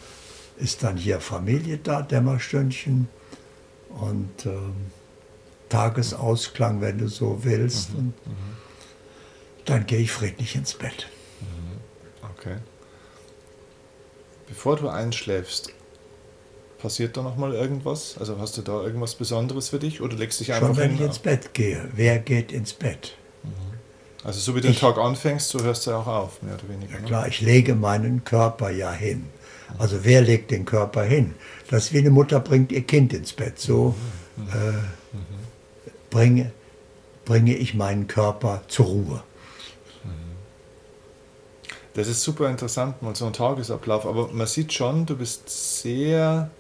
ist 0.59 0.83
dann 0.83 0.99
hier 0.99 1.21
Familie 1.21 1.79
da, 1.79 2.03
Dämmerstündchen 2.03 3.09
und 3.89 4.45
ähm, 4.45 4.75
Tagesausklang, 5.71 6.83
wenn 6.83 6.99
du 6.99 7.09
so 7.09 7.41
willst. 7.43 7.95
Mhm. 7.95 7.99
Und 7.99 8.15
dann 9.65 9.87
gehe 9.87 10.01
ich 10.01 10.13
friedlich 10.13 10.57
ins 10.57 10.75
Bett. 10.75 11.09
Okay. 12.39 12.57
Bevor 14.47 14.77
du 14.77 14.89
einschläfst, 14.89 15.73
passiert 16.79 17.17
da 17.17 17.23
nochmal 17.23 17.53
irgendwas? 17.53 18.17
Also 18.19 18.39
hast 18.39 18.57
du 18.57 18.63
da 18.63 18.83
irgendwas 18.83 19.15
Besonderes 19.15 19.69
für 19.71 19.79
dich 19.79 20.01
oder 20.01 20.17
legst 20.17 20.41
dich 20.41 20.53
einfach 20.53 20.69
Schon 20.69 20.77
wenn 20.77 20.91
hin? 20.91 20.99
ich 21.01 21.07
ins 21.07 21.19
Bett 21.19 21.55
gehe. 21.55 21.89
Wer 21.95 22.19
geht 22.19 22.53
ins 22.53 22.73
Bett? 22.73 23.17
Mhm. 23.43 23.51
Also 24.25 24.41
so 24.41 24.55
wie 24.55 24.61
du 24.61 24.69
den 24.69 24.77
Tag 24.77 24.99
anfängst, 24.99 25.49
so 25.49 25.63
hörst 25.63 25.87
du 25.87 25.93
auch 25.93 26.07
auf, 26.07 26.43
mehr 26.43 26.55
oder 26.55 26.69
weniger. 26.69 26.95
Ja 26.95 27.01
ne? 27.01 27.07
klar, 27.07 27.29
ich 27.29 27.41
lege 27.41 27.75
meinen 27.75 28.25
Körper 28.25 28.71
ja 28.71 28.93
hin. 28.93 29.19
Mhm. 29.19 29.81
Also 29.81 30.05
wer 30.05 30.21
legt 30.21 30.51
den 30.51 30.65
Körper 30.65 31.03
hin? 31.05 31.35
Das 31.71 31.87
ist 31.87 31.93
wie 31.93 31.99
eine 31.99 32.11
Mutter 32.11 32.41
bringt 32.41 32.73
ihr 32.73 32.83
Kind 32.83 33.13
ins 33.13 33.33
Bett. 33.33 33.59
So 33.59 33.95
mhm. 34.37 34.45
mhm. 34.45 34.51
äh, 34.51 34.73
mhm. 34.73 35.21
bringe, 36.11 36.53
bringe 37.25 37.55
ich 37.55 37.75
meinen 37.75 38.07
Körper 38.07 38.63
zur 38.69 38.87
Ruhe. 38.87 39.23
Das 41.97 42.09
ist 42.09 42.23
super 42.23 42.51
interessant, 42.51 43.01
mal 43.01 43.17
so 43.17 43.25
ein 43.25 43.33
Tagesablauf. 43.33 44.05
Aber 44.05 44.29
man 44.29 44.47
sieht 44.47 44.75
schon, 44.75 45.07
du 45.07 45.17
bist 45.17 45.81
sehr 45.81 46.51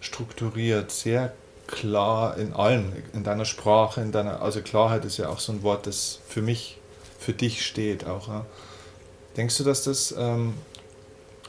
strukturiert, 0.00 0.90
sehr 0.90 1.32
klar 1.66 2.36
in 2.36 2.52
allem, 2.52 2.92
in 3.12 3.22
deiner 3.22 3.44
Sprache, 3.44 4.00
in 4.00 4.12
deiner, 4.12 4.42
also 4.42 4.60
Klarheit 4.60 5.04
ist 5.04 5.18
ja 5.18 5.28
auch 5.28 5.38
so 5.38 5.52
ein 5.52 5.62
Wort, 5.62 5.86
das 5.86 6.20
für 6.28 6.42
mich, 6.42 6.78
für 7.18 7.32
dich 7.32 7.64
steht 7.64 8.06
auch. 8.06 8.28
Ja. 8.28 8.46
Denkst 9.36 9.56
du, 9.58 9.64
dass 9.64 9.84
das 9.84 10.14
ähm, 10.18 10.54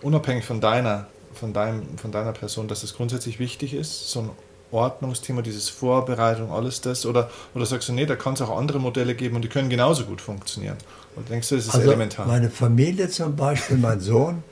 unabhängig 0.01 0.45
von 0.45 0.61
deiner, 0.61 1.07
von, 1.33 1.53
deinem, 1.53 1.97
von 1.97 2.11
deiner 2.11 2.33
Person, 2.33 2.67
dass 2.67 2.81
das 2.81 2.93
grundsätzlich 2.93 3.39
wichtig 3.39 3.73
ist, 3.73 4.11
so 4.11 4.21
ein 4.21 4.29
Ordnungsthema, 4.71 5.41
dieses 5.41 5.69
Vorbereitung, 5.69 6.51
alles 6.51 6.81
das? 6.81 7.05
Oder, 7.05 7.29
oder 7.55 7.65
sagst 7.65 7.89
du, 7.89 7.93
nee, 7.93 8.05
da 8.05 8.15
kann 8.15 8.35
es 8.35 8.41
auch 8.41 8.55
andere 8.57 8.79
Modelle 8.79 9.15
geben 9.15 9.35
und 9.35 9.41
die 9.41 9.49
können 9.49 9.69
genauso 9.69 10.05
gut 10.05 10.21
funktionieren? 10.21 10.77
Und 11.15 11.29
denkst 11.29 11.49
du, 11.49 11.55
das 11.55 11.65
ist 11.65 11.73
also 11.73 11.87
elementar? 11.87 12.25
Meine 12.27 12.49
Familie 12.49 13.09
zum 13.09 13.35
Beispiel, 13.35 13.77
mein 13.77 13.99
Sohn, 13.99 14.43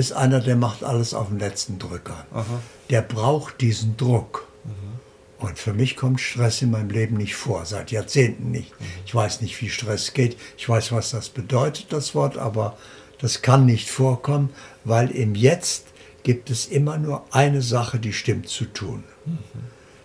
ist 0.00 0.12
einer, 0.12 0.40
der 0.40 0.56
macht 0.56 0.82
alles 0.82 1.14
auf 1.14 1.28
den 1.28 1.38
letzten 1.38 1.78
Drücker. 1.78 2.26
Aha. 2.32 2.60
Der 2.88 3.02
braucht 3.02 3.60
diesen 3.60 3.96
Druck. 3.96 4.48
Mhm. 4.64 5.46
Und 5.46 5.58
für 5.58 5.72
mich 5.72 5.96
kommt 5.96 6.20
Stress 6.20 6.60
in 6.62 6.70
meinem 6.70 6.90
Leben 6.90 7.16
nicht 7.16 7.34
vor, 7.34 7.64
seit 7.64 7.90
Jahrzehnten 7.90 8.50
nicht. 8.50 8.78
Mhm. 8.78 8.86
Ich 9.06 9.14
weiß 9.14 9.40
nicht, 9.40 9.60
wie 9.62 9.70
Stress 9.70 10.12
geht. 10.12 10.36
Ich 10.58 10.68
weiß, 10.68 10.92
was 10.92 11.10
das 11.10 11.28
bedeutet, 11.28 11.86
das 11.90 12.14
Wort, 12.14 12.36
aber 12.36 12.76
das 13.18 13.42
kann 13.42 13.66
nicht 13.66 13.90
vorkommen, 13.90 14.50
weil 14.84 15.10
im 15.10 15.34
Jetzt 15.34 15.86
gibt 16.22 16.50
es 16.50 16.66
immer 16.66 16.98
nur 16.98 17.24
eine 17.30 17.62
Sache, 17.62 17.98
die 17.98 18.12
stimmt 18.12 18.48
zu 18.48 18.64
tun. 18.66 19.04
Mhm. 19.24 19.38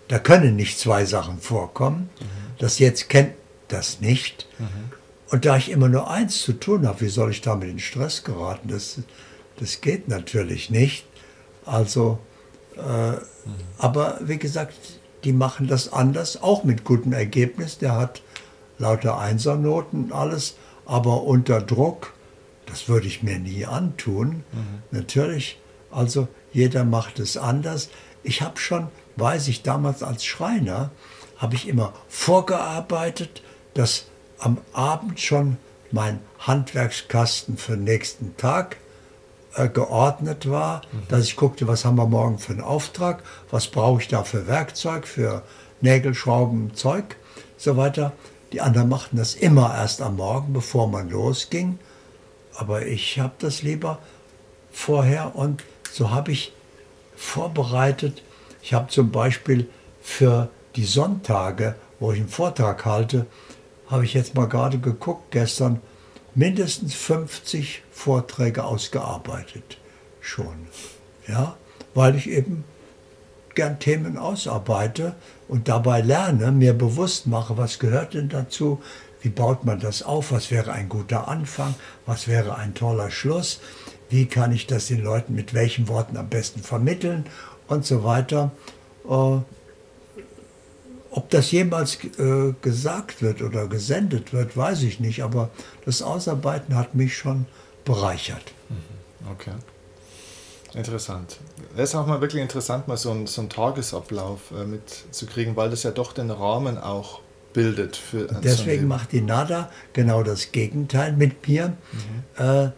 Da 0.07 0.19
können 0.19 0.55
nicht 0.55 0.79
zwei 0.79 1.05
Sachen 1.05 1.39
vorkommen. 1.39 2.09
Mhm. 2.19 2.25
Das 2.59 2.79
Jetzt 2.79 3.09
kennt 3.09 3.33
das 3.67 3.99
nicht. 4.01 4.47
Mhm. 4.59 4.65
Und 5.29 5.45
da 5.45 5.57
ich 5.57 5.71
immer 5.71 5.89
nur 5.89 6.09
eins 6.09 6.41
zu 6.41 6.53
tun 6.53 6.87
habe, 6.87 7.01
wie 7.01 7.09
soll 7.09 7.31
ich 7.31 7.41
damit 7.41 7.69
in 7.69 7.79
Stress 7.79 8.23
geraten? 8.23 8.69
Das, 8.69 8.99
das 9.59 9.81
geht 9.81 10.07
natürlich 10.07 10.69
nicht. 10.69 11.05
Also, 11.65 12.19
äh, 12.77 13.11
mhm. 13.11 13.19
aber 13.77 14.19
wie 14.21 14.37
gesagt, 14.37 14.75
die 15.23 15.33
machen 15.33 15.67
das 15.67 15.91
anders, 15.91 16.41
auch 16.41 16.63
mit 16.63 16.83
gutem 16.83 17.13
Ergebnis. 17.13 17.77
Der 17.77 17.95
hat 17.95 18.21
lauter 18.77 19.17
Einsernoten 19.17 20.05
und 20.05 20.11
alles, 20.11 20.55
aber 20.85 21.23
unter 21.23 21.61
Druck, 21.61 22.13
das 22.67 22.87
würde 22.87 23.07
ich 23.07 23.23
mir 23.23 23.39
nie 23.39 23.65
antun. 23.65 24.43
Mhm. 24.51 24.81
Natürlich, 24.91 25.59
also 25.91 26.27
jeder 26.53 26.83
macht 26.83 27.19
es 27.19 27.37
anders. 27.37 27.89
Ich 28.23 28.41
habe 28.41 28.59
schon, 28.59 28.87
weiß 29.15 29.47
ich, 29.47 29.63
damals 29.63 30.03
als 30.03 30.25
Schreiner, 30.25 30.91
habe 31.37 31.55
ich 31.55 31.67
immer 31.67 31.93
vorgearbeitet, 32.07 33.41
dass 33.73 34.05
am 34.37 34.57
Abend 34.73 35.19
schon 35.19 35.57
mein 35.91 36.19
Handwerkskasten 36.39 37.57
für 37.57 37.73
den 37.73 37.83
nächsten 37.83 38.37
Tag 38.37 38.77
äh, 39.55 39.69
geordnet 39.69 40.49
war, 40.49 40.81
mhm. 40.91 41.07
dass 41.09 41.23
ich 41.23 41.35
guckte, 41.35 41.67
was 41.67 41.85
haben 41.85 41.97
wir 41.97 42.07
morgen 42.07 42.39
für 42.39 42.53
einen 42.53 42.61
Auftrag, 42.61 43.23
was 43.51 43.67
brauche 43.67 44.01
ich 44.01 44.07
da 44.07 44.23
für 44.23 44.47
Werkzeug, 44.47 45.07
für 45.07 45.43
Nägel, 45.81 46.13
Schrauben, 46.13 46.73
Zeug, 46.75 47.15
so 47.57 47.77
weiter. 47.77 48.11
Die 48.51 48.61
anderen 48.61 48.89
machten 48.89 49.17
das 49.17 49.33
immer 49.33 49.75
erst 49.75 50.01
am 50.01 50.17
Morgen, 50.17 50.53
bevor 50.53 50.87
man 50.87 51.09
losging. 51.09 51.79
Aber 52.55 52.85
ich 52.85 53.19
habe 53.19 53.33
das 53.39 53.63
lieber 53.63 53.99
vorher 54.71 55.35
und 55.35 55.63
so 55.91 56.11
habe 56.11 56.31
ich 56.31 56.53
vorbereitet. 57.15 58.21
Ich 58.61 58.73
habe 58.73 58.89
zum 58.89 59.11
Beispiel 59.11 59.69
für 60.01 60.49
die 60.75 60.85
Sonntage, 60.85 61.75
wo 61.99 62.11
ich 62.11 62.19
einen 62.19 62.29
Vortrag 62.29 62.85
halte, 62.85 63.25
habe 63.87 64.05
ich 64.05 64.13
jetzt 64.13 64.35
mal 64.35 64.47
gerade 64.47 64.79
geguckt, 64.79 65.31
gestern 65.31 65.79
mindestens 66.35 66.93
50 66.93 67.83
Vorträge 67.91 68.63
ausgearbeitet 68.63 69.77
schon. 70.19 70.67
Ja, 71.27 71.55
weil 71.93 72.15
ich 72.15 72.29
eben 72.29 72.63
gern 73.55 73.79
Themen 73.79 74.17
ausarbeite 74.17 75.15
und 75.47 75.69
dabei 75.69 76.01
lerne, 76.01 76.51
mir 76.51 76.73
bewusst 76.73 77.25
mache, 77.25 77.57
was 77.57 77.79
gehört 77.79 78.13
denn 78.13 78.29
dazu, 78.29 78.81
wie 79.21 79.29
baut 79.29 79.65
man 79.65 79.79
das 79.79 80.03
auf, 80.03 80.31
was 80.31 80.51
wäre 80.51 80.73
ein 80.73 80.89
guter 80.89 81.27
Anfang, 81.27 81.73
was 82.05 82.27
wäre 82.27 82.57
ein 82.57 82.75
toller 82.75 83.09
Schluss, 83.09 83.59
wie 84.09 84.27
kann 84.27 84.51
ich 84.51 84.67
das 84.67 84.87
den 84.87 85.01
Leuten 85.01 85.33
mit 85.33 85.53
welchen 85.53 85.87
Worten 85.87 86.17
am 86.17 86.29
besten 86.29 86.61
vermitteln 86.61 87.25
und 87.67 87.85
so 87.85 88.03
weiter. 88.03 88.51
Ob 91.25 91.31
das 91.31 91.49
jemals 91.49 91.97
äh, 92.19 92.53
gesagt 92.61 93.23
wird 93.23 93.41
oder 93.41 93.65
gesendet 93.65 94.31
wird, 94.31 94.55
weiß 94.55 94.83
ich 94.83 94.99
nicht, 94.99 95.23
aber 95.23 95.49
das 95.83 96.03
Ausarbeiten 96.03 96.75
hat 96.75 96.93
mich 96.93 97.17
schon 97.17 97.47
bereichert. 97.83 98.53
Mhm. 98.69 99.31
Okay. 99.31 99.53
Interessant. 100.75 101.39
Es 101.75 101.89
ist 101.89 101.95
auch 101.95 102.05
mal 102.05 102.21
wirklich 102.21 102.43
interessant, 102.43 102.87
mal 102.87 102.95
so 102.95 103.09
einen, 103.09 103.25
so 103.25 103.41
einen 103.41 103.49
Tagesablauf 103.49 104.51
äh, 104.51 104.65
mitzukriegen, 104.65 105.55
weil 105.55 105.71
das 105.71 105.81
ja 105.81 105.89
doch 105.89 106.13
den 106.13 106.29
Rahmen 106.29 106.77
auch 106.77 107.21
bildet. 107.53 107.95
Für 107.97 108.27
deswegen 108.43 108.83
so 108.83 108.87
macht 108.87 109.11
die 109.11 109.21
NADA 109.21 109.71
genau 109.93 110.21
das 110.21 110.51
Gegenteil 110.51 111.13
mit 111.13 111.47
mir. 111.47 111.69
Mhm. 112.37 112.45
Äh, 112.45 112.69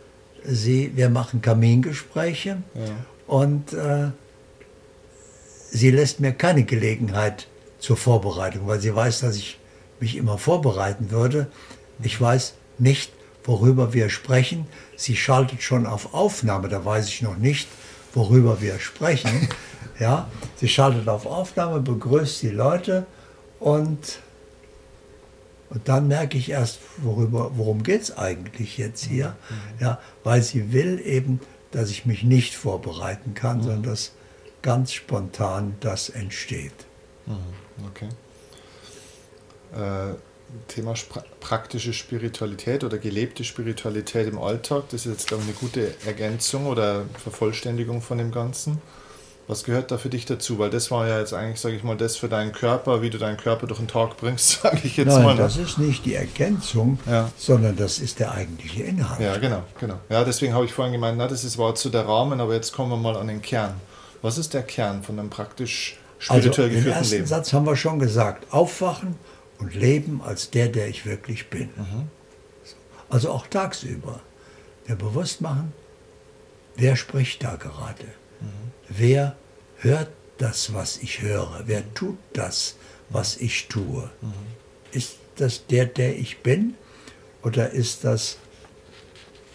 sie, 0.45 0.93
wir 0.95 1.09
machen 1.09 1.41
Kamingespräche 1.41 2.63
ja. 2.75 2.81
und 3.27 3.73
äh, 3.73 4.11
sie 5.69 5.91
lässt 5.91 6.21
mir 6.21 6.31
keine 6.31 6.63
Gelegenheit 6.63 7.49
zur 7.79 7.97
Vorbereitung, 7.97 8.67
weil 8.67 8.79
sie 8.79 8.95
weiß, 8.95 9.21
dass 9.21 9.35
ich 9.35 9.59
mich 9.99 10.15
immer 10.15 10.37
vorbereiten 10.37 11.11
würde. 11.11 11.47
Ich 12.03 12.19
weiß 12.19 12.53
nicht, 12.77 13.11
worüber 13.43 13.93
wir 13.93 14.09
sprechen. 14.09 14.67
Sie 14.95 15.15
schaltet 15.15 15.61
schon 15.61 15.85
auf 15.85 16.13
Aufnahme, 16.13 16.69
da 16.69 16.83
weiß 16.83 17.07
ich 17.07 17.21
noch 17.21 17.37
nicht, 17.37 17.67
worüber 18.13 18.61
wir 18.61 18.79
sprechen. 18.79 19.49
Ja, 19.99 20.29
sie 20.57 20.67
schaltet 20.67 21.09
auf 21.09 21.25
Aufnahme, 21.25 21.79
begrüßt 21.79 22.43
die 22.43 22.49
Leute 22.49 23.07
und, 23.59 24.19
und 25.71 25.87
dann 25.89 26.07
merke 26.07 26.37
ich 26.37 26.51
erst, 26.51 26.81
worüber, 26.97 27.49
worum 27.55 27.81
geht 27.81 28.03
es 28.03 28.15
eigentlich 28.15 28.77
jetzt 28.77 29.05
hier. 29.05 29.35
Mhm. 29.49 29.55
Ja, 29.79 29.99
weil 30.23 30.43
sie 30.43 30.71
will 30.71 31.01
eben, 31.03 31.39
dass 31.71 31.89
ich 31.89 32.05
mich 32.05 32.21
nicht 32.21 32.53
vorbereiten 32.53 33.33
kann, 33.33 33.57
mhm. 33.57 33.63
sondern 33.63 33.83
dass 33.83 34.11
ganz 34.61 34.93
spontan 34.93 35.73
das 35.79 36.09
entsteht. 36.09 36.85
Okay. 37.91 38.09
Äh, 39.75 40.15
Thema 40.69 40.93
praktische 41.41 41.91
Spiritualität 41.91 42.83
oder 42.85 42.97
gelebte 42.97 43.43
Spiritualität 43.43 44.27
im 44.29 44.39
Alltag, 44.39 44.83
das 44.91 45.05
ist 45.05 45.11
jetzt, 45.11 45.27
glaube 45.27 45.43
ich, 45.43 45.49
eine 45.49 45.57
gute 45.57 45.93
Ergänzung 46.05 46.67
oder 46.67 47.03
Vervollständigung 47.21 48.01
von 48.01 48.17
dem 48.17 48.31
Ganzen. 48.31 48.81
Was 49.49 49.63
gehört 49.63 49.91
da 49.91 49.97
für 49.97 50.09
dich 50.09 50.25
dazu? 50.25 50.57
Weil 50.59 50.69
das 50.69 50.89
war 50.91 51.07
ja 51.07 51.19
jetzt 51.19 51.33
eigentlich, 51.33 51.59
sage 51.59 51.75
ich 51.75 51.83
mal, 51.83 51.95
das 51.97 52.15
für 52.17 52.27
deinen 52.29 52.51
Körper, 52.53 53.01
wie 53.01 53.09
du 53.09 53.17
deinen 53.17 53.37
Körper 53.37 53.67
durch 53.67 53.79
den 53.79 53.87
Tag 53.89 54.17
bringst, 54.17 54.49
sage 54.61 54.79
ich 54.83 54.95
jetzt 54.97 55.07
Nein, 55.07 55.23
mal. 55.23 55.35
ne? 55.35 55.41
das 55.41 55.57
ist 55.57 55.77
nicht 55.79 56.05
die 56.05 56.15
Ergänzung, 56.15 56.97
Ja. 57.05 57.29
sondern 57.37 57.75
das 57.75 57.99
ist 57.99 58.19
der 58.19 58.31
eigentliche 58.31 58.83
Inhalt. 58.83 59.19
Ja, 59.21 59.37
genau, 59.37 59.63
genau. 59.79 59.99
Ja, 60.09 60.23
deswegen 60.23 60.53
habe 60.53 60.63
ich 60.65 60.73
vorhin 60.73 60.93
gemeint, 60.93 61.17
na, 61.17 61.27
das 61.27 61.43
ist 61.43 61.57
war 61.57 61.75
zu 61.75 61.89
der 61.89 62.05
Rahmen, 62.07 62.39
aber 62.41 62.53
jetzt 62.55 62.71
kommen 62.73 62.89
wir 62.91 62.97
mal 62.97 63.17
an 63.17 63.27
den 63.27 63.41
Kern. 63.41 63.75
Was 64.21 64.37
ist 64.37 64.53
der 64.53 64.63
Kern 64.63 65.03
von 65.03 65.19
einem 65.19 65.29
praktisch 65.29 65.97
spirituell 66.19 66.69
den 66.69 66.77
geführten 66.77 66.97
ersten 66.97 67.15
Leben? 67.15 67.27
Satz 67.27 67.53
haben 67.53 67.65
wir 67.65 67.75
schon 67.75 67.99
gesagt. 67.99 68.51
Aufwachen 68.53 69.15
und 69.59 69.73
leben 69.75 70.21
als 70.23 70.49
der, 70.51 70.67
der 70.67 70.87
ich 70.87 71.05
wirklich 71.05 71.49
bin. 71.49 71.69
Mhm. 71.75 72.09
So. 72.63 72.75
Also 73.09 73.31
auch 73.31 73.47
tagsüber. 73.47 74.19
Mir 74.87 74.95
bewusst 74.95 75.41
machen, 75.41 75.73
wer 76.75 76.95
spricht 76.95 77.43
da 77.43 77.55
gerade? 77.55 78.05
Mhm. 78.39 78.71
Wer 78.89 79.35
hört 79.77 80.09
das, 80.37 80.73
was 80.73 80.97
ich 80.97 81.21
höre? 81.21 81.63
Wer 81.65 81.93
tut 81.93 82.17
das, 82.33 82.75
was 83.09 83.37
ich 83.37 83.67
tue? 83.67 84.09
Mhm. 84.21 84.33
Ist 84.91 85.17
das 85.35 85.65
der, 85.67 85.85
der 85.85 86.17
ich 86.17 86.39
bin? 86.39 86.75
Oder 87.43 87.71
ist 87.71 88.03
das 88.03 88.37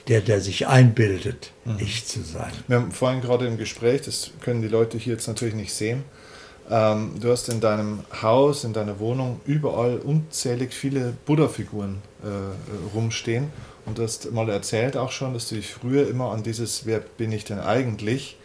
der, 0.08 0.20
der 0.20 0.40
sich 0.40 0.66
einbildet, 0.66 1.52
Mhm. 1.64 1.76
ich 1.78 2.06
zu 2.06 2.22
sein? 2.22 2.52
Wir 2.66 2.76
haben 2.76 2.92
vorhin 2.92 3.20
gerade 3.20 3.46
im 3.46 3.56
Gespräch, 3.56 4.02
das 4.02 4.32
können 4.40 4.60
die 4.62 4.68
Leute 4.68 4.98
hier 4.98 5.14
jetzt 5.14 5.28
natürlich 5.28 5.54
nicht 5.54 5.72
sehen, 5.72 6.04
ähm, 6.70 7.12
du 7.20 7.30
hast 7.30 7.48
in 7.48 7.60
deinem 7.60 8.00
Haus, 8.22 8.64
in 8.64 8.72
deiner 8.72 8.98
Wohnung 8.98 9.40
überall 9.44 9.98
unzählig 9.98 10.72
viele 10.72 11.12
Buddha-Figuren 11.26 11.98
äh, 12.22 12.94
rumstehen. 12.94 13.50
Und 13.84 13.98
du 13.98 14.02
hast 14.02 14.30
mal 14.32 14.48
erzählt 14.48 14.96
auch 14.96 15.10
schon, 15.10 15.34
dass 15.34 15.48
du 15.48 15.56
dich 15.56 15.72
früher 15.72 16.08
immer 16.08 16.30
an 16.30 16.42
dieses 16.42 16.86
Wer 16.86 17.00
bin 17.00 17.32
ich 17.32 17.44
denn 17.44 17.58
eigentlich 17.58 18.36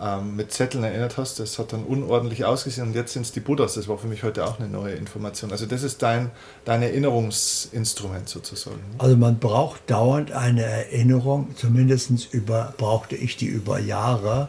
ähm, 0.00 0.34
mit 0.34 0.50
Zetteln 0.50 0.82
erinnert 0.82 1.16
hast. 1.18 1.38
Das 1.38 1.58
hat 1.58 1.72
dann 1.72 1.84
unordentlich 1.84 2.44
ausgesehen 2.44 2.88
und 2.88 2.94
jetzt 2.94 3.12
sind 3.12 3.22
es 3.22 3.32
die 3.32 3.40
Buddhas. 3.40 3.74
Das 3.74 3.86
war 3.86 3.98
für 3.98 4.08
mich 4.08 4.22
heute 4.22 4.44
auch 4.46 4.58
eine 4.58 4.68
neue 4.68 4.94
Information. 4.94 5.52
Also 5.52 5.66
das 5.66 5.82
ist 5.82 6.02
dein, 6.02 6.30
dein 6.64 6.82
Erinnerungsinstrument 6.82 8.28
sozusagen. 8.28 8.80
Also 8.98 9.16
man 9.16 9.38
braucht 9.38 9.88
dauernd 9.90 10.32
eine 10.32 10.62
Erinnerung, 10.62 11.54
zumindest 11.54 12.10
über, 12.32 12.74
brauchte 12.78 13.14
ich 13.14 13.36
die 13.36 13.46
über 13.46 13.78
Jahre, 13.78 14.48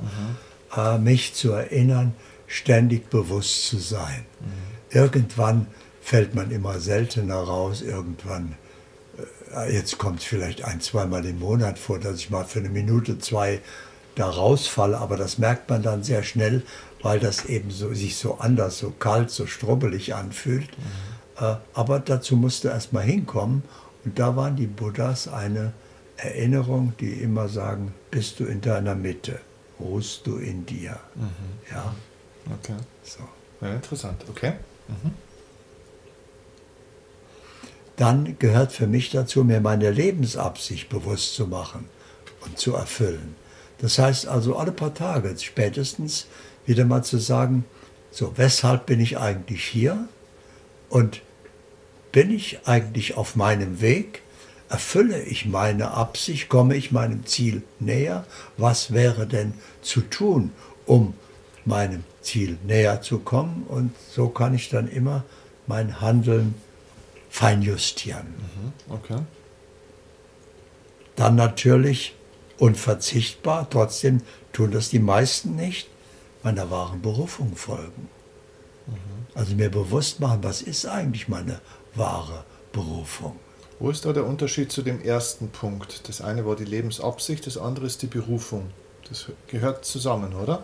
äh, 0.75 0.97
mich 0.97 1.35
zu 1.35 1.51
erinnern, 1.51 2.13
ständig 2.47 3.09
bewusst 3.09 3.67
zu 3.67 3.77
sein. 3.77 4.25
Irgendwann 4.89 5.67
fällt 6.01 6.35
man 6.35 6.51
immer 6.51 6.79
seltener 6.79 7.35
raus, 7.37 7.81
irgendwann, 7.81 8.55
äh, 9.55 9.73
jetzt 9.73 9.97
kommt 9.97 10.19
es 10.19 10.25
vielleicht 10.25 10.63
ein, 10.65 10.81
zweimal 10.81 11.25
im 11.25 11.39
Monat 11.39 11.79
vor, 11.79 11.99
dass 11.99 12.17
ich 12.17 12.29
mal 12.29 12.43
für 12.43 12.59
eine 12.59 12.69
Minute, 12.69 13.19
zwei 13.19 13.61
da 14.15 14.29
rausfalle, 14.29 14.97
aber 14.97 15.17
das 15.17 15.37
merkt 15.37 15.69
man 15.69 15.81
dann 15.81 16.03
sehr 16.03 16.23
schnell, 16.23 16.63
weil 17.01 17.19
das 17.19 17.45
eben 17.45 17.71
so, 17.71 17.93
sich 17.93 18.17
so 18.17 18.35
anders, 18.35 18.77
so 18.79 18.91
kalt, 18.91 19.31
so 19.31 19.47
strubbelig 19.47 20.13
anfühlt. 20.13 20.69
Äh, 21.39 21.55
aber 21.73 21.99
dazu 21.99 22.35
musste 22.35 22.67
erst 22.67 22.93
mal 22.93 23.03
hinkommen 23.03 23.63
und 24.05 24.19
da 24.19 24.35
waren 24.35 24.55
die 24.55 24.67
Buddhas 24.67 25.27
eine 25.27 25.73
Erinnerung, 26.17 26.93
die 26.99 27.11
immer 27.11 27.49
sagen, 27.49 27.93
bist 28.11 28.39
du 28.39 28.45
in 28.45 28.61
deiner 28.61 28.95
Mitte, 28.95 29.39
ruhst 29.79 30.27
du 30.27 30.37
in 30.37 30.65
dir. 30.65 30.99
Ja, 31.71 31.95
Okay. 32.51 32.75
so. 33.03 33.19
Ja, 33.61 33.73
interessant. 33.73 34.25
Okay. 34.29 34.53
Dann 37.95 38.37
gehört 38.39 38.71
für 38.71 38.87
mich 38.87 39.11
dazu, 39.11 39.43
mir 39.43 39.61
meine 39.61 39.91
Lebensabsicht 39.91 40.89
bewusst 40.89 41.35
zu 41.35 41.47
machen 41.47 41.87
und 42.41 42.57
zu 42.57 42.73
erfüllen. 42.73 43.35
Das 43.79 43.99
heißt 43.99 44.27
also 44.27 44.57
alle 44.57 44.71
paar 44.71 44.93
Tage 44.93 45.35
spätestens 45.39 46.27
wieder 46.65 46.85
mal 46.85 47.03
zu 47.03 47.17
sagen, 47.17 47.65
so, 48.11 48.33
weshalb 48.37 48.85
bin 48.85 48.99
ich 48.99 49.17
eigentlich 49.17 49.65
hier? 49.65 50.07
Und 50.89 51.21
bin 52.11 52.31
ich 52.31 52.59
eigentlich 52.65 53.17
auf 53.17 53.35
meinem 53.35 53.81
Weg? 53.81 54.21
Erfülle 54.69 55.21
ich 55.23 55.45
meine 55.45 55.91
Absicht? 55.91 56.47
Komme 56.47 56.75
ich 56.75 56.91
meinem 56.91 57.25
Ziel 57.25 57.63
näher? 57.79 58.25
Was 58.57 58.93
wäre 58.93 59.27
denn 59.27 59.53
zu 59.81 60.01
tun, 60.01 60.51
um 60.85 61.15
meinem 61.65 62.03
Ziel 62.21 62.57
näher 62.65 63.01
zu 63.01 63.19
kommen? 63.19 63.65
Und 63.67 63.91
so 64.09 64.29
kann 64.29 64.53
ich 64.53 64.69
dann 64.69 64.87
immer 64.87 65.23
mein 65.67 66.01
Handeln 66.01 66.55
feinjustieren. 67.29 68.27
Okay. 68.89 69.19
Dann 71.15 71.35
natürlich 71.35 72.15
unverzichtbar, 72.57 73.69
trotzdem 73.69 74.21
tun 74.51 74.71
das 74.71 74.89
die 74.89 74.99
meisten 74.99 75.55
nicht, 75.55 75.89
meiner 76.43 76.69
wahren 76.69 77.01
Berufung 77.01 77.55
folgen. 77.55 78.09
Also 79.35 79.55
mir 79.55 79.69
bewusst 79.69 80.19
machen, 80.19 80.43
was 80.43 80.61
ist 80.61 80.85
eigentlich 80.85 81.27
meine 81.27 81.59
wahre 81.95 82.43
Berufung. 82.71 83.39
Wo 83.79 83.89
ist 83.89 84.05
da 84.05 84.13
der 84.13 84.25
Unterschied 84.25 84.71
zu 84.71 84.81
dem 84.81 85.01
ersten 85.01 85.49
Punkt? 85.49 86.07
Das 86.07 86.21
eine 86.21 86.45
war 86.45 86.55
die 86.55 86.65
Lebensabsicht, 86.65 87.47
das 87.47 87.57
andere 87.57 87.85
ist 87.85 88.01
die 88.01 88.07
Berufung. 88.07 88.69
Das 89.09 89.27
gehört 89.47 89.85
zusammen, 89.85 90.33
oder? 90.33 90.63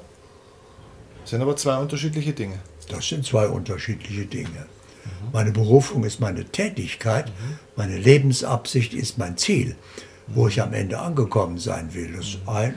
Das 1.29 1.33
sind 1.33 1.43
aber 1.43 1.55
zwei 1.57 1.77
unterschiedliche 1.77 2.33
Dinge. 2.33 2.57
Das 2.87 3.07
sind 3.07 3.23
zwei 3.23 3.47
unterschiedliche 3.47 4.25
Dinge. 4.25 4.65
Meine 5.31 5.51
Berufung 5.51 6.03
ist 6.03 6.19
meine 6.19 6.43
Tätigkeit, 6.43 7.31
meine 7.75 7.99
Lebensabsicht 7.99 8.95
ist 8.95 9.19
mein 9.19 9.37
Ziel, 9.37 9.75
wo 10.25 10.47
ich 10.47 10.59
am 10.59 10.73
Ende 10.73 10.97
angekommen 10.97 11.59
sein 11.59 11.93
will. 11.93 12.13
Das 12.13 12.39
ein, 12.47 12.73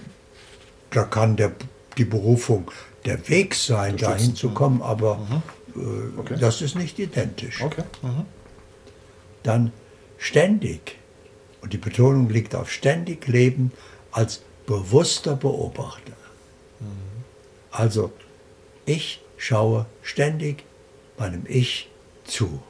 da 0.90 1.04
kann 1.04 1.36
der, 1.36 1.52
die 1.96 2.04
Berufung 2.04 2.70
der 3.06 3.26
Weg 3.30 3.54
sein, 3.54 3.96
dahin 3.96 4.34
zu 4.36 4.50
kommen, 4.50 4.82
aber 4.82 5.18
äh, 5.74 6.18
Okay. 6.18 6.36
das 6.38 6.60
ist 6.60 6.74
nicht 6.74 6.98
identisch. 6.98 7.62
Okay. 7.62 7.84
Mhm. 8.02 8.26
Dann 9.44 9.72
ständig, 10.18 10.98
und 11.62 11.72
die 11.72 11.78
Betonung 11.78 12.28
liegt 12.28 12.54
auf 12.54 12.70
ständig 12.70 13.26
leben 13.28 13.72
als 14.10 14.42
bewusster 14.66 15.36
Beobachter. 15.36 16.12
Also 17.70 18.12
ich 18.84 19.22
schaue 19.36 19.86
ständig 20.02 20.64
meinem 21.18 21.44
Ich 21.46 21.90
zu. 22.24 22.62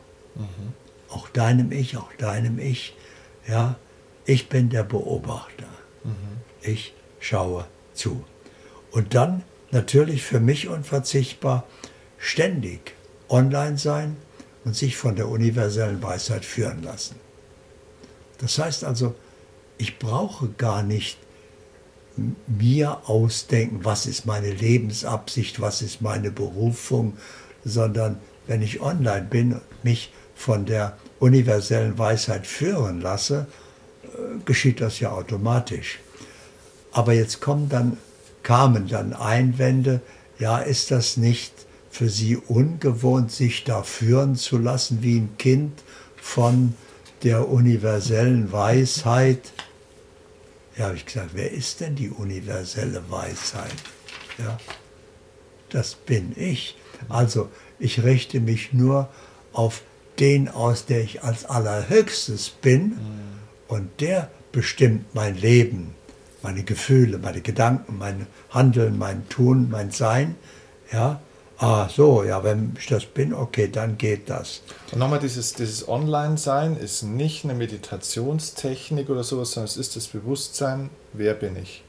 Auch 1.08 1.28
deinem 1.28 1.72
Ich, 1.72 1.96
auch 1.96 2.12
deinem 2.14 2.58
Ich. 2.58 2.94
Ja, 3.46 3.76
ich 4.24 4.48
bin 4.48 4.70
der 4.70 4.84
Beobachter. 4.84 5.68
Ich 6.62 6.94
schaue 7.20 7.66
zu. 7.94 8.24
Und 8.90 9.14
dann 9.14 9.42
natürlich 9.70 10.22
für 10.22 10.40
mich 10.40 10.68
unverzichtbar 10.68 11.66
ständig 12.18 12.94
online 13.28 13.78
sein 13.78 14.16
und 14.64 14.76
sich 14.76 14.96
von 14.96 15.16
der 15.16 15.28
universellen 15.28 16.02
Weisheit 16.02 16.44
führen 16.44 16.82
lassen. 16.82 17.16
Das 18.38 18.58
heißt 18.58 18.84
also, 18.84 19.14
ich 19.78 19.98
brauche 19.98 20.48
gar 20.48 20.82
nicht 20.82 21.18
mir 22.46 23.08
ausdenken, 23.08 23.80
was 23.84 24.06
ist 24.06 24.26
meine 24.26 24.50
Lebensabsicht, 24.50 25.60
was 25.60 25.82
ist 25.82 26.02
meine 26.02 26.30
Berufung, 26.30 27.16
sondern 27.64 28.18
wenn 28.46 28.62
ich 28.62 28.80
online 28.80 29.26
bin 29.28 29.60
mich 29.82 30.12
von 30.34 30.66
der 30.66 30.96
universellen 31.18 31.98
Weisheit 31.98 32.46
führen 32.46 33.00
lasse, 33.00 33.46
äh, 34.04 34.40
geschieht 34.44 34.80
das 34.80 35.00
ja 35.00 35.12
automatisch. 35.12 36.00
Aber 36.90 37.12
jetzt 37.12 37.40
kommen 37.40 37.68
dann, 37.68 37.96
kamen 38.42 38.88
dann 38.88 39.12
Einwände, 39.12 40.00
ja, 40.38 40.58
ist 40.58 40.90
das 40.90 41.16
nicht 41.16 41.52
für 41.90 42.08
Sie 42.08 42.36
ungewohnt, 42.36 43.30
sich 43.30 43.64
da 43.64 43.82
führen 43.82 44.34
zu 44.34 44.58
lassen 44.58 45.02
wie 45.02 45.18
ein 45.18 45.36
Kind 45.38 45.82
von 46.16 46.74
der 47.22 47.48
universellen 47.48 48.50
Weisheit? 48.50 49.52
Ja, 50.76 50.86
habe 50.86 50.96
ich 50.96 51.06
gesagt, 51.06 51.30
wer 51.34 51.50
ist 51.50 51.80
denn 51.80 51.94
die 51.94 52.08
universelle 52.08 53.02
Weisheit? 53.10 53.74
Ja, 54.38 54.58
das 55.68 55.94
bin 55.94 56.32
ich. 56.36 56.76
Also 57.08 57.50
ich 57.78 58.02
richte 58.02 58.40
mich 58.40 58.72
nur 58.72 59.08
auf 59.52 59.82
den 60.18 60.48
aus, 60.48 60.86
der 60.86 61.02
ich 61.02 61.22
als 61.22 61.44
allerhöchstes 61.44 62.50
bin 62.50 62.98
und 63.68 64.00
der 64.00 64.30
bestimmt 64.52 65.14
mein 65.14 65.36
Leben, 65.36 65.94
meine 66.42 66.62
Gefühle, 66.62 67.18
meine 67.18 67.40
Gedanken, 67.40 67.98
mein 67.98 68.26
Handeln, 68.50 68.98
mein 68.98 69.28
Tun, 69.28 69.70
mein 69.70 69.90
Sein. 69.90 70.36
Ja, 70.92 71.20
ah 71.62 71.88
so, 71.88 72.24
ja, 72.24 72.42
wenn 72.42 72.74
ich 72.78 72.86
das 72.86 73.04
bin, 73.06 73.32
okay, 73.32 73.68
dann 73.68 73.96
geht 73.96 74.28
das. 74.28 74.62
Und 74.90 74.98
nochmal, 74.98 75.20
dieses, 75.20 75.54
dieses 75.54 75.88
Online-Sein 75.88 76.76
ist 76.76 77.02
nicht 77.02 77.44
eine 77.44 77.54
Meditationstechnik 77.54 79.08
oder 79.08 79.22
sowas, 79.22 79.52
sondern 79.52 79.68
es 79.68 79.76
ist 79.76 79.96
das 79.96 80.08
Bewusstsein, 80.08 80.90
wer 81.12 81.34
bin 81.34 81.56
ich? 81.56 81.84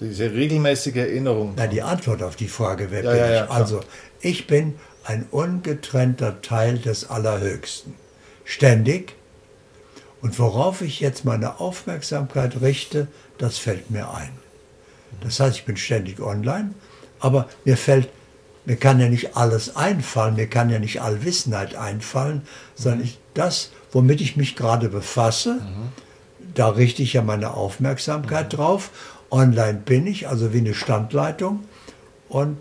Diese 0.00 0.32
regelmäßige 0.32 0.96
Erinnerung. 0.96 1.54
Na, 1.56 1.66
die 1.68 1.82
Antwort 1.82 2.22
auf 2.22 2.34
die 2.36 2.48
Frage, 2.48 2.90
wer 2.90 3.04
Ja, 3.04 3.10
bin 3.10 3.20
ja, 3.20 3.26
ich? 3.26 3.34
ja, 3.34 3.50
also, 3.50 3.80
ich 4.20 4.46
bin 4.46 4.74
ein 5.04 5.26
ungetrennter 5.30 6.42
Teil 6.42 6.78
des 6.78 7.08
Allerhöchsten. 7.08 7.94
Ständig. 8.44 9.14
Und 10.20 10.38
worauf 10.38 10.82
ich 10.82 11.00
jetzt 11.00 11.24
meine 11.24 11.60
Aufmerksamkeit 11.60 12.60
richte, 12.60 13.06
das 13.38 13.58
fällt 13.58 13.90
mir 13.90 14.12
ein. 14.12 14.30
Das 15.20 15.38
heißt, 15.38 15.56
ich 15.58 15.64
bin 15.64 15.76
ständig 15.76 16.20
online, 16.20 16.74
Aber 17.20 17.48
mir 17.64 17.76
fällt, 17.76 18.08
mir 18.64 18.76
kann 18.76 19.00
ja 19.00 19.08
nicht 19.08 19.36
alles 19.36 19.76
einfallen, 19.76 20.36
mir 20.36 20.46
kann 20.46 20.70
ja 20.70 20.78
nicht 20.78 21.02
Allwissenheit 21.02 21.74
einfallen, 21.74 22.42
sondern 22.74 23.02
ich, 23.02 23.18
das, 23.34 23.70
womit 23.90 24.20
ich 24.20 24.36
mich 24.36 24.56
gerade 24.56 24.88
befasse, 24.88 25.54
mhm. 25.54 25.88
da 26.54 26.68
richte 26.68 27.02
ich 27.02 27.14
ja 27.14 27.22
meine 27.22 27.54
Aufmerksamkeit 27.54 28.52
mhm. 28.52 28.56
drauf. 28.56 28.90
Online 29.30 29.74
bin 29.84 30.06
ich, 30.06 30.28
also 30.28 30.52
wie 30.52 30.58
eine 30.58 30.74
Standleitung. 30.74 31.64
Und 32.28 32.58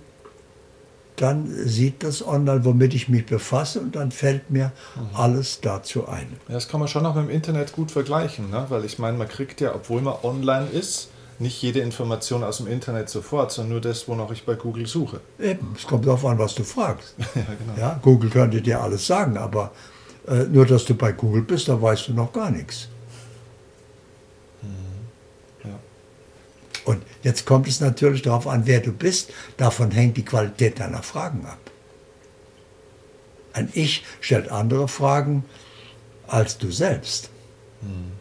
dann 1.18 1.45
sieht 1.68 2.04
das 2.04 2.26
online, 2.26 2.66
womit 2.66 2.95
ich 2.95 3.08
mich 3.08 3.28
befasse 3.28 3.80
und 3.80 3.95
dann 3.95 4.12
fällt 4.12 4.49
mir 4.49 4.72
mhm. 4.95 5.16
alles 5.16 5.62
dazu 5.62 6.08
ein. 6.08 6.28
Das 6.47 6.68
kann 6.68 6.80
man 6.80 6.89
schon 6.89 7.06
auch 7.06 7.14
mit 7.14 7.26
dem 7.26 7.30
Internet 7.30 7.74
gut 7.74 7.91
vergleichen, 7.91 8.49
ne? 8.49 8.66
weil 8.70 8.86
ich 8.86 8.97
meine, 8.97 9.18
man 9.18 9.28
kriegt 9.28 9.62
ja, 9.62 9.76
obwohl 9.76 10.02
man 10.02 10.16
online 10.24 10.68
ist, 10.70 11.11
nicht 11.42 11.62
jede 11.62 11.80
Information 11.80 12.44
aus 12.44 12.58
dem 12.58 12.68
Internet 12.68 13.10
sofort, 13.10 13.52
sondern 13.52 13.72
nur 13.74 13.82
das, 13.82 14.08
wonach 14.08 14.32
ich 14.32 14.46
bei 14.46 14.56
Google 14.56 14.88
suche. 14.88 15.22
Eben, 15.39 15.74
es 15.76 15.86
kommt 15.86 16.06
darauf 16.06 16.26
an, 16.26 16.38
was 16.38 16.56
du 16.56 16.64
fragst. 16.64 17.16
ja, 17.18 17.26
genau. 17.60 17.80
ja, 17.80 18.00
Google 18.02 18.30
könnte 18.30 18.62
dir 18.62 18.82
alles 18.82 19.06
sagen, 19.08 19.38
aber 19.38 19.72
äh, 20.28 20.44
nur, 20.44 20.66
dass 20.66 20.86
du 20.86 20.96
bei 20.96 21.12
Google 21.12 21.42
bist, 21.42 21.68
da 21.68 21.82
weißt 21.82 22.10
du 22.10 22.14
noch 22.14 22.32
gar 22.32 22.52
nichts. 22.52 22.88
Und 26.86 27.04
jetzt 27.24 27.46
kommt 27.46 27.68
es 27.68 27.80
natürlich 27.80 28.22
darauf 28.22 28.48
an, 28.48 28.66
wer 28.66 28.80
du 28.80 28.92
bist. 28.92 29.32
Davon 29.58 29.92
hängt 29.92 30.18
die 30.18 30.26
Qualität 30.26 30.80
deiner 30.80 31.04
Fragen 31.04 31.46
ab. 31.46 31.60
Ein 33.54 33.70
Ich 33.74 34.04
stellt 34.20 34.50
andere 34.50 34.88
Fragen 34.88 35.46
als 36.28 36.58
du 36.58 36.72
selbst. 36.72 37.30
Hm. 37.82 38.21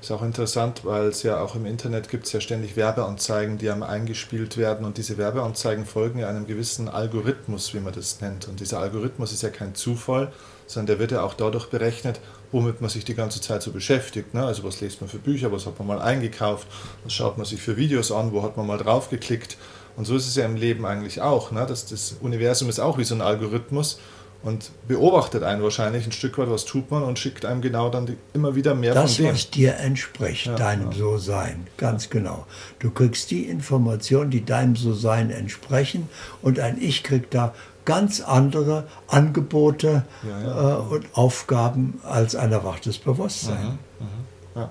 Ist 0.00 0.10
auch 0.12 0.22
interessant, 0.22 0.86
weil 0.86 1.08
es 1.08 1.22
ja 1.24 1.42
auch 1.42 1.54
im 1.54 1.66
Internet 1.66 2.08
gibt 2.08 2.24
es 2.24 2.32
ja 2.32 2.40
ständig 2.40 2.74
Werbeanzeigen, 2.74 3.58
die 3.58 3.68
einem 3.68 3.82
eingespielt 3.82 4.56
werden 4.56 4.86
und 4.86 4.96
diese 4.96 5.18
Werbeanzeigen 5.18 5.84
folgen 5.84 6.20
ja 6.20 6.28
einem 6.28 6.46
gewissen 6.46 6.88
Algorithmus, 6.88 7.74
wie 7.74 7.80
man 7.80 7.92
das 7.92 8.22
nennt. 8.22 8.48
Und 8.48 8.60
dieser 8.60 8.78
Algorithmus 8.78 9.30
ist 9.30 9.42
ja 9.42 9.50
kein 9.50 9.74
Zufall, 9.74 10.32
sondern 10.66 10.86
der 10.86 10.98
wird 11.00 11.12
ja 11.12 11.22
auch 11.22 11.34
dadurch 11.34 11.66
berechnet, 11.66 12.20
womit 12.50 12.80
man 12.80 12.88
sich 12.88 13.04
die 13.04 13.14
ganze 13.14 13.42
Zeit 13.42 13.62
so 13.62 13.72
beschäftigt. 13.72 14.32
Ne? 14.32 14.42
Also 14.42 14.64
was 14.64 14.80
liest 14.80 15.02
man 15.02 15.10
für 15.10 15.18
Bücher, 15.18 15.52
was 15.52 15.66
hat 15.66 15.78
man 15.78 15.88
mal 15.88 16.00
eingekauft, 16.00 16.66
was 17.04 17.12
schaut 17.12 17.36
man 17.36 17.44
sich 17.44 17.60
für 17.60 17.76
Videos 17.76 18.10
an, 18.10 18.32
wo 18.32 18.42
hat 18.42 18.56
man 18.56 18.66
mal 18.66 18.78
drauf 18.78 19.10
geklickt. 19.10 19.58
Und 19.96 20.06
so 20.06 20.16
ist 20.16 20.26
es 20.26 20.34
ja 20.34 20.46
im 20.46 20.56
Leben 20.56 20.86
eigentlich 20.86 21.20
auch. 21.20 21.50
Ne? 21.50 21.66
Das, 21.68 21.84
das 21.84 22.16
Universum 22.22 22.70
ist 22.70 22.80
auch 22.80 22.96
wie 22.96 23.04
so 23.04 23.14
ein 23.14 23.20
Algorithmus 23.20 23.98
und 24.42 24.70
beobachtet 24.88 25.42
einen 25.42 25.62
wahrscheinlich 25.62 26.06
ein 26.06 26.12
Stück 26.12 26.38
weit, 26.38 26.50
was 26.50 26.64
tut 26.64 26.90
man 26.90 27.02
und 27.02 27.18
schickt 27.18 27.44
einem 27.44 27.60
genau 27.60 27.90
dann 27.90 28.06
die, 28.06 28.16
immer 28.32 28.54
wieder 28.54 28.74
mehr 28.74 28.94
das, 28.94 29.16
von 29.16 29.24
dem. 29.24 29.32
Das, 29.32 29.44
was 29.44 29.50
dir 29.50 29.76
entspricht, 29.76 30.46
ja, 30.46 30.54
deinem 30.56 30.92
ja. 30.92 30.98
So-Sein, 30.98 31.66
ganz 31.76 32.08
genau. 32.08 32.46
Du 32.78 32.90
kriegst 32.90 33.30
die 33.30 33.44
Informationen, 33.44 34.30
die 34.30 34.44
deinem 34.44 34.76
So-Sein 34.76 35.30
entsprechen 35.30 36.08
und 36.40 36.58
ein 36.58 36.80
Ich 36.80 37.02
kriegt 37.02 37.34
da 37.34 37.54
ganz 37.84 38.20
andere 38.20 38.86
Angebote 39.08 40.04
ja. 40.26 40.76
Äh, 40.76 40.80
und 40.80 41.06
Aufgaben 41.14 42.00
als 42.04 42.34
ein 42.34 42.52
erwachtes 42.52 42.98
Bewusstsein. 42.98 43.78
Mhm, 43.98 44.06
mhm. 44.06 44.68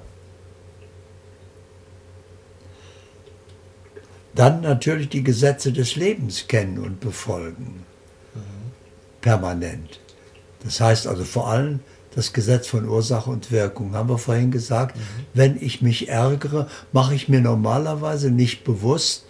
Dann 4.35 4.61
natürlich 4.61 5.09
die 5.09 5.23
Gesetze 5.23 5.73
des 5.73 5.95
Lebens 5.97 6.47
kennen 6.47 6.79
und 6.79 7.01
befolgen. 7.01 7.83
Permanent. 9.21 9.99
Das 10.63 10.81
heißt 10.81 11.07
also 11.07 11.23
vor 11.23 11.49
allem 11.49 11.79
das 12.15 12.33
Gesetz 12.33 12.67
von 12.67 12.87
Ursache 12.87 13.29
und 13.29 13.51
Wirkung, 13.51 13.93
haben 13.93 14.09
wir 14.09 14.17
vorhin 14.17 14.51
gesagt. 14.51 14.95
Mhm. 14.95 15.01
Wenn 15.33 15.61
ich 15.61 15.81
mich 15.81 16.09
ärgere, 16.09 16.67
mache 16.91 17.15
ich 17.15 17.29
mir 17.29 17.39
normalerweise 17.39 18.31
nicht 18.31 18.63
bewusst, 18.63 19.25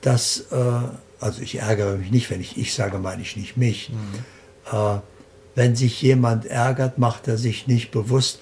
dass 0.00 0.46
äh, 0.50 0.80
also 1.20 1.42
ich 1.42 1.56
ärgere 1.56 1.96
mich 1.96 2.10
nicht, 2.10 2.30
wenn 2.30 2.40
ich 2.40 2.56
ich 2.56 2.74
sage, 2.74 2.98
meine 2.98 3.22
ich 3.22 3.36
nicht 3.36 3.56
mich. 3.56 3.90
Mhm. 3.90 4.76
Äh, 4.76 5.00
wenn 5.54 5.76
sich 5.76 6.02
jemand 6.02 6.46
ärgert, 6.46 6.98
macht 6.98 7.28
er 7.28 7.38
sich 7.38 7.66
nicht 7.66 7.90
bewusst, 7.90 8.40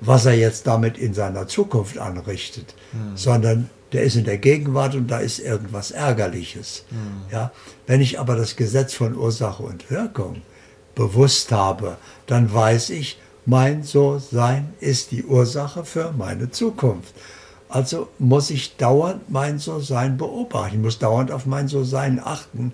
was 0.00 0.26
er 0.26 0.34
jetzt 0.34 0.66
damit 0.66 0.98
in 0.98 1.14
seiner 1.14 1.46
Zukunft 1.46 1.98
anrichtet, 1.98 2.74
mhm. 2.92 3.16
sondern 3.16 3.70
der 3.92 4.04
ist 4.04 4.16
in 4.16 4.24
der 4.24 4.38
Gegenwart 4.38 4.94
und 4.94 5.08
da 5.08 5.18
ist 5.18 5.38
irgendwas 5.38 5.90
Ärgerliches. 5.90 6.84
Mhm. 6.90 7.32
Ja? 7.32 7.52
Wenn 7.86 8.00
ich 8.00 8.20
aber 8.20 8.36
das 8.36 8.56
Gesetz 8.56 8.94
von 8.94 9.16
Ursache 9.16 9.62
und 9.62 9.90
Wirkung 9.90 10.42
bewusst 10.94 11.52
habe, 11.52 11.96
dann 12.26 12.52
weiß 12.52 12.90
ich, 12.90 13.18
mein 13.46 13.82
So-Sein 13.82 14.74
ist 14.80 15.10
die 15.10 15.24
Ursache 15.24 15.84
für 15.84 16.12
meine 16.12 16.50
Zukunft. 16.50 17.14
Also 17.68 18.08
muss 18.18 18.50
ich 18.50 18.76
dauernd 18.76 19.30
mein 19.30 19.58
So-Sein 19.58 20.16
beobachten. 20.16 20.76
Ich 20.76 20.82
muss 20.82 20.98
dauernd 20.98 21.30
auf 21.30 21.46
mein 21.46 21.68
So-Sein 21.68 22.20
achten, 22.22 22.72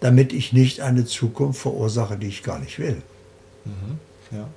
damit 0.00 0.32
ich 0.32 0.52
nicht 0.52 0.80
eine 0.80 1.06
Zukunft 1.06 1.60
verursache, 1.60 2.16
die 2.16 2.26
ich 2.26 2.42
gar 2.42 2.58
nicht 2.58 2.78
will. 2.78 3.02
Mhm, 3.64 3.98
ja. 4.36 4.48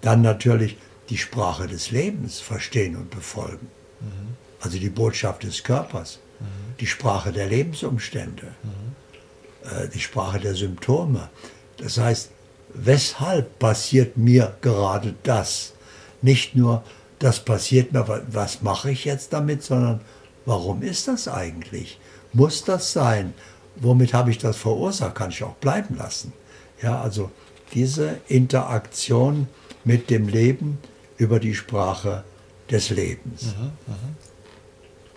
Dann 0.00 0.20
natürlich 0.20 0.76
die 1.08 1.18
Sprache 1.18 1.66
des 1.66 1.90
Lebens 1.90 2.40
verstehen 2.40 2.96
und 2.96 3.10
befolgen. 3.10 3.68
Mhm. 4.00 4.43
Also 4.64 4.78
die 4.78 4.88
Botschaft 4.88 5.42
des 5.42 5.62
Körpers, 5.62 6.18
mhm. 6.40 6.76
die 6.80 6.86
Sprache 6.86 7.32
der 7.32 7.46
Lebensumstände, 7.46 8.46
mhm. 8.62 9.68
äh, 9.68 9.88
die 9.88 10.00
Sprache 10.00 10.40
der 10.40 10.54
Symptome. 10.54 11.28
Das 11.76 11.98
heißt, 11.98 12.30
weshalb 12.72 13.58
passiert 13.58 14.16
mir 14.16 14.56
gerade 14.62 15.14
das? 15.22 15.74
Nicht 16.22 16.56
nur, 16.56 16.82
das 17.18 17.44
passiert 17.44 17.92
mir, 17.92 18.24
was 18.28 18.62
mache 18.62 18.90
ich 18.90 19.04
jetzt 19.04 19.34
damit, 19.34 19.62
sondern 19.62 20.00
warum 20.46 20.82
ist 20.82 21.08
das 21.08 21.28
eigentlich? 21.28 22.00
Muss 22.32 22.64
das 22.64 22.92
sein? 22.92 23.34
Womit 23.76 24.14
habe 24.14 24.30
ich 24.30 24.38
das 24.38 24.56
verursacht? 24.56 25.14
Kann 25.14 25.28
ich 25.30 25.42
auch 25.44 25.56
bleiben 25.56 25.96
lassen. 25.96 26.32
Ja, 26.80 27.02
also 27.02 27.30
diese 27.74 28.18
Interaktion 28.28 29.46
mit 29.84 30.08
dem 30.08 30.26
Leben 30.26 30.78
über 31.18 31.38
die 31.38 31.54
Sprache 31.54 32.24
des 32.70 32.88
Lebens. 32.88 33.44
Mhm, 33.44 33.64
mhm. 33.86 34.16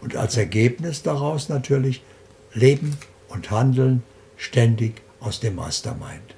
Und 0.07 0.15
als 0.15 0.37
Ergebnis 0.37 1.03
daraus 1.03 1.49
natürlich 1.49 2.01
Leben 2.53 2.97
und 3.27 3.51
Handeln 3.51 4.03
ständig 4.37 5.01
aus 5.19 5.41
dem 5.41 5.55
Mastermind. 5.55 6.33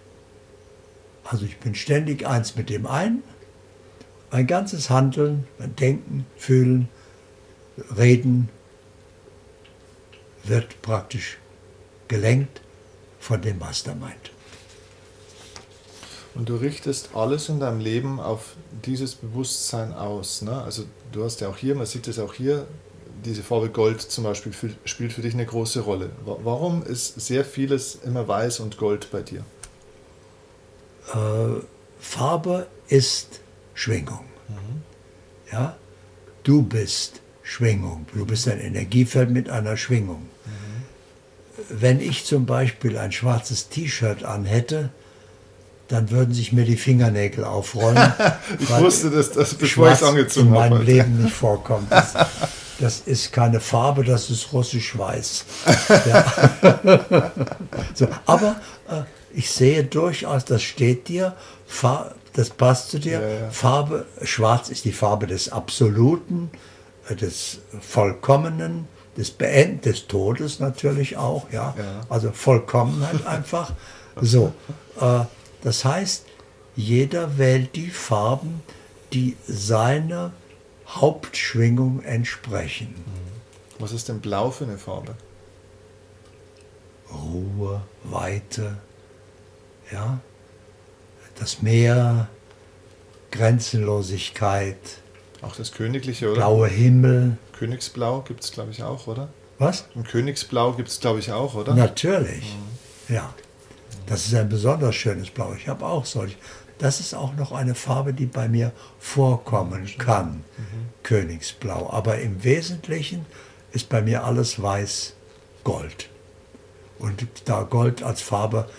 Also 1.24 1.46
ich 1.46 1.60
bin 1.60 1.76
ständig 1.76 2.26
eins 2.26 2.56
mit 2.56 2.72
dem 2.72 2.88
einen 2.88 3.22
mein 4.32 4.48
ganzes 4.48 4.90
Handeln, 4.90 5.46
mein 5.60 5.76
Denken, 5.76 6.26
Fühlen, 6.36 6.90
Reden 7.96 8.50
wird 10.46 10.82
praktisch 10.82 11.38
gelenkt 12.08 12.62
von 13.20 13.40
dem 13.40 13.60
Mastermind. 13.60 14.32
Und 16.34 16.50
du 16.50 16.56
richtest 16.56 17.10
alles 17.14 17.50
in 17.50 17.60
deinem 17.60 17.82
Leben 17.82 18.20
auf 18.20 18.56
dieses 18.84 19.14
Bewusstsein 19.14 19.94
aus. 19.94 20.42
Ne? 20.42 20.60
Also 20.60 20.86
du 21.12 21.24
hast 21.24 21.42
ja 21.42 21.50
auch 21.50 21.58
hier, 21.58 21.76
man 21.76 21.86
sieht 21.86 22.08
es 22.08 22.18
auch 22.18 22.34
hier, 22.34 22.66
diese 23.26 23.44
Farbe 23.44 23.70
Gold 23.70 24.02
zum 24.02 24.24
Beispiel 24.24 24.54
spielt 24.86 25.14
für 25.14 25.22
dich 25.22 25.34
eine 25.34 25.46
große 25.46 25.82
Rolle. 25.82 26.12
Warum 26.26 26.84
ist 26.84 27.20
sehr 27.20 27.46
vieles 27.46 27.96
immer 27.96 28.28
weiß 28.28 28.60
und 28.60 28.78
gold 28.78 29.10
bei 29.12 29.22
dir? 29.22 29.44
Äh, 31.14 31.62
Farbe 32.00 32.68
ist 32.88 33.42
Schwingung. 33.74 34.26
Mhm. 34.48 34.82
Ja? 35.52 35.76
Du 36.44 36.62
bist 36.64 37.22
Schwingung. 37.44 38.06
Du 38.14 38.26
bist 38.26 38.48
ein 38.48 38.60
Energiefeld 38.60 39.30
mit 39.30 39.50
einer 39.50 39.76
Schwingung. 39.78 40.22
Mhm. 40.46 40.84
Wenn 41.70 42.00
ich 42.00 42.26
zum 42.26 42.46
Beispiel 42.46 42.98
ein 42.98 43.12
schwarzes 43.12 43.70
T-Shirt 43.70 44.24
anhätte, 44.24 44.92
dann 45.90 46.12
würden 46.12 46.34
sich 46.34 46.54
mir 46.54 46.66
die 46.66 46.78
Fingernägel 46.78 47.44
aufrollen. 47.44 47.98
ich 48.60 48.70
wusste, 48.70 49.10
dass 49.10 49.32
das 49.32 49.56
bevor 49.56 49.88
ich 49.88 49.96
es 49.96 50.04
angezogen 50.04 50.52
habe. 50.52 50.66
in 50.66 50.72
meinem 50.74 50.86
Leben 50.86 51.24
nicht 51.24 51.34
vorkommt. 51.34 51.92
Das, 51.92 52.14
das, 52.80 53.02
ist 53.02 53.32
keine 53.32 53.60
Farbe, 53.60 54.04
das 54.04 54.30
ist 54.30 54.54
russisch 54.54 54.98
weiß. 54.98 55.46
Ja. 56.06 56.52
so, 57.94 58.08
aber 58.26 58.60
äh, 58.90 59.02
ich 59.34 59.52
sehe 59.52 59.84
durchaus, 59.84 60.46
das 60.46 60.62
steht 60.62 61.08
dir, 61.08 61.36
Far 61.66 62.16
das 62.34 62.52
passt 62.52 62.92
zu 62.92 63.00
dir. 63.00 63.22
Ja, 63.22 63.28
ja. 63.28 63.50
Farbe, 63.50 64.06
schwarz 64.22 64.70
ist 64.70 64.86
die 64.86 64.92
Farbe 64.92 65.28
des 65.28 65.50
Absoluten, 65.50 66.52
äh, 67.10 67.16
des 67.16 67.60
Vollkommenen, 67.82 68.88
des 69.18 69.32
Beend, 69.32 69.86
des 69.86 70.08
Todes 70.08 70.60
natürlich 70.60 71.18
auch, 71.18 71.52
ja. 71.52 71.76
ja. 71.78 72.02
Also 72.08 72.32
Vollkommenheit 72.32 73.26
einfach. 73.26 73.74
So, 74.22 74.54
äh, 75.02 75.22
das 75.64 75.84
heißt, 75.84 76.26
jeder 76.76 77.38
wählt 77.38 77.76
die 77.76 77.90
Farben, 77.90 78.62
die 79.12 79.36
seiner 79.48 80.32
Hauptschwingung 80.90 82.02
entsprechen. 82.02 82.96
Mhm. 82.98 83.82
Was 83.82 83.92
ist 83.92 84.10
denn 84.10 84.20
blau 84.20 84.52
für 84.52 84.66
eine 84.66 84.78
Farbe? 84.78 85.16
Ruhe, 87.12 87.82
Weite, 88.04 88.78
ja, 89.92 90.20
das 91.40 91.62
Meer, 91.62 92.28
Grenzenlosigkeit. 93.32 94.78
Auch 95.42 95.56
das 95.56 95.72
Königliche, 95.72 96.28
oder? 96.32 96.42
Blaue 96.42 96.68
Himmel. 96.68 97.38
Königsblau 97.54 98.22
gibt 98.22 98.44
es, 98.44 98.52
glaube 98.52 98.72
ich, 98.72 98.84
auch, 98.84 99.08
oder? 99.08 99.30
Was? 99.58 99.86
Ein 99.96 100.04
Königsblau 100.04 100.74
gibt 100.74 100.90
es, 100.90 101.00
glaube 101.00 101.20
ich, 101.20 101.32
auch, 101.32 101.56
oder? 101.56 101.74
Natürlich. 101.74 102.56
Mhm. 103.08 103.16
Ja. 103.16 103.34
Das 104.06 104.26
ist 104.26 104.34
ein 104.34 104.50
besonders 104.50 104.96
schönes 104.96 105.30
Blau. 105.30 105.54
Ich 105.54 105.68
habe 105.68 105.86
auch 105.86 106.06
solche. 106.06 106.36
Das 106.80 107.00
ist 107.00 107.14
auch 107.14 107.36
noch 107.36 107.52
eine 107.52 107.76
Farbe, 107.76 108.14
die 108.14 108.26
bei 108.26 108.48
mir 108.48 108.72
vorkommen 109.00 109.88
kann. 109.98 110.44
Mhm. 110.58 110.90
Königsblau. 111.04 111.90
Aber 111.92 112.20
im 112.20 112.44
Wesentlichen 112.44 113.26
ist 113.72 113.90
bei 113.90 114.02
mir 114.02 114.24
alles 114.24 114.62
weiß-gold. 114.62 116.10
Und 116.98 117.28
da 117.46 117.64
Gold 117.64 118.02
als 118.02 118.22
Farbe 118.22 118.70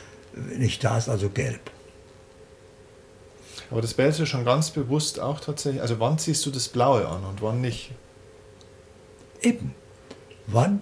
nicht 0.57 0.83
da 0.83 0.99
ist, 0.99 1.09
also 1.09 1.29
gelb. 1.29 1.71
Aber 3.71 3.83
das 3.83 3.97
wählst 3.99 4.19
du 4.19 4.27
schon 4.27 4.45
ganz 4.45 4.71
bewusst 4.71 5.21
auch 5.21 5.41
tatsächlich. 5.41 5.81
Also 5.81 6.01
wann 6.01 6.19
ziehst 6.19 6.45
du 6.45 6.51
das 6.51 6.69
Blaue 6.69 7.07
an 7.07 7.25
und 7.25 7.41
wann 7.43 7.61
nicht? 7.61 7.93
Eben. 9.43 9.75
Wann 10.47 10.81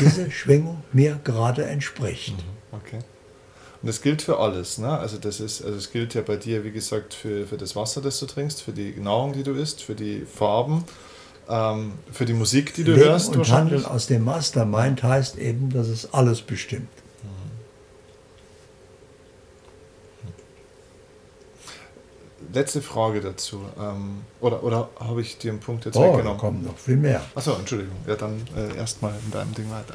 diese 0.00 0.30
Schwingung 0.30 0.82
mir 0.92 1.20
gerade 1.24 1.64
entspricht. 1.64 2.36
Mhm, 2.36 2.76
okay. 2.78 2.98
Und 3.82 3.88
das 3.88 4.00
gilt 4.00 4.22
für 4.22 4.38
alles, 4.38 4.78
ne? 4.78 4.96
Also 4.96 5.18
das 5.18 5.40
ist, 5.40 5.64
also 5.64 5.76
es 5.76 5.90
gilt 5.90 6.14
ja 6.14 6.22
bei 6.22 6.36
dir, 6.36 6.62
wie 6.64 6.70
gesagt, 6.70 7.14
für, 7.14 7.46
für 7.46 7.56
das 7.56 7.74
Wasser, 7.74 8.00
das 8.00 8.20
du 8.20 8.26
trinkst, 8.26 8.62
für 8.62 8.72
die 8.72 8.94
Nahrung, 9.00 9.32
die 9.32 9.42
du 9.42 9.52
isst, 9.52 9.82
für 9.82 9.96
die 9.96 10.24
Farben, 10.24 10.84
ähm, 11.48 11.94
für 12.12 12.24
die 12.24 12.32
Musik, 12.32 12.74
die 12.74 12.84
du 12.84 12.92
Leben 12.92 13.06
hörst. 13.06 13.34
Und 13.34 13.50
Handeln 13.50 13.84
aus 13.84 14.06
dem 14.06 14.24
Mastermind 14.24 15.02
heißt 15.02 15.36
eben, 15.36 15.70
dass 15.70 15.88
es 15.88 16.14
alles 16.14 16.42
bestimmt. 16.42 16.88
letzte 22.52 22.82
Frage 22.82 23.20
dazu. 23.20 23.60
Ähm, 23.78 24.22
oder 24.40 24.62
oder 24.62 24.90
habe 25.00 25.20
ich 25.20 25.38
dir 25.38 25.52
einen 25.52 25.60
Punkt 25.60 25.84
jetzt 25.84 25.96
oh, 25.96 26.12
weggenommen? 26.12 26.38
Kommen 26.38 26.64
noch 26.64 26.78
viel 26.78 26.96
mehr. 26.96 27.22
Achso, 27.34 27.54
Entschuldigung. 27.54 27.96
Ja, 28.06 28.14
dann 28.14 28.42
äh, 28.56 28.76
erstmal 28.76 29.14
in 29.24 29.30
deinem 29.30 29.54
Ding 29.54 29.70
weiter. 29.70 29.94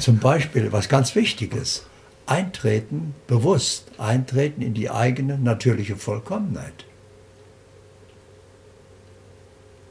Zum 0.00 0.18
Beispiel, 0.18 0.72
was 0.72 0.88
ganz 0.88 1.14
wichtig 1.14 1.54
ist, 1.54 1.86
eintreten, 2.32 3.14
bewusst 3.26 3.90
eintreten 3.98 4.62
in 4.62 4.74
die 4.74 4.90
eigene 4.90 5.38
natürliche 5.38 5.96
Vollkommenheit. 5.96 6.84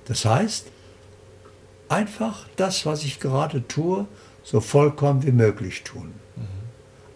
Das 0.06 0.26
heißt, 0.26 0.68
einfach 1.90 2.48
das, 2.56 2.86
was 2.86 3.04
ich 3.04 3.20
gerade 3.20 3.68
tue, 3.68 4.08
so 4.44 4.60
vollkommen 4.60 5.24
wie 5.24 5.32
möglich 5.32 5.84
tun. 5.84 6.14
Mhm. 6.36 6.48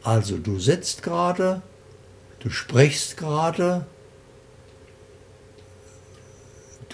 Also 0.04 0.38
du 0.38 0.60
sitzt 0.60 1.02
gerade, 1.02 1.62
du 2.40 2.50
sprichst 2.50 3.18
gerade, 3.18 3.86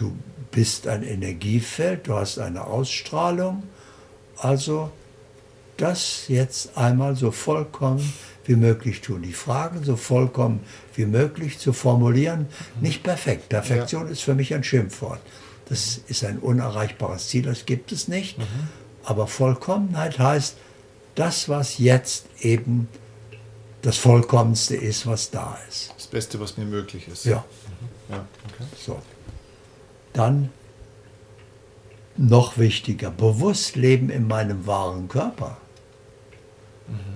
Du 0.02 0.18
bist 0.50 0.88
ein 0.88 1.04
Energiefeld, 1.04 2.08
du 2.08 2.16
hast 2.16 2.40
eine 2.40 2.66
Ausstrahlung. 2.66 3.62
Also 4.36 4.90
das 5.82 6.28
jetzt 6.28 6.78
einmal 6.78 7.16
so 7.16 7.32
vollkommen 7.32 8.14
wie 8.46 8.56
möglich 8.56 9.02
tun. 9.02 9.22
Die 9.22 9.34
Fragen 9.34 9.84
so 9.84 9.96
vollkommen 9.96 10.62
wie 10.96 11.06
möglich 11.06 11.60
zu 11.60 11.74
formulieren. 11.74 12.48
Nicht 12.80 13.04
perfekt. 13.04 13.50
Perfektion 13.50 14.06
ja. 14.06 14.12
ist 14.12 14.22
für 14.22 14.36
mich 14.36 14.54
ein 14.54 14.64
Schimpfwort. 14.64 15.20
Das 15.70 16.02
ist 16.08 16.24
ein 16.24 16.40
unerreichbares 16.40 17.30
Ziel, 17.30 17.44
das 17.44 17.66
gibt 17.66 17.92
es 17.92 18.08
nicht. 18.08 18.38
Mhm. 18.38 18.44
Aber 19.04 19.26
Vollkommenheit 19.28 20.20
heißt, 20.20 20.58
das, 21.16 21.50
was 21.50 21.78
jetzt 21.78 22.26
eben 22.40 22.88
das 23.82 23.98
Vollkommenste 23.98 24.76
ist, 24.76 25.08
was 25.08 25.32
da 25.32 25.58
ist. 25.68 25.94
Das 25.98 26.08
Beste, 26.08 26.40
was 26.40 26.58
mir 26.58 26.66
möglich 26.66 27.08
ist. 27.08 27.26
Ja. 27.26 27.38
Mhm. 28.10 28.14
ja 28.16 28.26
okay. 28.46 28.70
So. 28.78 29.02
Dann 30.14 30.50
noch 32.18 32.58
wichtiger, 32.58 33.10
bewusst 33.10 33.76
leben 33.76 34.10
in 34.10 34.28
meinem 34.28 34.68
wahren 34.68 35.08
Körper. 35.08 35.58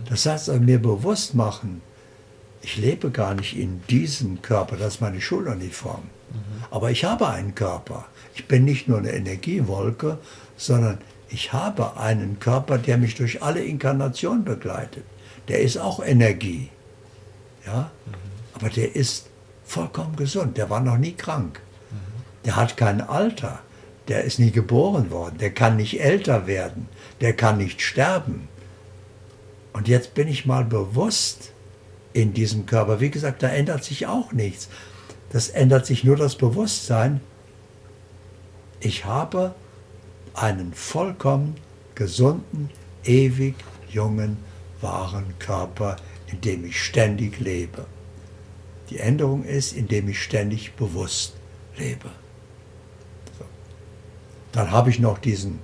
Das 0.10 0.26
heißt 0.26 0.48
mir 0.60 0.80
bewusst 0.80 1.34
machen, 1.36 1.82
ich 2.62 2.78
lebe 2.78 3.12
gar 3.12 3.36
nicht 3.36 3.58
in 3.58 3.82
diesem 3.90 4.42
Körper, 4.42 4.76
das 4.78 4.96
ist 4.96 5.02
meine 5.02 5.22
Schuluniform. 5.22 6.04
Aber 6.72 6.92
ich 6.92 7.06
habe 7.06 7.30
einen 7.30 7.56
Körper. 7.56 8.06
Ich 8.34 8.48
bin 8.48 8.66
nicht 8.66 8.88
nur 8.88 8.98
eine 8.98 9.12
Energiewolke, 9.12 10.18
sondern 10.58 10.98
ich 11.30 11.54
habe 11.54 11.98
einen 11.98 12.40
Körper, 12.40 12.78
der 12.78 12.98
mich 12.98 13.16
durch 13.16 13.42
alle 13.42 13.64
Inkarnationen 13.64 14.44
begleitet. 14.44 15.06
Der 15.48 15.62
ist 15.62 15.78
auch 15.78 16.04
Energie. 16.04 16.70
Ja? 17.66 17.92
Aber 18.54 18.70
der 18.70 18.96
ist 18.96 19.28
vollkommen 19.66 20.16
gesund. 20.16 20.58
Der 20.58 20.70
war 20.70 20.82
noch 20.82 20.98
nie 20.98 21.14
krank 21.14 21.62
der 22.46 22.56
hat 22.56 22.78
kein 22.78 23.02
Alter, 23.02 23.60
der 24.08 24.24
ist 24.24 24.40
nie 24.40 24.52
geboren 24.52 25.10
worden, 25.12 25.38
der 25.40 25.52
kann 25.52 25.78
nicht 25.78 26.00
älter 26.00 26.48
werden, 26.48 26.88
der 27.22 27.34
kann 27.34 27.58
nicht 27.58 27.82
sterben. 27.82 28.48
Und 29.76 29.90
jetzt 29.90 30.14
bin 30.14 30.30
ich 30.30 30.46
mal 30.46 30.64
bewusst 30.64 31.52
in 32.14 32.34
diesem 32.34 32.66
Körper. 32.66 33.02
Wie 33.02 33.10
gesagt, 33.10 33.44
da 33.44 33.50
ändert 33.50 33.84
sich 33.84 34.08
auch 34.08 34.32
nichts. 34.32 34.70
Das 35.32 35.50
ändert 35.50 35.86
sich 35.86 36.06
nur 36.06 36.16
das 36.16 36.38
Bewusstsein. 36.38 37.20
Ich 38.80 39.04
habe 39.04 39.54
einen 40.34 40.74
vollkommen 40.74 41.56
gesunden, 41.94 42.70
ewig 43.04 43.56
jungen, 43.90 44.38
wahren 44.80 45.34
Körper, 45.40 45.98
in 46.28 46.40
dem 46.40 46.64
ich 46.64 46.82
ständig 46.82 47.42
lebe. 47.42 47.86
Die 48.90 49.00
Änderung 49.00 49.44
ist, 49.44 49.74
indem 49.74 50.08
ich 50.08 50.24
ständig 50.24 50.76
bewusst 50.76 51.34
lebe. 51.76 52.12
Dann 54.54 54.72
habe 54.72 54.90
ich 54.90 55.00
noch 55.00 55.18
diesen 55.18 55.60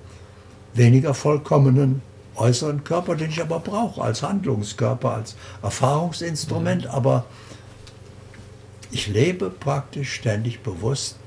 weniger 0.74 1.14
vollkommenen 1.14 2.02
äußeren 2.36 2.84
Körper, 2.84 3.14
den 3.14 3.30
ich 3.30 3.40
aber 3.40 3.60
brauche 3.60 4.02
als 4.02 4.22
Handlungskörper, 4.22 5.12
als 5.12 5.36
Erfahrungsinstrument. 5.62 6.84
Mhm. 6.84 6.90
Aber 6.90 7.24
ich 8.90 9.08
lebe 9.08 9.50
praktisch 9.50 10.12
ständig 10.14 10.60
bewusst 10.62 11.18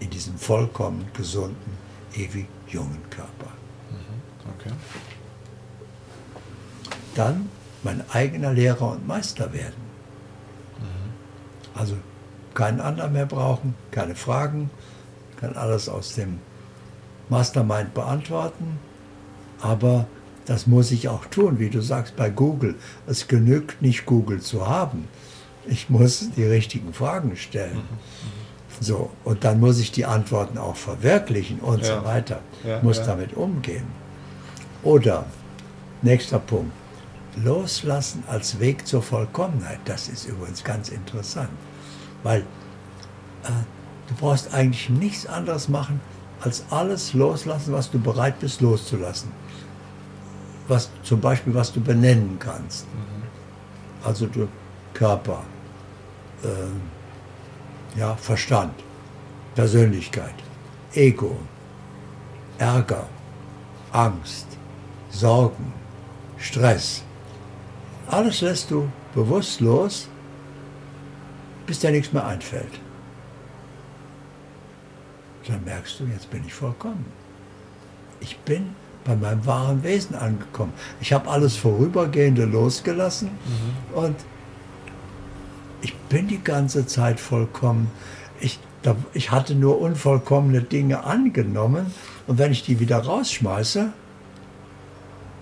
in 0.00 0.10
diesem 0.10 0.36
vollkommen 0.36 1.06
gesunden, 1.14 1.78
ewig 2.14 2.46
jungen 2.68 3.02
Körper. 3.10 3.52
Mhm. 3.90 4.50
Okay. 4.58 4.74
Dann 7.14 7.48
mein 7.82 8.04
eigener 8.10 8.52
Lehrer 8.52 8.92
und 8.92 9.06
Meister 9.06 9.52
werden. 9.52 9.82
Mhm. 10.78 11.78
Also 11.78 11.96
keinen 12.54 12.80
anderen 12.80 13.12
mehr 13.12 13.26
brauchen, 13.26 13.74
keine 13.90 14.14
Fragen, 14.14 14.70
kann 15.40 15.56
alles 15.56 15.88
aus 15.88 16.14
dem 16.14 16.38
Mastermind 17.28 17.94
beantworten, 17.94 18.78
aber 19.60 20.06
das 20.46 20.66
muss 20.66 20.90
ich 20.90 21.08
auch 21.08 21.26
tun, 21.26 21.58
wie 21.58 21.70
du 21.70 21.80
sagst 21.80 22.16
bei 22.16 22.30
Google. 22.30 22.74
Es 23.06 23.28
genügt 23.28 23.80
nicht, 23.82 24.06
Google 24.06 24.40
zu 24.40 24.66
haben. 24.66 25.08
Ich 25.66 25.88
muss 25.88 26.30
die 26.36 26.44
richtigen 26.44 26.92
Fragen 26.92 27.36
stellen. 27.36 27.76
Mhm. 27.76 28.22
So, 28.80 29.10
und 29.24 29.44
dann 29.44 29.60
muss 29.60 29.78
ich 29.78 29.92
die 29.92 30.04
Antworten 30.04 30.58
auch 30.58 30.74
verwirklichen 30.74 31.60
und 31.60 31.86
ja. 31.86 32.00
so 32.00 32.04
weiter. 32.04 32.40
Ja, 32.64 32.80
muss 32.82 32.98
ja. 32.98 33.06
damit 33.06 33.34
umgehen. 33.34 33.84
Oder, 34.82 35.26
nächster 36.02 36.40
Punkt, 36.40 36.72
loslassen 37.36 38.24
als 38.26 38.58
Weg 38.58 38.86
zur 38.86 39.02
Vollkommenheit. 39.02 39.78
Das 39.84 40.08
ist 40.08 40.26
übrigens 40.26 40.64
ganz 40.64 40.88
interessant, 40.88 41.50
weil 42.24 42.40
äh, 43.44 43.50
du 44.08 44.14
brauchst 44.18 44.52
eigentlich 44.52 44.90
nichts 44.90 45.26
anderes 45.26 45.68
machen, 45.68 46.00
als 46.40 46.64
alles 46.70 47.14
loslassen, 47.14 47.72
was 47.72 47.90
du 47.90 48.00
bereit 48.00 48.40
bist 48.40 48.60
loszulassen. 48.60 49.30
Was, 50.68 50.90
zum 51.02 51.20
Beispiel, 51.20 51.54
was 51.54 51.72
du 51.72 51.80
benennen 51.80 52.38
kannst. 52.38 52.86
Mhm. 52.86 53.22
Also 54.04 54.26
du 54.26 54.48
Körper, 54.94 55.42
äh, 56.42 57.98
ja, 57.98 58.14
Verstand, 58.16 58.74
Persönlichkeit, 59.54 60.34
Ego, 60.94 61.36
Ärger, 62.58 63.08
Angst, 63.92 64.46
Sorgen, 65.10 65.72
Stress. 66.38 67.02
Alles 68.08 68.40
lässt 68.40 68.70
du 68.70 68.88
bewusst 69.14 69.60
los, 69.60 70.08
bis 71.66 71.80
dir 71.80 71.90
nichts 71.90 72.12
mehr 72.12 72.26
einfällt. 72.26 72.80
Dann 75.46 75.64
merkst 75.64 76.00
du, 76.00 76.04
jetzt 76.04 76.30
bin 76.30 76.44
ich 76.46 76.54
vollkommen. 76.54 77.04
Ich 78.20 78.38
bin 78.38 78.74
bei 79.04 79.16
meinem 79.16 79.44
wahren 79.46 79.82
Wesen 79.82 80.14
angekommen. 80.14 80.72
Ich 81.00 81.12
habe 81.12 81.28
alles 81.28 81.56
Vorübergehende 81.56 82.44
losgelassen 82.44 83.28
mhm. 83.28 83.96
und 83.96 84.16
ich 85.80 85.94
bin 85.94 86.28
die 86.28 86.42
ganze 86.42 86.86
Zeit 86.86 87.18
vollkommen. 87.18 87.90
Ich, 88.40 88.58
da, 88.82 88.96
ich 89.12 89.30
hatte 89.30 89.54
nur 89.54 89.80
unvollkommene 89.80 90.62
Dinge 90.62 91.04
angenommen 91.04 91.92
und 92.26 92.38
wenn 92.38 92.52
ich 92.52 92.62
die 92.62 92.78
wieder 92.80 92.98
rausschmeiße, 92.98 93.92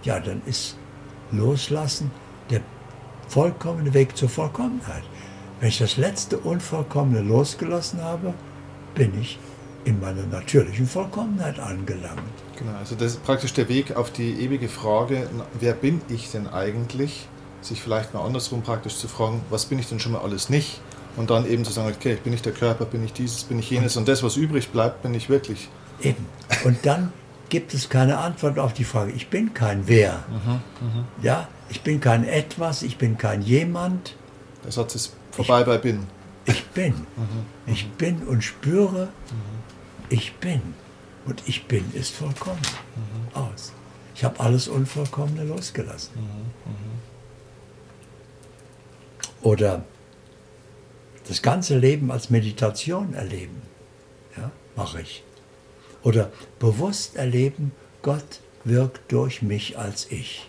ja, 0.02 0.20
dann 0.20 0.40
ist 0.46 0.76
Loslassen 1.30 2.10
der 2.48 2.62
vollkommene 3.28 3.92
Weg 3.94 4.16
zur 4.16 4.28
Vollkommenheit. 4.28 5.02
Wenn 5.60 5.68
ich 5.68 5.78
das 5.78 5.98
letzte 5.98 6.38
Unvollkommene 6.38 7.20
losgelassen 7.20 8.02
habe, 8.02 8.32
bin 8.94 9.20
ich 9.20 9.38
in 9.84 10.00
meiner 10.00 10.26
natürlichen 10.26 10.86
Vollkommenheit 10.86 11.58
angelangen. 11.58 12.22
Genau, 12.58 12.76
also 12.78 12.94
das 12.94 13.12
ist 13.12 13.24
praktisch 13.24 13.52
der 13.54 13.68
Weg 13.68 13.96
auf 13.96 14.12
die 14.12 14.32
ewige 14.32 14.68
Frage, 14.68 15.28
wer 15.58 15.72
bin 15.72 16.00
ich 16.08 16.30
denn 16.30 16.46
eigentlich? 16.48 17.26
Sich 17.62 17.80
vielleicht 17.80 18.14
mal 18.14 18.24
andersrum 18.24 18.62
praktisch 18.62 18.96
zu 18.96 19.08
fragen, 19.08 19.42
was 19.50 19.66
bin 19.66 19.78
ich 19.78 19.88
denn 19.88 20.00
schon 20.00 20.12
mal 20.12 20.20
alles 20.20 20.48
nicht? 20.48 20.80
Und 21.16 21.30
dann 21.30 21.46
eben 21.46 21.64
zu 21.64 21.72
sagen, 21.72 21.92
okay, 21.94 22.16
bin 22.22 22.32
ich 22.32 22.42
der 22.42 22.52
Körper, 22.52 22.84
bin 22.84 23.04
ich 23.04 23.12
dieses, 23.12 23.44
bin 23.44 23.58
ich 23.58 23.70
jenes 23.70 23.96
und 23.96 24.06
das, 24.08 24.22
was 24.22 24.36
übrig 24.36 24.70
bleibt, 24.70 25.02
bin 25.02 25.12
ich 25.14 25.28
wirklich. 25.28 25.68
Eben. 26.00 26.24
Und 26.64 26.78
dann 26.86 27.12
gibt 27.48 27.74
es 27.74 27.88
keine 27.88 28.18
Antwort 28.18 28.58
auf 28.58 28.72
die 28.72 28.84
Frage, 28.84 29.12
ich 29.12 29.28
bin 29.28 29.52
kein 29.52 29.86
Wer. 29.88 30.24
Mhm, 30.30 30.52
mh. 30.52 31.04
Ja, 31.22 31.48
ich 31.68 31.82
bin 31.82 32.00
kein 32.00 32.24
Etwas, 32.24 32.82
ich 32.82 32.96
bin 32.96 33.18
kein 33.18 33.42
Jemand. 33.42 34.14
Der 34.64 34.72
Satz 34.72 34.94
ist 34.94 35.16
vorbei 35.32 35.60
ich, 35.60 35.66
bei 35.66 35.78
Bin. 35.78 36.06
Ich 36.46 36.64
bin. 36.68 36.94
Mhm, 36.94 37.46
ich 37.66 37.90
bin 37.90 38.22
und 38.22 38.42
spüre, 38.42 39.08
ich 40.10 40.34
bin. 40.36 40.74
Und 41.26 41.42
ich 41.46 41.66
bin 41.66 41.92
ist 41.94 42.14
vollkommen. 42.14 42.60
Aus. 43.34 43.72
Ich 44.14 44.24
habe 44.24 44.40
alles 44.40 44.68
Unvollkommene 44.68 45.44
losgelassen. 45.44 46.12
Oder 49.42 49.84
das 51.26 51.42
ganze 51.42 51.78
Leben 51.78 52.10
als 52.10 52.28
Meditation 52.30 53.14
erleben. 53.14 53.62
Ja, 54.36 54.50
mache 54.76 55.00
ich. 55.00 55.24
Oder 56.02 56.30
bewusst 56.58 57.16
erleben, 57.16 57.72
Gott 58.02 58.40
wirkt 58.64 59.12
durch 59.12 59.42
mich 59.42 59.78
als 59.78 60.10
ich. 60.10 60.48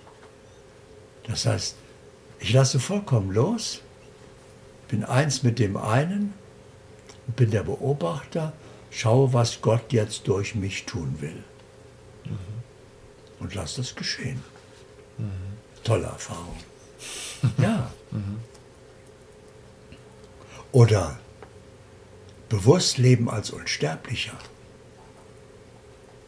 Das 1.28 1.46
heißt, 1.46 1.76
ich 2.40 2.54
lasse 2.54 2.80
vollkommen 2.80 3.32
los, 3.32 3.82
bin 4.88 5.04
eins 5.04 5.44
mit 5.44 5.60
dem 5.60 5.78
einen, 5.78 6.34
bin 7.36 7.52
der 7.52 7.64
Beobachter, 7.64 8.54
schaue, 8.92 9.34
was 9.34 9.62
Gott 9.62 9.92
jetzt 9.92 10.28
durch 10.28 10.54
mich 10.54 10.86
tun 10.86 11.18
will. 11.20 11.44
Mhm. 12.26 12.38
Und 13.40 13.56
lass 13.56 13.76
das 13.76 13.96
geschehen. 13.96 14.44
Mhm. 15.18 15.32
Tolle 15.84 16.06
Erfahrung. 16.06 16.58
ja. 17.58 17.92
Mhm. 18.12 18.40
Oder 20.72 21.20
bewusst 22.50 22.98
leben 22.98 23.30
als 23.30 23.50
Unsterblicher. 23.50 24.38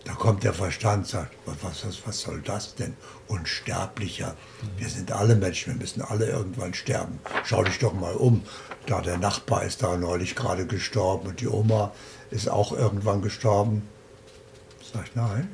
Da 0.05 0.13
kommt 0.13 0.43
der 0.43 0.53
Verstand, 0.53 1.07
sagt, 1.07 1.33
was, 1.45 1.85
was, 1.85 2.05
was 2.05 2.19
soll 2.19 2.41
das 2.41 2.75
denn? 2.75 2.95
Unsterblicher. 3.27 4.35
Wir 4.77 4.89
sind 4.89 5.13
alle 5.13 5.35
Menschen, 5.35 5.73
wir 5.73 5.79
müssen 5.79 6.01
alle 6.01 6.25
irgendwann 6.25 6.73
sterben. 6.73 7.19
Schau 7.45 7.63
dich 7.63 7.79
doch 7.79 7.93
mal 7.93 8.15
um. 8.15 8.43
Da 8.85 8.99
der 8.99 9.17
Nachbar 9.17 9.63
ist 9.63 9.81
da 9.81 9.95
neulich 9.95 10.35
gerade 10.35 10.65
gestorben 10.65 11.27
und 11.27 11.39
die 11.39 11.47
Oma 11.47 11.93
ist 12.33 12.49
auch 12.49 12.71
irgendwann 12.71 13.21
gestorben. 13.21 13.83
Sag 14.91 15.05
ich, 15.05 15.15
nein, 15.15 15.49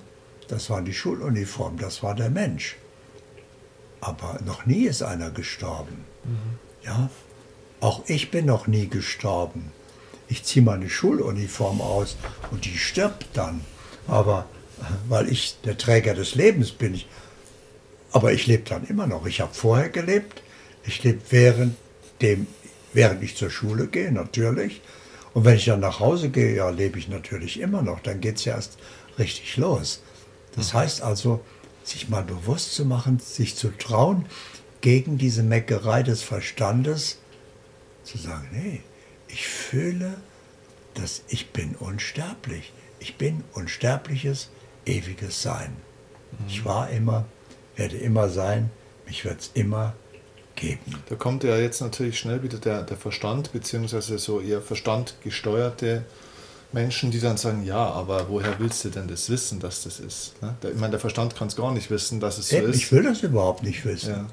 das 0.48 0.70
war 0.70 0.82
die 0.82 0.94
Schuluniform, 0.94 1.78
das 1.78 2.02
war 2.02 2.16
der 2.16 2.30
Mensch. 2.30 2.78
Aber 4.02 4.40
noch 4.46 4.66
nie 4.66 4.86
ist 4.86 5.04
einer 5.04 5.30
gestorben. 5.30 6.06
Mhm. 6.24 6.60
Ja, 6.84 7.10
auch 7.82 8.04
ich 8.08 8.32
bin 8.32 8.46
noch 8.46 8.68
nie 8.68 8.88
gestorben. 8.88 9.72
Ich 10.30 10.44
ziehe 10.44 10.64
meine 10.64 10.90
Schuluniform 10.90 11.82
aus 11.82 12.16
und 12.52 12.66
die 12.66 12.78
stirbt 12.78 13.28
dann. 13.34 13.62
Aber 14.08 14.46
weil 15.10 15.30
ich 15.30 15.58
der 15.66 15.78
Träger 15.78 16.14
des 16.14 16.36
Lebens 16.36 16.72
bin, 16.72 16.94
ich, 16.94 17.08
aber 18.12 18.32
ich 18.32 18.48
lebe 18.48 18.64
dann 18.64 18.88
immer 18.88 19.08
noch. 19.08 19.26
Ich 19.26 19.42
habe 19.42 19.54
vorher 19.54 19.90
gelebt, 19.90 20.42
ich 20.86 21.04
lebe 21.04 21.20
während, 21.30 21.76
dem, 22.22 22.48
während 22.94 23.22
ich 23.22 23.36
zur 23.36 23.50
Schule 23.50 23.88
gehe, 23.88 24.12
natürlich. 24.14 24.82
Und 25.34 25.46
wenn 25.46 25.56
ich 25.56 25.66
dann 25.66 25.80
nach 25.80 26.00
Hause 26.00 26.30
gehe, 26.30 26.56
ja, 26.56 26.70
lebe 26.70 26.98
ich 26.98 27.08
natürlich 27.08 27.60
immer 27.60 27.82
noch. 27.82 28.00
Dann 28.00 28.20
geht 28.20 28.38
es 28.38 28.46
ja 28.46 28.56
erst 28.56 28.78
richtig 29.18 29.58
los. 29.58 30.02
Das 30.56 30.74
heißt 30.74 31.02
also, 31.02 31.44
sich 31.84 32.10
mal 32.10 32.24
bewusst 32.24 32.74
zu 32.74 32.86
machen, 32.86 33.20
sich 33.20 33.56
zu 33.56 33.70
trauen, 33.78 34.26
gegen 34.82 35.18
diese 35.18 35.44
Meckerei 35.44 36.04
des 36.04 36.24
Verstandes 36.24 37.20
zu 38.04 38.18
sagen, 38.18 38.48
nee, 38.52 38.82
ich 39.28 39.48
fühle, 39.48 40.16
dass 40.94 41.24
ich 41.28 41.52
bin 41.52 41.76
unsterblich. 41.76 42.74
Ich 43.00 43.16
bin 43.16 43.44
unsterbliches, 43.54 44.50
ewiges 44.86 45.42
Sein. 45.42 45.76
Mhm. 46.32 46.46
Ich 46.48 46.66
war 46.66 46.90
immer, 46.90 47.26
werde 47.76 47.98
immer 47.98 48.30
sein, 48.30 48.72
mich 49.06 49.26
wird 49.26 49.42
es 49.42 49.52
immer 49.54 49.96
geben. 50.60 50.96
Da 51.08 51.16
kommt 51.16 51.44
ja 51.44 51.58
jetzt 51.58 51.82
natürlich 51.82 52.20
schnell 52.20 52.44
wieder 52.44 52.58
der, 52.58 52.84
der 52.84 52.98
Verstand, 52.98 53.52
beziehungsweise 53.52 54.18
so 54.18 54.42
eher 54.42 54.62
verstandgesteuerte 54.62 56.04
Menschen, 56.72 57.10
die 57.10 57.20
dann 57.20 57.38
sagen, 57.38 57.64
ja, 57.64 57.78
aber 57.78 58.30
woher 58.30 58.60
willst 58.60 58.86
du 58.86 58.90
denn 58.90 59.08
das 59.08 59.30
wissen, 59.30 59.60
dass 59.60 59.84
das 59.84 60.00
ist? 60.00 60.42
Ne? 60.42 60.56
Ich 60.62 60.76
meine, 60.76 60.92
der 60.92 61.00
Verstand 61.00 61.36
kann 61.36 61.48
es 61.48 61.56
gar 61.56 61.72
nicht 61.74 61.90
wissen, 61.90 62.20
dass 62.20 62.38
es 62.38 62.50
so 62.50 62.58
ist. 62.58 62.76
Ich 62.76 62.92
will 62.92 63.04
das 63.04 63.24
überhaupt 63.24 63.64
nicht 63.64 63.86
wissen. 63.86 64.10
Ja. 64.10 64.28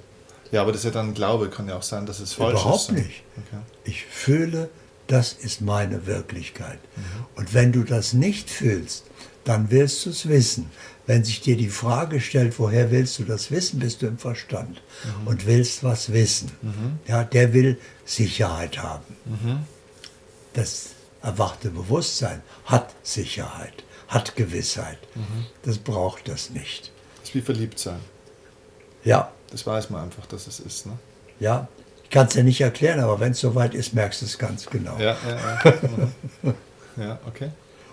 ja. 0.52 0.62
aber 0.62 0.72
das 0.72 0.82
ist 0.82 0.86
ja 0.86 0.90
dann 0.90 1.14
Glaube, 1.14 1.48
kann 1.48 1.68
ja 1.68 1.76
auch 1.76 1.82
sein, 1.82 2.04
dass 2.04 2.20
es 2.20 2.34
falsch 2.34 2.60
überhaupt 2.60 2.82
ist. 2.82 2.88
Überhaupt 2.90 3.08
nicht. 3.08 3.22
Okay. 3.36 3.62
Ich 3.84 4.04
fühle, 4.04 4.68
das 5.06 5.32
ist 5.32 5.62
meine 5.62 6.06
Wirklichkeit. 6.06 6.78
Mhm. 6.96 7.02
Und 7.36 7.54
wenn 7.54 7.72
du 7.72 7.84
das 7.84 8.12
nicht 8.12 8.50
fühlst, 8.50 9.04
dann 9.44 9.70
willst 9.70 10.04
du 10.04 10.10
es 10.10 10.28
wissen. 10.28 10.70
Wenn 11.06 11.22
sich 11.22 11.40
dir 11.40 11.56
die 11.56 11.68
Frage 11.68 12.20
stellt, 12.20 12.58
woher 12.58 12.90
willst 12.90 13.18
du 13.18 13.24
das 13.24 13.50
wissen, 13.52 13.78
bist 13.78 14.02
du 14.02 14.06
im 14.06 14.18
Verstand 14.18 14.82
mhm. 15.04 15.28
und 15.28 15.46
willst 15.46 15.84
was 15.84 16.12
wissen. 16.12 16.50
Mhm. 16.62 16.98
Ja, 17.06 17.22
der 17.22 17.52
will 17.52 17.78
Sicherheit 18.04 18.78
haben. 18.82 19.16
Mhm. 19.24 19.58
Das 20.54 20.90
erwachte 21.22 21.70
Bewusstsein 21.70 22.42
hat 22.64 22.94
Sicherheit, 23.02 23.84
hat 24.08 24.34
Gewissheit. 24.34 24.98
Mhm. 25.14 25.46
Das 25.62 25.78
braucht 25.78 26.28
das 26.28 26.50
nicht. 26.50 26.90
Das 27.20 27.28
ist 27.30 27.34
wie 27.34 27.40
verliebt 27.40 27.78
sein. 27.78 28.00
Ja. 29.04 29.32
Das 29.50 29.64
weiß 29.64 29.90
man 29.90 30.02
einfach, 30.02 30.26
dass 30.26 30.48
es 30.48 30.58
ist. 30.58 30.86
Ne? 30.86 30.98
Ja, 31.38 31.68
ich 32.02 32.10
kann 32.10 32.26
es 32.26 32.34
ja 32.34 32.42
nicht 32.42 32.60
erklären, 32.60 32.98
aber 32.98 33.20
wenn 33.20 33.32
es 33.32 33.40
soweit 33.40 33.74
ist, 33.74 33.94
merkst 33.94 34.22
du 34.22 34.26
es 34.26 34.38
ganz 34.38 34.66
genau. 34.66 34.98
Ja, 34.98 35.16
ja, 35.28 35.60
ja. 35.64 35.74
Mhm. 36.42 36.54
ja, 36.96 37.20
okay. 37.26 37.50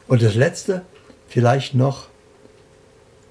Und 0.07 0.23
das 0.23 0.33
Letzte, 0.33 0.83
vielleicht 1.27 1.75
noch 1.75 2.07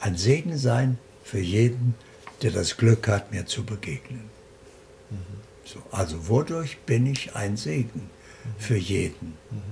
ein 0.02 0.16
Segen 0.16 0.58
sein 0.58 0.98
für 1.22 1.38
jeden, 1.38 1.94
der 2.42 2.50
das 2.50 2.76
Glück 2.76 3.06
hat, 3.06 3.30
mir 3.30 3.46
zu 3.46 3.64
begegnen. 3.64 4.30
Mhm. 5.10 5.16
So, 5.64 5.80
also 5.92 6.28
wodurch 6.28 6.78
bin 6.78 7.06
ich 7.06 7.36
ein 7.36 7.56
Segen 7.56 8.10
mhm. 8.44 8.60
für 8.60 8.76
jeden? 8.76 9.28
Mhm. 9.50 9.62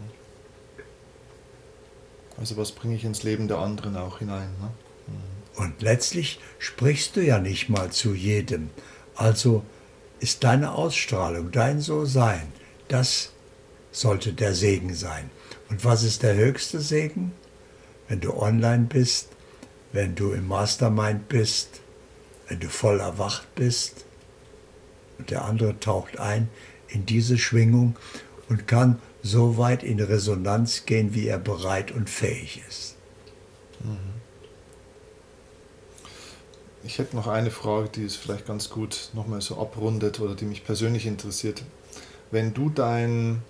Also 2.38 2.56
was 2.56 2.72
bringe 2.72 2.94
ich 2.94 3.04
ins 3.04 3.24
Leben 3.24 3.48
der 3.48 3.58
anderen 3.58 3.96
auch 3.96 4.20
hinein? 4.20 4.50
Ne? 4.60 4.70
Mhm. 5.08 5.64
Und 5.64 5.82
letztlich 5.82 6.38
sprichst 6.58 7.16
du 7.16 7.22
ja 7.22 7.38
nicht 7.38 7.68
mal 7.68 7.90
zu 7.90 8.14
jedem. 8.14 8.70
Also 9.16 9.64
ist 10.20 10.44
deine 10.44 10.72
Ausstrahlung, 10.72 11.50
dein 11.50 11.80
So-Sein, 11.80 12.52
das 12.86 13.32
sollte 13.90 14.32
der 14.32 14.54
Segen 14.54 14.94
sein. 14.94 15.28
Und 15.68 15.84
was 15.84 16.04
ist 16.04 16.22
der 16.22 16.36
höchste 16.36 16.80
Segen? 16.80 17.32
Wenn 18.06 18.20
du 18.20 18.32
online 18.34 18.86
bist, 18.88 19.28
wenn 19.92 20.14
du 20.14 20.32
im 20.32 20.46
Mastermind 20.46 21.28
bist, 21.28 21.80
wenn 22.48 22.60
du 22.60 22.68
voll 22.68 23.00
erwacht 23.00 23.54
bist 23.54 24.04
und 25.18 25.30
der 25.30 25.44
andere 25.44 25.78
taucht 25.80 26.18
ein 26.18 26.48
in 26.88 27.06
diese 27.06 27.38
Schwingung 27.38 27.96
und 28.48 28.66
kann 28.66 29.00
so 29.22 29.58
weit 29.58 29.82
in 29.82 30.00
Resonanz 30.00 30.86
gehen, 30.86 31.14
wie 31.14 31.26
er 31.26 31.38
bereit 31.38 31.92
und 31.92 32.08
fähig 32.08 32.62
ist. 32.68 32.96
Mhm. 33.80 34.20
Ich 36.82 36.98
hätte 36.98 37.14
noch 37.14 37.26
eine 37.26 37.50
Frage, 37.50 37.90
die 37.90 38.04
es 38.04 38.16
vielleicht 38.16 38.46
ganz 38.46 38.70
gut 38.70 39.10
nochmal 39.12 39.42
so 39.42 39.60
abrundet 39.60 40.18
oder 40.18 40.34
die 40.34 40.46
mich 40.46 40.64
persönlich 40.64 41.06
interessiert. 41.06 41.62
Wenn 42.30 42.54
du 42.54 42.70
dein 42.70 43.42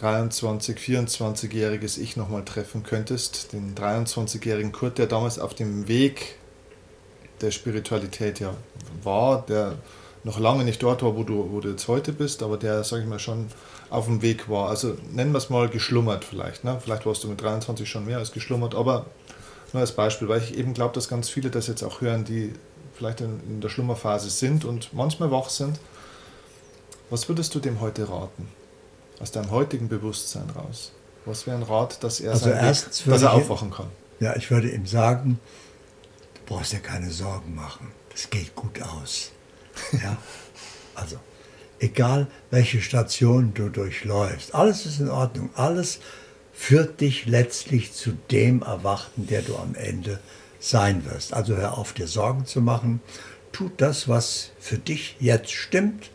23, 0.00 0.78
24-jähriges 0.78 1.98
Ich 1.98 2.16
nochmal 2.16 2.44
treffen 2.44 2.82
könntest, 2.82 3.52
den 3.52 3.74
23-jährigen 3.74 4.72
Kurt, 4.72 4.98
der 4.98 5.06
damals 5.06 5.38
auf 5.38 5.54
dem 5.54 5.88
Weg 5.88 6.36
der 7.40 7.50
Spiritualität 7.50 8.40
ja 8.40 8.54
war, 9.02 9.44
der 9.46 9.76
noch 10.24 10.38
lange 10.38 10.64
nicht 10.64 10.82
dort 10.82 11.02
war, 11.02 11.16
wo 11.16 11.22
du, 11.22 11.52
wo 11.52 11.60
du 11.60 11.70
jetzt 11.70 11.88
heute 11.88 12.12
bist, 12.12 12.42
aber 12.42 12.56
der, 12.56 12.84
sage 12.84 13.02
ich 13.02 13.08
mal, 13.08 13.18
schon 13.18 13.46
auf 13.90 14.06
dem 14.06 14.22
Weg 14.22 14.48
war. 14.48 14.68
Also 14.68 14.96
nennen 15.12 15.32
wir 15.32 15.38
es 15.38 15.50
mal 15.50 15.68
geschlummert 15.68 16.24
vielleicht. 16.24 16.64
Ne? 16.64 16.78
Vielleicht 16.82 17.06
warst 17.06 17.24
du 17.24 17.28
mit 17.28 17.40
23 17.40 17.88
schon 17.88 18.04
mehr 18.04 18.18
als 18.18 18.32
geschlummert, 18.32 18.74
aber 18.74 19.06
nur 19.72 19.80
als 19.80 19.92
Beispiel, 19.92 20.28
weil 20.28 20.42
ich 20.42 20.56
eben 20.58 20.74
glaube, 20.74 20.94
dass 20.94 21.08
ganz 21.08 21.28
viele 21.28 21.50
das 21.50 21.68
jetzt 21.68 21.82
auch 21.82 22.00
hören, 22.00 22.24
die 22.24 22.52
vielleicht 22.94 23.20
in, 23.20 23.40
in 23.48 23.60
der 23.60 23.68
Schlummerphase 23.68 24.30
sind 24.30 24.64
und 24.64 24.92
manchmal 24.92 25.30
wach 25.30 25.48
sind. 25.48 25.78
Was 27.08 27.28
würdest 27.28 27.54
du 27.54 27.60
dem 27.60 27.80
heute 27.80 28.08
raten? 28.08 28.48
Aus 29.20 29.30
deinem 29.30 29.50
heutigen 29.50 29.88
Bewusstsein 29.88 30.48
raus? 30.50 30.92
Was 31.24 31.46
wäre 31.46 31.56
ein 31.56 31.62
Rat, 31.62 32.02
dass 32.04 32.20
er, 32.20 32.32
also 32.32 32.50
erstens 32.50 33.04
dass 33.04 33.22
er 33.22 33.32
aufwachen 33.32 33.70
kann? 33.70 33.88
Ja, 34.20 34.36
ich 34.36 34.50
würde 34.50 34.70
ihm 34.70 34.86
sagen, 34.86 35.40
du 36.34 36.54
brauchst 36.54 36.72
dir 36.72 36.78
keine 36.78 37.10
Sorgen 37.10 37.54
machen. 37.54 37.90
Das 38.10 38.30
geht 38.30 38.54
gut 38.54 38.80
aus. 38.82 39.32
Ja? 40.02 40.16
also, 40.94 41.16
egal 41.80 42.28
welche 42.50 42.80
Station 42.80 43.52
du 43.52 43.68
durchläufst, 43.68 44.54
alles 44.54 44.86
ist 44.86 45.00
in 45.00 45.10
Ordnung. 45.10 45.50
Alles 45.54 45.98
führt 46.54 47.00
dich 47.02 47.26
letztlich 47.26 47.92
zu 47.92 48.12
dem 48.30 48.62
Erwachten, 48.62 49.26
der 49.26 49.42
du 49.42 49.56
am 49.56 49.74
Ende 49.74 50.18
sein 50.58 51.04
wirst. 51.04 51.34
Also 51.34 51.56
hör 51.56 51.76
auf, 51.76 51.92
dir 51.92 52.06
Sorgen 52.06 52.46
zu 52.46 52.60
machen. 52.62 53.00
Tu 53.52 53.70
das, 53.76 54.08
was 54.08 54.50
für 54.58 54.78
dich 54.78 55.16
jetzt 55.20 55.52
stimmt 55.52 56.10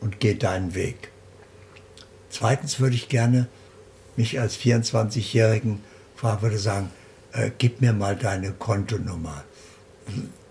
und 0.00 0.20
geh 0.20 0.34
deinen 0.34 0.74
Weg. 0.74 1.10
Zweitens 2.38 2.80
würde 2.80 2.96
ich 2.96 3.08
gerne 3.08 3.48
mich 4.14 4.38
als 4.38 4.58
24-Jährigen 4.58 5.82
fragen, 6.14 6.42
würde 6.42 6.58
sagen, 6.58 6.90
äh, 7.32 7.50
gib 7.56 7.80
mir 7.80 7.94
mal 7.94 8.14
deine 8.14 8.52
Kontonummer. 8.52 9.42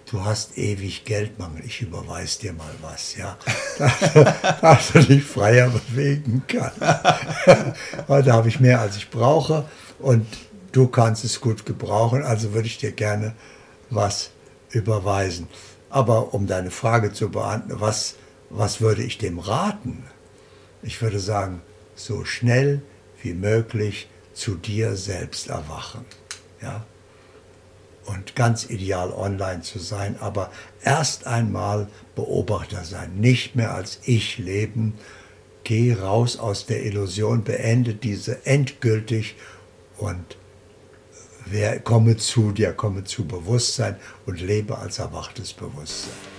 Du 0.09 0.25
hast 0.25 0.57
ewig 0.57 1.05
Geldmangel, 1.05 1.63
ich 1.63 1.83
überweise 1.83 2.39
dir 2.39 2.53
mal 2.53 2.73
was, 2.81 3.15
ja, 3.17 3.37
dass 4.61 4.93
du 4.93 5.03
dich 5.03 5.23
freier 5.23 5.69
bewegen 5.69 6.41
kannst. 6.47 6.81
Heute 8.07 8.33
habe 8.33 8.47
ich 8.47 8.59
mehr, 8.59 8.81
als 8.81 8.97
ich 8.97 9.11
brauche 9.11 9.65
und 9.99 10.25
du 10.71 10.87
kannst 10.87 11.23
es 11.23 11.39
gut 11.39 11.67
gebrauchen, 11.67 12.23
also 12.23 12.53
würde 12.53 12.65
ich 12.65 12.79
dir 12.79 12.93
gerne 12.93 13.35
was 13.91 14.31
überweisen. 14.71 15.47
Aber 15.91 16.33
um 16.33 16.47
deine 16.47 16.71
Frage 16.71 17.13
zu 17.13 17.29
beantworten, 17.29 17.79
was, 17.79 18.15
was 18.49 18.81
würde 18.81 19.03
ich 19.03 19.19
dem 19.19 19.37
raten? 19.37 20.03
Ich 20.81 20.99
würde 20.99 21.19
sagen, 21.19 21.61
so 21.95 22.25
schnell 22.25 22.81
wie 23.21 23.33
möglich 23.33 24.07
zu 24.33 24.55
dir 24.55 24.95
selbst 24.95 25.47
erwachen. 25.47 26.05
Ja? 26.61 26.85
Und 28.05 28.35
ganz 28.35 28.69
ideal 28.69 29.11
online 29.11 29.61
zu 29.61 29.79
sein, 29.79 30.15
aber 30.19 30.51
erst 30.83 31.25
einmal 31.25 31.87
Beobachter 32.15 32.83
sein, 32.83 33.15
nicht 33.19 33.55
mehr 33.55 33.73
als 33.73 33.99
ich 34.05 34.37
leben. 34.37 34.93
Geh 35.63 35.93
raus 35.93 36.37
aus 36.37 36.67
der 36.67 36.85
Illusion, 36.85 37.43
beende 37.43 37.95
diese 37.95 38.45
endgültig 38.45 39.35
und 39.97 40.37
wer, 41.45 41.79
komme 41.79 42.17
zu 42.17 42.51
dir, 42.51 42.73
komme 42.73 43.03
zu 43.05 43.25
Bewusstsein 43.25 43.95
und 44.27 44.39
lebe 44.39 44.77
als 44.77 44.99
erwachtes 44.99 45.53
Bewusstsein. 45.53 46.34